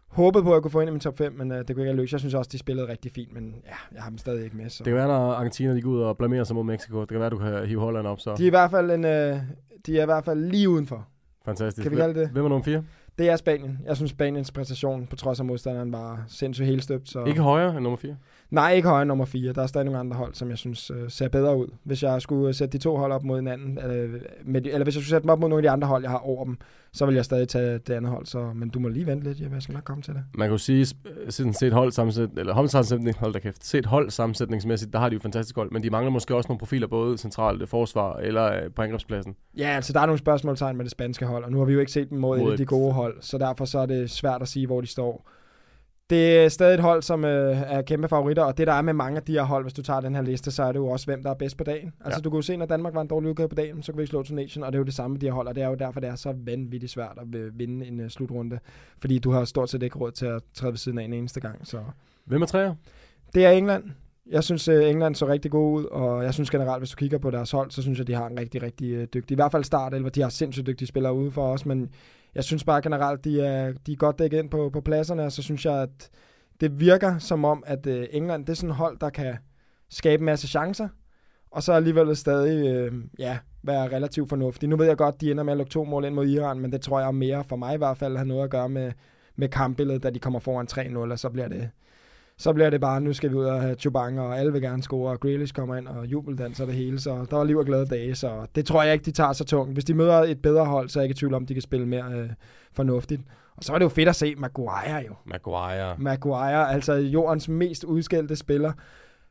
håbet 0.10 0.44
på, 0.44 0.50
at 0.50 0.54
jeg 0.56 0.62
kunne 0.62 0.72
få 0.72 0.80
ind 0.80 0.90
i 0.90 0.92
min 0.92 1.00
top 1.00 1.18
5, 1.18 1.34
men 1.34 1.52
øh, 1.52 1.58
det 1.58 1.76
kunne 1.76 1.86
ikke 1.86 1.96
lykkes. 1.96 2.12
Jeg 2.12 2.20
synes 2.20 2.34
også, 2.34 2.50
de 2.52 2.58
spillede 2.58 2.88
rigtig 2.88 3.12
fint, 3.12 3.34
men 3.34 3.56
ja, 3.66 3.96
jeg 3.96 4.04
har 4.04 4.10
dem 4.10 4.18
stadig 4.18 4.44
ikke 4.44 4.58
med. 4.58 4.70
Så. 4.70 4.84
Det 4.84 4.92
kan 4.92 4.96
være, 4.98 5.08
når 5.08 5.32
Argentina 5.34 5.76
de 5.76 5.82
går 5.82 5.90
ud 5.92 6.02
og 6.02 6.18
blamerer 6.18 6.44
sig 6.44 6.56
mod 6.56 6.64
Mexico. 6.64 7.02
Det 7.02 7.10
kan 7.10 7.20
være, 7.20 7.30
du 7.30 7.38
kan 7.38 7.66
hive 7.66 7.80
Holland 7.80 8.08
op, 8.08 8.20
så 8.20 8.36
De 8.38 8.44
er 8.44 8.48
i 8.48 8.50
hvert 8.50 8.72
fald 8.72 8.92
en, 8.92 9.06
øh, 9.06 9.38
de 9.86 9.98
er 9.98 10.02
i 10.02 10.06
hvert 10.06 10.26
fald 10.26 10.46
lige 10.46 10.70
udenfor. 10.70 11.08
fantastisk. 11.46 11.84
Kan 11.84 11.92
vi 11.92 11.96
kalde 11.98 12.20
det? 12.20 12.30
Hvem 12.30 12.46
er 12.46 12.50
nummer 12.50 12.64
4? 12.66 12.84
Det 13.18 13.30
er 13.30 13.36
Spanien. 13.36 13.80
Jeg 13.86 13.96
synes, 13.96 14.12
Spaniens 14.12 14.52
præstation, 14.52 15.08
på 15.08 15.16
trods 15.16 15.40
af 15.40 15.46
modstanderen, 15.46 15.92
var 15.92 16.24
sindssygt 16.28 16.68
helt 16.68 16.84
støbt. 16.84 17.10
Så... 17.10 17.24
Ikke 17.24 17.42
højere 17.42 17.70
end 17.72 17.80
nummer 17.80 17.98
4? 17.98 18.16
Nej, 18.52 18.74
ikke 18.74 18.88
højere 18.88 19.02
end 19.02 19.08
nummer 19.08 19.26
4. 19.26 19.54
Der 19.54 19.62
er 19.64 19.68
stadig 19.68 19.86
nogle 19.86 20.00
andre 20.00 20.18
hold, 20.18 20.34
som 20.34 20.50
jeg 20.50 20.58
synes 20.58 20.92
øh, 20.92 21.10
ser 21.10 21.30
bedre 21.30 21.58
ud. 21.58 21.68
Hvis 21.84 22.04
jeg 22.04 22.22
skulle 22.22 22.54
sætte 22.54 22.78
de 22.78 22.84
to 22.84 22.98
hold 22.98 23.12
op 23.12 23.24
mod 23.24 23.38
hinanden, 23.38 23.78
øh, 23.92 24.22
med 24.46 24.62
de, 24.62 24.72
eller 24.72 24.84
hvis 24.84 24.96
jeg 24.96 25.02
skulle 25.04 25.10
sætte 25.10 25.24
dem 25.24 25.30
op 25.30 25.40
mod 25.40 25.50
nogle 25.50 25.60
af 25.60 25.64
de 25.64 25.70
andre 25.70 25.88
hold, 25.88 26.04
jeg 26.04 26.12
har 26.12 26.18
over 26.18 26.46
dem, 26.46 26.58
så 26.98 27.06
vil 27.06 27.16
jeg 27.16 27.26
stadig 27.26 27.48
tage 27.48 27.74
det 27.74 27.94
andet 27.94 28.12
hold. 28.12 28.26
Så, 28.26 28.52
men 28.56 28.70
du 28.70 28.80
må 28.80 28.88
lige 28.88 29.06
vente 29.06 29.24
lidt, 29.24 29.40
jeg 29.40 29.62
skal 29.62 29.74
nok 29.74 29.84
komme 29.84 30.04
til 30.04 30.14
det. 30.14 30.24
Man 30.34 30.48
kan 30.48 30.52
jo 30.52 30.58
sige, 30.58 30.88
øh, 31.06 31.32
sådan 31.32 31.54
set 31.54 31.74
hold 31.74 31.92
sammensæt, 31.92 32.30
eller 32.38 32.54
holdsammensætning, 32.54 33.18
hold 33.18 33.34
da 33.34 33.40
kæft, 33.40 33.66
set 33.66 33.86
hold 33.86 34.10
sammensætningsmæssigt, 34.10 34.94
der 34.94 35.00
har 35.00 35.10
de 35.10 35.14
jo 35.14 35.20
fantastisk 35.20 35.56
hold, 35.56 35.72
men 35.72 35.84
de 35.84 35.90
mangler 35.90 36.12
måske 36.12 36.36
også 36.36 36.48
nogle 36.48 36.60
profiler, 36.60 36.88
både 36.88 37.18
centralt 37.18 37.62
øh, 37.62 37.68
forsvar 37.68 38.16
eller 38.16 38.54
øh, 38.54 38.72
på 38.76 38.82
angrebspladsen. 38.82 39.36
Ja, 39.58 39.68
altså 39.68 39.94
der 39.94 40.00
er 40.00 40.06
nogle 40.06 40.20
spørgsmålstegn 40.20 40.78
med 40.78 40.86
det 40.86 40.92
spanske 40.92 41.26
hold, 41.26 41.44
og 41.44 41.52
nu 41.52 41.58
har 41.58 41.66
vi 41.66 41.74
jo 41.74 41.80
ikke 41.80 41.92
set 41.92 42.10
dem 42.10 42.18
mod, 42.18 42.40
Mod 42.40 42.58
de 42.58 42.66
gode 42.66 42.94
hold, 42.94 43.18
så 43.22 43.38
derfor 43.38 43.66
så 43.66 43.80
er 43.80 43.86
det 43.86 44.10
svært 44.10 44.42
at 44.42 44.48
sige, 44.48 44.66
hvor 44.66 44.82
de 44.82 44.88
står. 44.88 45.30
Det 46.10 46.38
er 46.40 46.50
stadig 46.50 46.74
et 46.74 46.80
hold, 46.80 47.02
som 47.02 47.26
øh, 47.26 47.58
er 47.62 47.82
kæmpe 47.82 48.08
favoritter, 48.08 48.44
og 48.44 48.58
det 48.58 48.68
der 48.68 48.74
er 48.74 48.82
med 48.82 48.94
mange 48.94 49.18
af 49.18 49.24
de 49.24 49.32
her 49.32 49.44
hold, 49.44 49.64
hvis 49.64 49.74
du 49.74 49.82
tager 49.82 50.00
den 50.02 50.16
her 50.16 50.22
liste, 50.22 50.52
så 50.52 50.64
er 50.64 50.72
det 50.72 50.80
jo 50.80 50.88
også, 50.88 51.06
hvem 51.06 51.24
der 51.24 51.30
er 51.30 51.34
bedst 51.34 51.58
på 51.58 51.64
dagen. 51.64 51.94
Altså 52.06 52.18
Ja. 52.20 52.22
du 52.24 52.30
kunne 52.30 52.38
jo 52.38 52.42
se, 52.42 52.58
når 52.58 52.66
Danmark 52.66 52.94
var 52.94 53.02
en 53.02 53.08
dårlig 53.08 53.30
udgave 53.30 53.50
på 53.50 53.56
dagen, 53.56 53.84
så 53.84 53.92
kunne 53.92 53.98
vi 53.98 54.02
ikke 54.04 54.10
slå 54.10 54.24
Tunesien, 54.24 54.64
og 54.64 54.72
det 54.72 54.78
er 54.78 54.80
jo 54.80 54.86
det 54.86 54.94
samme 54.94 55.14
med 55.14 55.22
de 55.22 55.26
her 55.26 55.34
hold, 55.34 55.48
og 55.48 55.56
det 55.56 55.64
er 55.64 55.68
jo 55.68 55.76
derfor, 55.76 56.00
det 56.00 56.10
er 56.10 56.16
så 56.16 56.34
vanvittigt 56.38 56.92
svært 56.92 57.18
at 57.22 57.36
øh, 57.40 57.60
vinde 57.60 57.86
en 57.86 58.00
uh, 58.00 58.08
slutrunde, 58.08 58.60
fordi 59.02 59.20
du 59.20 59.32
har 59.32 59.46
stort 59.46 59.70
set 59.70 59.84
ikke 59.84 60.00
råd 60.00 60.12
til 60.12 60.26
at 60.26 60.42
træde 60.54 60.72
ved 60.72 60.78
siden 60.78 60.98
af 60.98 61.04
en 61.04 61.14
eneste 61.14 61.40
gang. 61.40 61.68
Så 61.68 61.80
Hvem 62.26 62.42
er 62.42 62.46
træer? 62.46 62.76
det 63.34 63.46
er 63.46 63.50
England. 63.52 63.84
Jeg 64.32 64.44
synes, 64.44 64.68
øh, 64.68 64.90
England 64.90 65.16
så 65.16 65.28
rigtig 65.28 65.52
god 65.52 65.80
ud, 65.80 65.86
og 65.86 66.24
jeg 66.24 66.34
synes 66.34 66.50
generelt, 66.50 66.80
hvis 66.82 66.90
du 66.90 66.96
kigger 66.96 67.18
på 67.18 67.32
deres 67.32 67.52
hold, 67.52 67.72
så 67.72 67.82
synes 67.82 67.98
jeg, 68.00 68.08
de 68.08 68.14
har 68.14 68.28
en 68.28 68.40
rigtig, 68.40 68.62
rigtig 68.62 69.14
dygtig, 69.14 69.32
i 69.32 69.36
hvert 69.36 69.52
fald 69.52 69.64
start, 69.64 69.94
eller 69.94 70.10
de 70.10 70.22
har 70.22 70.30
sindssygt 70.30 70.68
dygtige 70.68 70.88
spillere 70.88 71.14
ude 71.14 71.32
for 71.32 71.54
os, 71.54 71.66
men 71.66 71.90
jeg 72.38 72.44
synes 72.44 72.64
bare 72.64 72.82
generelt, 72.82 73.24
de 73.24 73.42
er, 73.42 73.74
de 73.86 73.92
er 73.92 73.96
godt 73.96 74.20
dækket 74.20 74.40
ind 74.40 74.50
på, 74.50 74.70
på 74.74 74.82
pladserne, 74.82 75.24
og 75.24 75.32
så 75.32 75.44
synes 75.44 75.66
jeg, 75.66 75.82
at 75.82 76.10
det 76.62 76.80
virker 76.80 77.18
som 77.18 77.46
om, 77.46 77.64
at 77.66 77.88
øh, 77.88 78.08
England, 78.12 78.46
det 78.46 78.52
er 78.52 78.56
sådan 78.56 78.70
et 78.70 78.76
hold, 78.76 79.00
der 79.00 79.10
kan 79.10 79.38
skabe 79.90 80.22
en 80.22 80.26
masse 80.26 80.48
chancer, 80.48 80.88
og 81.52 81.64
så 81.64 81.74
alligevel 81.74 82.16
stadig 82.16 82.68
øh, 82.68 82.94
ja, 83.20 83.38
være 83.64 83.96
relativt 83.96 84.30
fornuftig. 84.30 84.70
Nu 84.70 84.78
ved 84.78 84.86
jeg 84.86 84.98
godt, 84.98 85.22
de 85.22 85.32
ender 85.32 85.44
med 85.44 85.54
at 85.54 85.58
lukke 85.58 85.70
to 85.70 85.84
mål 85.84 86.06
ind 86.06 86.16
mod 86.16 86.28
Iran, 86.28 86.60
men 86.60 86.72
det 86.72 86.82
tror 86.82 87.00
jeg 87.00 87.16
mere, 87.16 87.44
for 87.44 87.56
mig 87.56 87.74
i 87.74 87.78
hvert 87.78 87.98
fald, 87.98 88.18
har 88.18 88.24
noget 88.26 88.44
at 88.44 88.50
gøre 88.50 88.70
med, 88.70 88.92
med 89.36 89.50
kampbilledet, 89.50 90.04
da 90.04 90.10
de 90.10 90.20
kommer 90.20 90.40
foran 90.40 90.68
3-0, 90.72 90.98
og 90.98 91.20
så 91.20 91.30
bliver 91.30 91.48
det, 91.48 91.70
så 92.38 92.54
bliver 92.54 92.70
det 92.70 92.82
bare, 92.82 93.02
nu 93.02 93.14
skal 93.14 93.30
vi 93.30 93.36
ud 93.36 93.46
og 93.46 93.62
have 93.62 93.76
Chubanga, 93.76 94.22
og 94.22 94.40
alle 94.40 94.54
vil 94.54 94.62
gerne 94.62 94.84
score, 94.84 95.12
og 95.12 95.20
Grealish 95.20 95.54
kommer 95.54 95.76
ind 95.76 95.88
og 95.88 96.06
jubeldanser 96.06 96.66
det 96.66 96.76
hele, 96.76 97.00
så 97.00 97.26
der 97.30 97.38
var 97.38 97.44
liv 97.44 97.58
og 97.58 97.66
glade 97.66 97.86
dage, 97.86 98.16
så 98.16 98.46
det 98.56 98.66
tror 98.66 98.84
jeg 98.84 98.94
ikke, 98.94 99.06
de 99.06 99.12
tager 99.12 99.34
så 99.34 99.46
tungt. 99.46 99.74
Hvis 99.74 99.86
de 99.86 99.94
møder 99.94 100.14
et 100.14 100.42
bedre 100.42 100.66
hold, 100.66 100.90
så 100.90 101.00
er 101.00 101.04
jeg 101.04 101.10
ikke 101.10 101.18
i 101.18 101.20
tvivl 101.20 101.34
om, 101.34 101.46
de 101.46 101.54
kan 101.54 101.62
spille 101.62 101.86
mere 101.86 102.06
øh, 102.14 102.30
fornuftigt. 102.74 103.22
Og 103.58 103.64
så 103.64 103.74
er 103.74 103.78
det 103.78 103.84
jo 103.84 103.90
fedt 103.90 104.10
at 104.10 104.16
se 104.16 104.36
Maguire 104.36 105.04
jo. 105.08 105.14
Maguire. 105.26 105.96
Maguire, 105.98 106.72
altså 106.72 106.94
jordens 106.94 107.50
mest 107.50 107.84
udskældte 107.84 108.36
spiller. 108.36 108.72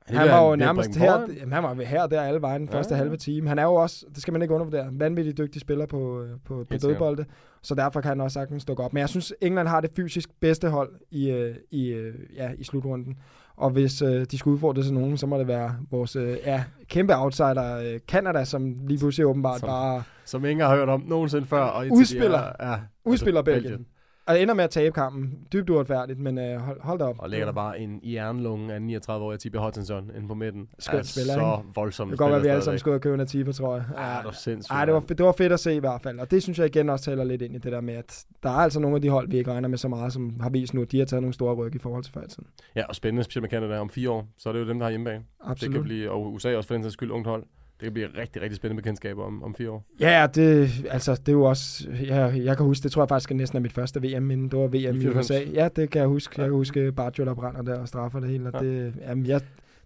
Han 0.08 0.16
Han 0.16 0.28
var 0.28 0.48
jo 0.48 0.56
nærmest 0.56 0.96
her, 0.96 1.20
jamen, 1.40 1.52
han 1.52 1.62
var 1.62 1.74
her 1.74 2.02
og 2.02 2.10
der 2.10 2.20
alle 2.22 2.40
vejen 2.42 2.60
den 2.60 2.70
Ja, 2.72 2.76
første 2.78 2.94
ja. 2.94 2.98
halve 2.98 3.16
time. 3.16 3.48
Han 3.48 3.58
er 3.58 3.62
jo 3.62 3.74
også, 3.74 4.06
det 4.14 4.22
skal 4.22 4.32
man 4.32 4.42
ikke 4.42 4.54
undervurdere, 4.54 4.88
en 4.88 5.00
vanvittig 5.00 5.38
dygtig 5.38 5.60
spiller 5.60 5.86
på, 5.86 6.22
øh, 6.22 6.30
på, 6.44 6.64
på 6.70 6.76
dødbolde, 6.76 7.24
så 7.62 7.74
derfor 7.74 8.00
kan 8.00 8.08
han 8.08 8.20
også 8.20 8.34
sagtens 8.34 8.64
dukke 8.64 8.82
op. 8.82 8.92
Men 8.92 9.00
jeg 9.00 9.08
synes, 9.08 9.32
England 9.40 9.68
har 9.68 9.80
det 9.80 9.90
fysisk 9.96 10.30
bedste 10.40 10.68
hold 10.68 10.90
i, 11.10 11.30
øh, 11.30 11.54
i, 11.70 11.86
øh, 11.88 12.14
ja, 12.36 12.50
i 12.58 12.64
slutrunden. 12.64 13.16
Og 13.56 13.70
hvis 13.70 14.02
øh, 14.02 14.26
de 14.30 14.38
skal 14.38 14.50
udfordre 14.50 14.82
til 14.82 14.94
nogen, 14.94 15.16
så 15.16 15.26
må 15.26 15.38
det 15.38 15.48
være 15.48 15.76
vores 15.90 16.16
øh, 16.16 16.36
ja, 16.46 16.64
kæmpe 16.88 17.16
outsider, 17.16 17.78
øh, 17.78 17.98
Canada, 18.08 18.44
som 18.44 18.74
lige 18.86 18.98
pludselig 18.98 19.26
åbenbart 19.26 19.60
Som- 19.60 19.66
bare 19.68 20.02
Som 20.24 20.44
ingen 20.44 20.66
har 20.66 20.76
hørt 20.76 20.88
om 20.88 21.02
nogensinde 21.06 21.46
før. 21.46 21.60
Og 21.60 21.86
indtil 21.86 21.96
de 21.96 22.00
Udspiller. 22.00 22.38
Er, 22.38 22.70
ja, 22.70 22.78
udspiller 23.04 23.40
altså, 23.40 23.52
Belgien. 23.54 23.86
Og 24.26 24.40
ender 24.40 24.54
med 24.54 24.64
at 24.64 24.70
tabe 24.70 24.92
kampen. 24.92 25.38
Dybt 25.52 25.70
uretfærdigt, 25.70 26.18
men 26.18 26.38
øh, 26.38 26.60
hold, 26.60 26.80
hold 26.80 26.98
da 26.98 27.04
op. 27.04 27.16
Og 27.18 27.30
ligger 27.30 27.46
der 27.46 27.52
bare 27.52 27.78
en 27.78 28.00
jernlunge 28.02 28.74
af 28.74 28.78
39-årige 28.78 29.38
Tibi 29.38 29.58
Hutchinson 29.58 30.10
inde 30.16 30.28
på 30.28 30.34
midten. 30.34 30.68
Skønt 30.78 31.00
Er 31.00 31.06
spiller, 31.06 31.34
så 31.34 31.58
ikke? 31.62 31.74
voldsomt. 31.74 32.10
Det 32.10 32.18
kan 32.18 32.24
godt 32.24 32.30
være, 32.30 32.38
at 32.40 32.44
vi 32.44 32.48
alle 32.48 32.62
sammen 32.62 32.78
skulle 32.78 32.94
have 32.94 33.00
købt 33.00 33.14
en 33.14 33.20
Atiba, 33.20 33.52
tror 33.52 33.74
jeg. 33.76 33.84
Ja, 33.98 34.16
det 34.16 34.24
var 34.24 34.30
sindssygt. 34.30 34.72
Ej, 34.72 34.84
det 34.84 34.94
var, 34.94 35.00
det 35.00 35.24
var 35.24 35.32
fedt 35.32 35.52
at 35.52 35.60
se 35.60 35.74
i 35.74 35.78
hvert 35.78 36.02
fald. 36.02 36.18
Og 36.18 36.30
det 36.30 36.42
synes 36.42 36.58
jeg 36.58 36.66
igen 36.66 36.88
også 36.90 37.04
taler 37.04 37.24
lidt 37.24 37.42
ind 37.42 37.54
i 37.54 37.58
det 37.58 37.72
der 37.72 37.80
med, 37.80 37.94
at 37.94 38.24
der 38.42 38.50
er 38.50 38.54
altså 38.54 38.80
nogle 38.80 38.96
af 38.96 39.02
de 39.02 39.08
hold, 39.08 39.28
vi 39.30 39.38
ikke 39.38 39.52
regner 39.52 39.68
med 39.68 39.78
så 39.78 39.88
meget, 39.88 40.12
som 40.12 40.40
har 40.40 40.50
vist 40.50 40.74
nu, 40.74 40.82
at 40.82 40.92
de 40.92 40.98
har 40.98 41.06
taget 41.06 41.22
nogle 41.22 41.34
store 41.34 41.54
ryg 41.54 41.74
i 41.74 41.78
forhold 41.78 42.04
til 42.04 42.12
før 42.12 42.22
i 42.22 42.28
tiden. 42.28 42.46
Ja, 42.76 42.86
og 42.86 42.94
spændende, 42.94 43.24
specielt 43.24 43.42
med 43.42 43.50
Canada 43.50 43.78
om 43.78 43.90
fire 43.90 44.10
år. 44.10 44.26
Så 44.38 44.48
er 44.48 44.52
det 44.52 44.60
jo 44.60 44.68
dem, 44.68 44.78
der 44.78 44.84
har 44.86 44.90
hjemmebane. 44.90 45.18
Det 45.18 45.24
kan 45.42 45.50
Absolut. 45.50 45.82
blive, 45.84 46.10
og 46.10 46.32
USA 46.32 46.56
også 46.56 46.66
for 46.66 46.74
den 46.74 46.82
sags 46.82 46.92
skyld, 46.92 47.10
ungt 47.10 47.26
hold. 47.28 47.44
Det 47.80 47.86
kan 47.86 47.92
blive 47.92 48.08
rigtig, 48.18 48.42
rigtig 48.42 48.56
spændende 48.56 48.82
bekendtskaber 48.82 49.24
om, 49.24 49.42
om 49.42 49.54
fire 49.54 49.70
år. 49.70 49.84
Ja, 50.00 50.26
det, 50.34 50.70
altså, 50.90 51.14
det 51.14 51.28
er 51.28 51.32
jo 51.32 51.42
også... 51.42 51.88
Ja, 52.04 52.24
jeg 52.24 52.56
kan 52.56 52.66
huske, 52.66 52.82
det 52.82 52.92
tror 52.92 53.02
jeg 53.02 53.08
faktisk 53.08 53.30
er 53.30 53.34
næsten 53.34 53.56
er 53.56 53.60
mit 53.60 53.72
første 53.72 54.02
VM, 54.02 54.30
inden 54.30 54.48
det 54.48 54.58
var 54.58 54.66
VM 54.66 54.74
I 54.74 54.78
i 54.78 55.00
94. 55.00 55.30
USA. 55.30 55.40
Ja, 55.52 55.68
det 55.76 55.90
kan 55.90 56.00
jeg 56.00 56.08
huske. 56.08 56.34
Ja. 56.36 56.42
Jeg 56.42 56.50
kan 56.50 56.56
huske 56.56 56.92
Bartjo, 56.92 57.24
der 57.24 57.34
brænder 57.34 57.62
der 57.62 57.78
og 57.78 57.88
straffer 57.88 58.20
det 58.20 58.28
hele. 58.28 58.50
Og 58.54 58.62
Ja. 58.62 58.68
det, 58.68 58.94
jamen, 59.00 59.26
jeg, 59.26 59.40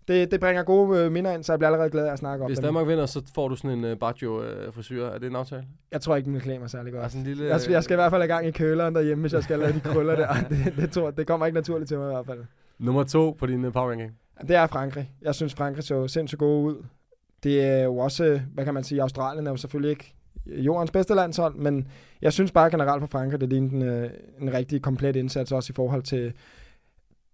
det, 0.09 0.31
det 0.31 0.40
bringer 0.40 0.62
gode 0.62 0.98
øh, 0.98 1.12
minder 1.12 1.33
ind, 1.33 1.42
så 1.44 1.53
jeg 1.53 1.59
bliver 1.59 1.68
allerede 1.68 1.90
glad 1.90 2.07
af 2.07 2.12
at 2.12 2.18
snakke 2.18 2.44
om 2.44 2.50
Hvis. 2.50 2.59
Danmark 2.59 2.88
vinder, 2.88 3.07
så 3.07 3.22
får 3.35 3.48
du 3.48 3.57
sådan 3.57 3.79
en 3.79 3.85
uh, 3.85 3.98
Baggio-frisyr. 3.98 5.05
er 5.05 5.18
det 5.18 5.26
en 5.26 5.37
aftale? 5.37 5.64
Jeg 5.92 6.00
tror 6.00 6.16
ikke, 6.16 6.26
den 6.26 6.35
vil 6.35 6.42
klæde 6.42 6.59
mig 6.59 6.70
særlig 6.70 6.92
godt. 6.92 7.03
Altså 7.03 7.18
en 7.18 7.24
lille... 7.24 7.44
Jeg 7.44 7.61
skal, 7.61 7.72
jeg 7.72 7.85
skal 7.85 7.94
i 7.94 7.96
hvert 7.96 8.11
fald 8.11 8.22
have 8.22 8.29
gang 8.29 8.46
i 8.46 8.50
køleren 8.50 8.94
derhjemme, 8.94 9.20
hvis 9.20 9.33
jeg 9.33 9.42
skal 9.42 9.59
lave 9.59 9.72
de 9.72 9.81
krøller 9.81 10.16
der. 10.16 10.35
Det, 10.50 10.72
det, 10.76 10.90
tror, 10.90 11.11
det 11.11 11.26
kommer 11.26 11.46
ikke 11.46 11.55
naturligt 11.55 11.88
til 11.88 11.98
mig 11.98 12.07
i 12.07 12.14
hvert 12.14 12.26
fald. 12.26 12.40
Nummer 12.79 13.05
to 13.05 13.37
på 13.38 13.46
din 13.46 13.64
uh, 13.64 13.72
power 13.72 13.90
ranking. 13.90 14.12
Det 14.48 14.57
er 14.57 14.66
Frankrig. 14.66 15.11
Jeg 15.22 15.35
synes, 15.35 15.55
Frankrig 15.55 15.85
så 15.85 16.09
sindssygt 16.09 16.38
gode 16.38 16.64
ud. 16.64 16.83
Det 17.42 17.64
er 17.64 17.83
jo 17.85 17.96
også, 17.96 18.40
hvad 18.55 18.64
kan 18.64 18.74
man 18.74 18.85
sige, 18.85 19.03
Australien 19.03 19.46
er 19.46 19.50
jo 19.50 19.57
selvfølgelig 19.57 19.90
ikke 19.90 20.14
jordens 20.46 20.90
bedste 20.90 21.14
landshold, 21.14 21.55
men 21.55 21.88
jeg 22.22 22.33
synes 22.33 22.53
bare 22.53 22.70
generelt 22.70 23.00
for 23.00 23.07
Frankrig, 23.07 23.40
det 23.40 23.48
lignede 23.48 23.76
en, 23.76 23.83
øh, 23.83 24.11
en 24.40 24.53
rigtig 24.53 24.83
komplet 24.83 25.16
indsats 25.16 25.53
også 25.53 25.72
i 25.72 25.74
forhold 25.74 26.03
til 26.03 26.33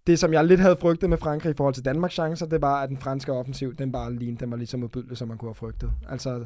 det, 0.07 0.19
som 0.19 0.33
jeg 0.33 0.45
lidt 0.45 0.59
havde 0.59 0.75
frygtet 0.75 1.09
med 1.09 1.17
Frankrig 1.17 1.51
i 1.51 1.53
forhold 1.57 1.73
til 1.73 1.85
Danmarks 1.85 2.13
chancer, 2.13 2.45
det 2.45 2.61
var, 2.61 2.81
at 2.81 2.89
den 2.89 2.97
franske 2.97 3.33
offensiv, 3.33 3.75
den 3.75 3.91
bare 3.91 4.13
lignede, 4.13 4.39
den 4.39 4.51
var 4.51 4.57
lige 4.57 4.67
så 4.67 4.77
modbydelig, 4.77 5.17
som 5.17 5.27
man 5.27 5.37
kunne 5.37 5.49
have 5.49 5.55
frygtet. 5.55 5.91
Altså 6.09 6.45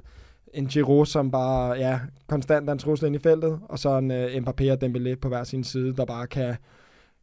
en 0.54 0.67
Giroud, 0.67 1.06
som 1.06 1.32
bare, 1.32 1.71
ja, 1.71 2.00
konstant 2.28 2.69
er 2.69 2.74
en 2.74 2.80
trussel 2.80 3.08
ind 3.08 3.15
i 3.15 3.19
feltet, 3.19 3.60
og 3.69 3.80
så 3.80 3.97
en 3.97 4.12
uh, 4.12 4.17
Mbappé 4.17 4.71
og 4.71 4.78
Dembélé 4.84 5.15
på 5.15 5.28
hver 5.28 5.43
sin 5.43 5.63
side, 5.63 5.95
der 5.95 6.06
bare 6.06 6.28
kan, 6.28 6.56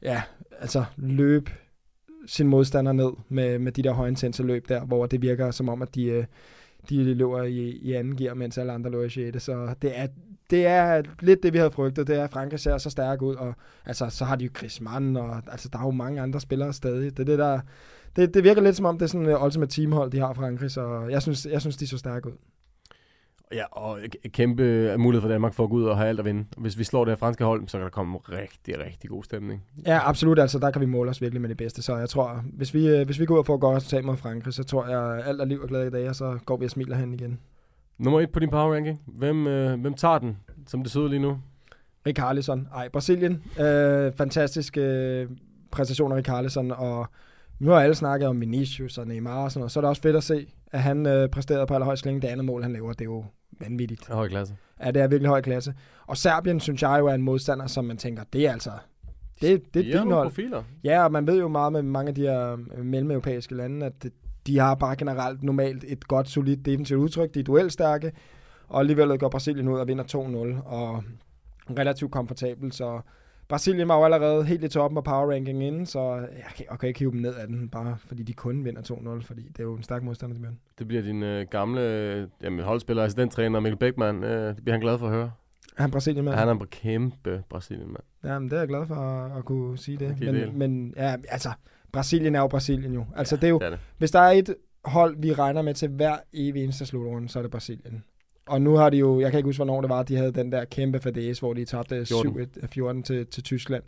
ja, 0.02 0.22
altså 0.60 0.84
løbe 0.96 1.50
sin 2.28 2.48
modstander 2.48 2.92
ned 2.92 3.10
med, 3.28 3.58
med 3.58 3.72
de 3.72 3.82
der 3.82 3.92
højintense 3.92 4.42
løb 4.42 4.68
der, 4.68 4.84
hvor 4.84 5.06
det 5.06 5.22
virker 5.22 5.50
som 5.50 5.68
om, 5.68 5.82
at 5.82 5.94
de, 5.94 6.04
øh, 6.04 6.24
de 6.88 7.14
løber 7.14 7.42
i, 7.42 7.70
i 7.70 7.92
anden 7.92 8.16
gear, 8.16 8.34
mens 8.34 8.58
alle 8.58 8.72
andre 8.72 8.90
løber 8.90 9.04
i 9.04 9.10
6. 9.10 9.42
Så 9.42 9.74
det 9.82 9.98
er, 9.98 10.06
det 10.50 10.66
er 10.66 11.02
lidt 11.20 11.42
det, 11.42 11.52
vi 11.52 11.58
havde 11.58 11.70
frygtet. 11.70 12.06
Det 12.06 12.16
er, 12.16 12.24
at 12.24 12.30
Frankrig 12.30 12.60
ser 12.60 12.78
så 12.78 12.90
stærk 12.90 13.22
ud, 13.22 13.34
og 13.34 13.54
altså, 13.86 14.10
så 14.10 14.24
har 14.24 14.36
de 14.36 14.44
jo 14.44 14.50
Griezmann, 14.54 15.16
og 15.16 15.42
altså, 15.50 15.68
der 15.72 15.78
er 15.78 15.84
jo 15.84 15.90
mange 15.90 16.20
andre 16.20 16.40
spillere 16.40 16.72
stadig. 16.72 17.16
Det, 17.16 17.20
er 17.20 17.24
det, 17.24 17.38
der, 17.38 17.60
det, 18.16 18.34
det 18.34 18.44
virker 18.44 18.62
lidt 18.62 18.76
som 18.76 18.86
om, 18.86 18.98
det 18.98 19.02
er 19.04 19.08
sådan 19.08 19.26
et 19.26 19.38
ultimate 19.44 19.72
teamhold, 19.72 20.10
de 20.10 20.18
har 20.18 20.32
Frankrig, 20.32 20.70
så 20.70 21.06
jeg 21.10 21.22
synes, 21.22 21.46
jeg 21.46 21.60
synes 21.60 21.76
de 21.76 21.86
så 21.86 21.98
stærke 21.98 22.28
ud. 22.28 22.36
Ja, 23.52 23.64
og 23.72 23.98
kæmpe 24.32 24.96
mulighed 24.98 25.22
for 25.22 25.28
Danmark 25.28 25.54
for 25.54 25.64
at 25.64 25.70
gå 25.70 25.76
ud 25.76 25.84
og 25.84 25.96
have 25.96 26.08
alt 26.08 26.18
at 26.18 26.24
vinde. 26.24 26.44
Hvis 26.56 26.78
vi 26.78 26.84
slår 26.84 27.04
det 27.04 27.12
her 27.12 27.16
franske 27.16 27.44
hold, 27.44 27.68
så 27.68 27.76
kan 27.76 27.84
der 27.84 27.90
komme 27.90 28.18
rigtig, 28.18 28.78
rigtig 28.78 29.10
god 29.10 29.24
stemning. 29.24 29.64
Ja, 29.86 30.08
absolut. 30.08 30.38
Altså, 30.38 30.58
der 30.58 30.70
kan 30.70 30.80
vi 30.80 30.86
måle 30.86 31.10
os 31.10 31.20
virkelig 31.20 31.40
med 31.40 31.48
det 31.48 31.56
bedste. 31.56 31.82
Så 31.82 31.96
jeg 31.96 32.08
tror, 32.08 32.42
hvis 32.52 32.74
vi, 32.74 32.88
øh, 32.88 33.06
hvis 33.06 33.20
vi 33.20 33.26
går 33.26 33.34
ud 33.34 33.38
og 33.38 33.46
får 33.46 33.54
et 33.54 33.60
godt 33.60 33.76
resultat 33.76 34.04
mod 34.04 34.16
Frankrig, 34.16 34.54
så 34.54 34.64
tror 34.64 34.86
jeg, 34.88 35.26
alt 35.26 35.40
er 35.40 35.44
liv 35.44 35.60
og 35.60 35.68
glæde 35.68 35.86
i 35.86 35.90
dag, 35.90 36.08
og 36.08 36.14
så 36.14 36.38
går 36.44 36.56
vi 36.56 36.64
og 36.64 36.70
smiler 36.70 36.96
hen 36.96 37.14
igen. 37.14 37.40
Nummer 37.98 38.20
et 38.20 38.30
på 38.30 38.40
din 38.40 38.50
power 38.50 38.74
ranking. 38.74 39.02
Hvem, 39.06 39.46
øh, 39.46 39.80
hvem 39.80 39.94
tager 39.94 40.18
den, 40.18 40.36
som 40.66 40.82
det 40.82 40.92
ser 40.92 41.08
lige 41.08 41.18
nu? 41.18 41.38
Rikarlison. 42.06 42.68
Ej, 42.74 42.88
Brasilien. 42.88 43.42
Øh, 43.60 44.12
fantastisk 44.12 44.76
øh, 44.76 45.28
præstation 45.70 46.12
af 46.12 46.16
Rikarlison, 46.16 46.70
og 46.70 47.06
Nu 47.58 47.70
har 47.70 47.80
alle 47.80 47.94
snakket 47.94 48.28
om 48.28 48.40
Vinicius 48.40 48.98
og 48.98 49.06
Neymar 49.06 49.44
og 49.44 49.52
sådan 49.52 49.60
noget, 49.60 49.72
så 49.72 49.80
er 49.80 49.82
det 49.82 49.88
også 49.88 50.02
fedt 50.02 50.16
at 50.16 50.22
se, 50.24 50.46
at 50.72 50.82
han 50.82 51.06
øh, 51.06 51.28
præsterede 51.28 51.66
på 51.66 51.74
allerhøjst 51.74 52.06
længe. 52.06 52.20
Det 52.20 52.28
andet 52.28 52.44
mål, 52.44 52.62
han 52.62 52.72
laver, 52.72 52.92
det 52.92 53.00
er 53.00 53.04
jo 53.04 53.24
vanvittigt. 53.60 54.08
Høj 54.08 54.28
klasse. 54.28 54.54
Ja, 54.84 54.90
det 54.90 55.02
er 55.02 55.08
virkelig 55.08 55.28
høj 55.28 55.42
klasse. 55.42 55.74
Og 56.06 56.16
Serbien, 56.16 56.60
synes 56.60 56.82
jeg 56.82 56.96
jo, 57.00 57.06
er 57.06 57.14
en 57.14 57.22
modstander, 57.22 57.66
som 57.66 57.84
man 57.84 57.96
tænker, 57.96 58.24
det 58.32 58.46
er 58.46 58.52
altså... 58.52 58.70
Det, 59.40 59.74
det 59.74 59.84
De 59.84 59.92
er 59.92 60.04
nogle 60.04 60.22
profiler. 60.22 60.62
Ja, 60.84 61.04
og 61.04 61.12
man 61.12 61.26
ved 61.26 61.38
jo 61.38 61.48
meget 61.48 61.72
med 61.72 61.82
mange 61.82 62.08
af 62.08 62.14
de 62.14 62.20
her 62.20 62.52
øh, 62.52 62.84
mellemeuropæiske 62.84 63.54
lande, 63.54 63.86
at 63.86 64.06
de 64.46 64.58
har 64.58 64.74
bare 64.74 64.96
generelt 64.96 65.42
normalt 65.42 65.84
et 65.88 66.08
godt, 66.08 66.28
solidt 66.28 66.66
defensivt 66.66 67.00
udtryk. 67.00 67.34
De 67.34 67.40
er 67.40 67.44
duelstærke, 67.44 68.12
og 68.68 68.80
alligevel 68.80 69.18
går 69.18 69.28
Brasilien 69.28 69.68
ud 69.68 69.78
og 69.78 69.88
vinder 69.88 70.04
2-0, 70.04 70.68
og 70.68 71.04
relativt 71.78 72.12
komfortabelt, 72.12 72.74
så 72.74 73.00
Brasilien 73.48 73.88
var 73.88 73.96
jo 73.96 74.04
allerede 74.04 74.44
helt 74.44 74.64
i 74.64 74.68
toppen 74.68 74.96
af 74.98 75.04
power 75.04 75.32
ranking 75.32 75.64
inden, 75.64 75.86
så 75.86 76.14
jeg 76.14 76.50
kan, 76.56 76.66
jeg 76.70 76.78
kan 76.78 76.88
ikke 76.88 76.98
hive 76.98 77.10
dem 77.10 77.20
ned 77.20 77.34
af 77.34 77.46
den, 77.46 77.68
bare 77.68 77.96
fordi 78.06 78.22
de 78.22 78.32
kun 78.32 78.64
vinder 78.64 78.82
2-0, 79.20 79.26
fordi 79.26 79.42
det 79.42 79.58
er 79.58 79.64
jo 79.64 79.74
en 79.74 79.82
stærk 79.82 80.02
modstander, 80.02 80.34
de 80.34 80.40
møder. 80.42 80.54
Det 80.78 80.88
bliver 80.88 81.02
din 81.02 81.22
øh, 81.22 81.46
gamle 81.50 81.80
øh, 81.80 82.28
jamen, 82.42 82.64
holdspiller, 82.64 83.02
assistenttræner 83.02 83.60
Mikkel 83.60 83.78
Beckmann. 83.78 84.24
Øh, 84.24 84.56
det 84.56 84.64
bliver 84.64 84.72
han 84.72 84.80
glad 84.80 84.98
for 84.98 85.06
at 85.06 85.12
høre. 85.12 85.30
Er 85.76 85.82
han 85.82 85.90
Brasilien? 85.90 86.24
Ja. 86.26 86.32
Han 86.32 86.48
er 86.48 86.52
en 86.52 86.66
kæmpe 86.70 87.42
Brasilien, 87.48 87.86
mand. 87.86 88.04
Jamen, 88.24 88.50
det 88.50 88.56
er 88.56 88.60
jeg 88.60 88.68
glad 88.68 88.86
for 88.86 88.94
at, 88.94 89.38
at 89.38 89.44
kunne 89.44 89.78
sige 89.78 89.98
det. 89.98 90.10
Okay, 90.10 90.46
men, 90.46 90.58
men 90.58 90.94
ja, 90.96 91.16
altså, 91.28 91.50
Brasilien 91.92 92.34
er 92.34 92.40
jo 92.40 92.46
Brasilien 92.46 92.94
jo. 92.94 93.04
Altså, 93.16 93.36
det 93.36 93.44
er 93.44 93.48
jo, 93.48 93.58
Det 93.58 93.66
er 93.66 93.70
det. 93.70 93.78
Hvis 93.98 94.10
der 94.10 94.20
er 94.20 94.30
et 94.30 94.54
hold, 94.84 95.16
vi 95.18 95.32
regner 95.32 95.62
med 95.62 95.74
til 95.74 95.88
hver 95.88 96.16
evig 96.32 96.64
eneste 96.64 96.86
slutrunde, 96.86 97.28
så 97.28 97.38
er 97.38 97.42
det 97.42 97.50
Brasilien. 97.50 98.04
Og 98.48 98.62
nu 98.62 98.76
har 98.76 98.90
de 98.90 98.96
jo, 98.96 99.20
jeg 99.20 99.30
kan 99.30 99.38
ikke 99.38 99.48
huske, 99.48 99.58
hvornår 99.58 99.80
det 99.80 99.90
var, 99.90 100.02
de 100.02 100.16
havde 100.16 100.32
den 100.32 100.52
der 100.52 100.64
kæmpe 100.64 101.00
fadæs, 101.00 101.38
hvor 101.38 101.54
de 101.54 101.64
tabte 101.64 102.06
14. 102.06 102.40
7-1, 102.62 102.66
14 102.66 103.02
til, 103.02 103.26
til 103.26 103.42
Tyskland. 103.42 103.82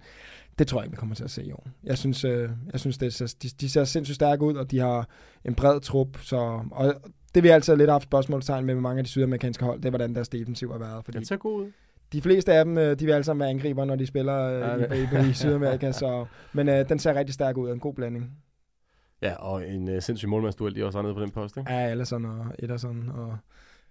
Det 0.58 0.66
tror 0.66 0.80
jeg 0.80 0.84
ikke, 0.86 0.96
vi 0.96 0.96
kommer 1.00 1.14
til 1.14 1.24
at 1.24 1.30
se 1.30 1.44
i 1.44 1.52
år. 1.52 1.66
Jeg 1.84 1.98
synes, 1.98 2.24
øh, 2.24 2.50
jeg 2.72 2.80
synes 2.80 2.98
det 2.98 3.14
ser, 3.14 3.34
de, 3.42 3.48
de 3.61 3.70
ser 3.70 3.84
sindssygt 3.84 4.14
stærke 4.14 4.42
ud, 4.42 4.54
og 4.54 4.70
de 4.70 4.78
har 4.78 5.08
en 5.44 5.54
bred 5.54 5.80
trup. 5.80 6.18
Så, 6.22 6.61
og 6.70 6.94
det 7.34 7.42
vi 7.42 7.48
altid 7.48 7.76
lidt 7.76 7.90
haft 7.90 8.02
spørgsmålstegn 8.02 8.66
med, 8.66 8.74
med 8.74 8.82
mange 8.82 8.98
af 8.98 9.04
de 9.04 9.11
sydamerikanske 9.11 9.64
hold, 9.64 9.78
det 9.78 9.84
er, 9.84 9.90
hvordan 9.90 10.14
deres 10.14 10.28
defensiv 10.28 10.72
har 10.72 10.78
været. 10.78 11.04
Fordi 11.04 11.18
Den 11.18 11.24
ser 11.24 11.36
god 11.36 11.62
ud. 11.62 11.70
de 12.12 12.22
fleste 12.22 12.52
af 12.52 12.64
dem, 12.64 12.78
øh, 12.78 12.98
de 13.00 13.04
vil 13.06 13.12
alle 13.12 13.24
sammen 13.24 13.40
være 13.40 13.50
angriber, 13.50 13.84
når 13.84 13.96
de 13.96 14.06
spiller 14.06 14.38
øh, 14.76 14.98
i, 14.98 15.26
i, 15.26 15.30
i 15.30 15.32
Sydamerika. 15.32 15.92
Så, 15.92 16.26
men 16.52 16.68
øh, 16.68 16.88
den 16.88 16.98
ser 16.98 17.14
rigtig 17.14 17.34
stærk 17.34 17.56
ud, 17.56 17.70
en 17.70 17.80
god 17.80 17.94
blanding. 17.94 18.30
Ja, 19.22 19.34
og 19.34 19.68
en 19.68 19.88
øh, 19.88 20.02
sindssyg 20.02 20.28
målmandsduel, 20.28 20.74
de 20.74 20.84
også 20.84 20.98
har 20.98 21.02
nede 21.02 21.14
på 21.14 21.20
den 21.20 21.30
post, 21.30 21.56
ikke? 21.56 21.72
Ja, 21.72 21.78
Allison 21.78 22.24
og 22.24 22.46
Ederson 22.58 23.11
og... 23.14 23.36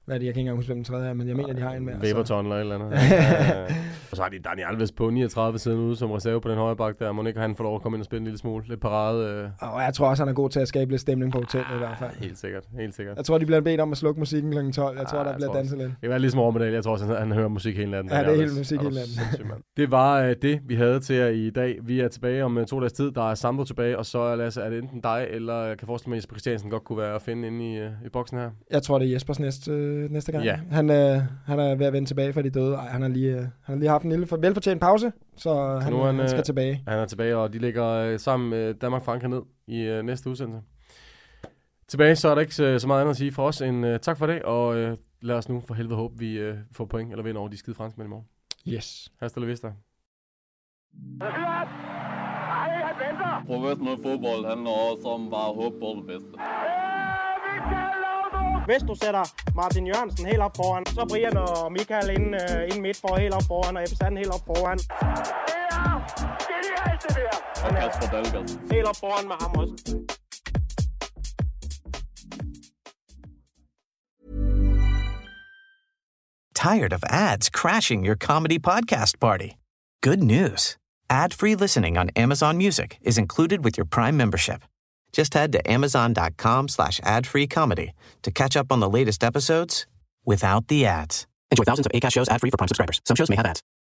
Hvad 0.10 0.16
er 0.16 0.20
det? 0.20 0.26
Jeg 0.26 0.34
kan 0.34 0.40
ikke 0.40 0.48
engang 0.50 0.58
huske, 0.58 0.68
hvem 0.68 0.78
den 0.78 0.84
tredje 0.84 1.10
er, 1.10 1.14
men 1.14 1.28
jeg 1.28 1.36
mener, 1.36 1.54
de 1.54 1.62
har 1.62 1.74
en 1.74 1.86
mere. 1.86 1.96
Weberton 2.04 2.46
eller 2.46 2.56
et 2.56 2.60
eller 2.60 2.76
andet. 2.76 2.92
Ja. 2.92 3.64
og 4.12 4.18
så 4.18 4.22
har 4.22 4.30
de 4.30 4.40
Dani 4.40 4.62
Alves 4.62 4.92
på 4.92 5.10
39 5.10 5.60
siden 5.60 5.80
ude 5.80 5.96
som 5.96 6.12
reserve 6.12 6.42
på 6.42 6.50
den 6.50 6.58
højre 6.58 6.76
bak 6.76 7.00
der. 7.00 7.12
Må 7.12 7.26
ikke 7.26 7.40
han 7.40 7.56
får 7.56 7.64
lov 7.64 7.76
at 7.76 7.82
komme 7.82 7.96
ind 7.96 8.02
og 8.02 8.06
spille 8.06 8.20
en 8.20 8.24
lille 8.26 8.38
smule. 8.38 8.64
Lidt 8.68 8.82
parade. 8.82 9.28
Øh. 9.28 9.50
Og 9.74 9.82
jeg 9.82 9.94
tror 9.94 10.10
også, 10.10 10.24
han 10.24 10.30
er 10.30 10.34
god 10.34 10.50
til 10.50 10.60
at 10.60 10.68
skabe 10.68 10.92
lidt 10.92 11.02
stemning 11.02 11.32
på 11.32 11.38
hotellet 11.38 11.76
i 11.76 11.78
hvert 11.78 11.98
fald. 12.00 12.12
Helt 12.20 12.38
sikkert, 12.38 12.64
helt 12.80 12.96
sikkert. 12.96 13.18
Jeg 13.18 13.26
tror, 13.26 13.38
de 13.38 13.46
bliver 13.46 13.62
bedt 13.62 13.82
om 13.82 13.92
at 13.92 13.98
slukke 13.98 14.20
musikken 14.20 14.52
kl. 14.52 14.72
12. 14.72 14.98
Jeg 14.98 15.08
tror, 15.08 15.20
Ah, 15.20 15.26
der 15.26 15.36
bliver 15.36 15.54
danset 15.54 15.78
lidt. 15.78 15.92
Det 16.02 16.10
være 16.10 16.20
ligesom 16.20 16.40
overmedal. 16.40 16.74
Jeg 16.74 16.84
tror 16.84 16.92
også, 16.92 17.06
han, 17.06 17.18
han 17.18 17.32
hører 17.32 17.48
musik 17.48 17.78
hele 17.78 17.92
natten. 17.92 18.12
Ja, 18.14 18.20
det 18.20 18.28
er 18.28 18.36
helt 18.36 18.58
musik 18.58 18.82
hele 18.82 18.96
natten. 18.96 19.64
Det 19.78 19.92
var 19.92 20.22
øh, 20.22 20.36
det, 20.42 20.60
vi 20.66 20.76
havde 20.76 21.00
til 21.00 21.16
jer 21.16 21.28
i 21.28 21.50
dag. 21.50 21.80
Vi 21.84 22.00
er 22.00 22.08
tilbage 22.08 22.46
om 22.46 22.58
øh, 22.58 22.66
to 22.66 22.80
dages 22.80 22.94
tid. 22.94 23.12
Der 23.12 23.32
er 23.32 23.36
Sandro 23.36 23.64
tilbage, 23.64 23.98
og 23.98 24.06
så 24.06 24.36
Lasse, 24.36 24.62
er 24.62 24.70
det 24.70 24.84
enten 24.84 25.02
dig, 25.02 25.28
eller 25.30 25.64
jeg 25.64 25.78
kan 25.78 25.86
forestille 25.88 26.10
mig, 26.10 26.16
at 26.16 26.18
Jesper 26.18 26.34
Christiansen 26.36 26.70
godt 26.70 26.84
kunne 26.84 26.98
være 26.98 27.16
at 27.16 27.22
finde 27.22 27.48
inde 27.48 27.74
i, 27.74 27.78
øh, 27.78 27.90
i 28.06 28.10
boksen 28.10 28.38
her. 28.38 28.50
Jeg 28.72 28.84
tror, 28.84 29.00
det 29.00 29.08
er 29.08 29.12
Jespers 29.14 29.40
næste, 29.40 29.72
øh, 30.04 30.12
næste 30.12 30.32
gang. 30.32 30.44
Ja. 30.46 30.60
Han, 30.72 30.90
øh, 30.90 31.22
han 31.46 31.60
er 31.60 31.76
ved 31.76 31.86
at 31.86 31.94
vende 31.94 32.08
tilbage 32.08 32.34
fra 32.34 32.42
de 32.42 32.50
døde. 32.50 32.76
Ej, 32.76 32.88
han 32.88 33.02
har 33.02 33.10
lige, 33.10 33.32
øh, 33.32 33.42
han 33.42 33.50
har 33.66 33.76
lige 33.76 33.90
haft 33.90 34.04
en 34.04 34.10
lille 34.10 34.28
for, 34.28 34.38
velfortjent 34.38 34.82
pause, 34.82 35.12
så 35.38 35.80
han, 35.84 35.94
nu 35.94 36.02
er 36.02 36.06
han, 36.06 36.20
han, 36.20 36.30
skal 36.30 36.40
øh, 36.40 36.44
tilbage. 36.44 36.84
Han 36.88 37.00
er 37.00 37.06
tilbage, 37.06 37.38
og 37.38 37.54
de 37.54 37.60
ligger 37.60 37.86
øh, 37.86 38.20
sammen 38.20 38.50
med 38.50 38.74
Danmark 38.74 39.04
Frankrig 39.04 39.30
ned 39.30 39.42
i 39.68 39.82
øh, 39.82 40.04
næste 40.04 40.30
udsendelse. 40.30 40.62
Tilbage, 41.88 42.16
så 42.16 42.30
er 42.30 42.36
der 42.36 42.42
ikke 42.42 42.64
øh, 42.64 42.80
så 42.80 42.88
meget 42.88 43.02
andet 43.02 43.12
at 43.12 43.18
sige 43.18 43.32
for 43.32 43.48
os 43.48 43.62
end 43.62 43.86
øh, 43.86 44.00
tak 44.00 44.18
for 44.18 44.26
det, 44.26 44.42
og 44.42 44.78
øh, 44.78 44.98
lad 45.22 45.36
os 45.36 45.50
nu 45.50 45.64
for 45.68 45.74
helvede 45.74 45.96
håbe, 45.96 46.18
vi 46.18 46.38
øh, 46.38 46.58
får 46.72 46.86
point 46.86 47.12
eller 47.12 47.24
vinder 47.24 47.40
over 47.40 47.50
de 47.50 47.58
skide 47.58 47.76
franskmænd 47.76 48.08
i 48.08 48.10
morgen. 48.10 48.26
Yes. 48.68 49.12
Hasta 49.20 49.40
la 49.40 49.46
vista. 49.46 49.68
Han 51.22 52.96
venter! 53.00 53.44
Professionel 53.48 53.98
fodbold 54.04 54.46
handler 54.46 54.72
også 54.92 55.08
om 55.08 55.30
bare 55.30 55.50
at 55.50 55.56
håbe 55.56 55.80
på 55.80 55.96
det 55.98 56.08
bedste. 56.08 56.32
Michael 58.70 58.86
Hvis 58.86 59.00
du 59.00 59.06
sætter 59.06 59.24
Martin 59.56 59.88
Jørgensen 59.88 60.26
helt 60.26 60.40
op 60.40 60.56
foran, 60.56 60.86
så 60.86 61.06
Brian 61.10 61.38
og 61.38 61.72
Michael 61.72 62.10
ind, 62.10 62.28
øh, 62.42 62.70
ind 62.72 62.82
midt 62.82 62.98
for 62.98 63.18
helt 63.18 63.34
op 63.34 63.44
foran, 63.48 63.78
og 63.78 63.84
Ebbe 63.84 64.18
helt 64.18 64.34
op 64.38 64.44
foran. 64.46 64.78
Det 64.78 64.88
er 65.72 65.98
genialt, 66.50 67.02
det 67.04 67.16
der! 67.16 67.38
Og 67.66 67.70
Kasper 67.80 68.08
Dahlgaard. 68.14 68.50
Helt 68.72 68.88
op 68.92 68.96
foran 69.04 69.28
med 69.28 69.38
ham 69.42 69.52
også. 69.62 69.74
Tired 76.56 76.94
of 76.94 77.04
ads 77.10 77.46
crashing 77.60 78.06
your 78.08 78.18
comedy 78.30 78.60
podcast 78.70 79.20
party? 79.20 79.50
Good 80.08 80.24
news. 80.36 80.78
Ad-free 81.10 81.56
listening 81.56 81.98
on 81.98 82.10
Amazon 82.16 82.58
Music 82.58 82.90
is 83.10 83.18
included 83.18 83.60
with 83.66 83.78
your 83.80 83.88
Prime 83.96 84.18
membership. 84.18 84.62
Just 85.12 85.34
head 85.34 85.52
to 85.54 85.72
amazon.com 85.72 86.68
slash 86.68 87.00
ad-free 87.04 87.48
comedy 87.48 87.94
to 88.22 88.32
catch 88.32 88.56
up 88.56 88.72
on 88.72 88.80
the 88.80 88.90
latest 88.90 89.24
episodes 89.24 89.86
without 90.26 90.68
the 90.68 90.86
ads. 90.86 91.28
Enjoy 91.52 91.64
thousands 91.64 91.88
of 91.88 91.92
ACAST 91.94 92.14
shows 92.14 92.30
ad-free 92.30 92.52
for 92.52 92.58
Prime 92.58 92.68
subscribers. 92.68 93.02
Some 93.06 93.16
shows 93.16 93.30
may 93.30 93.36
have 93.36 93.46
ads. 93.46 93.62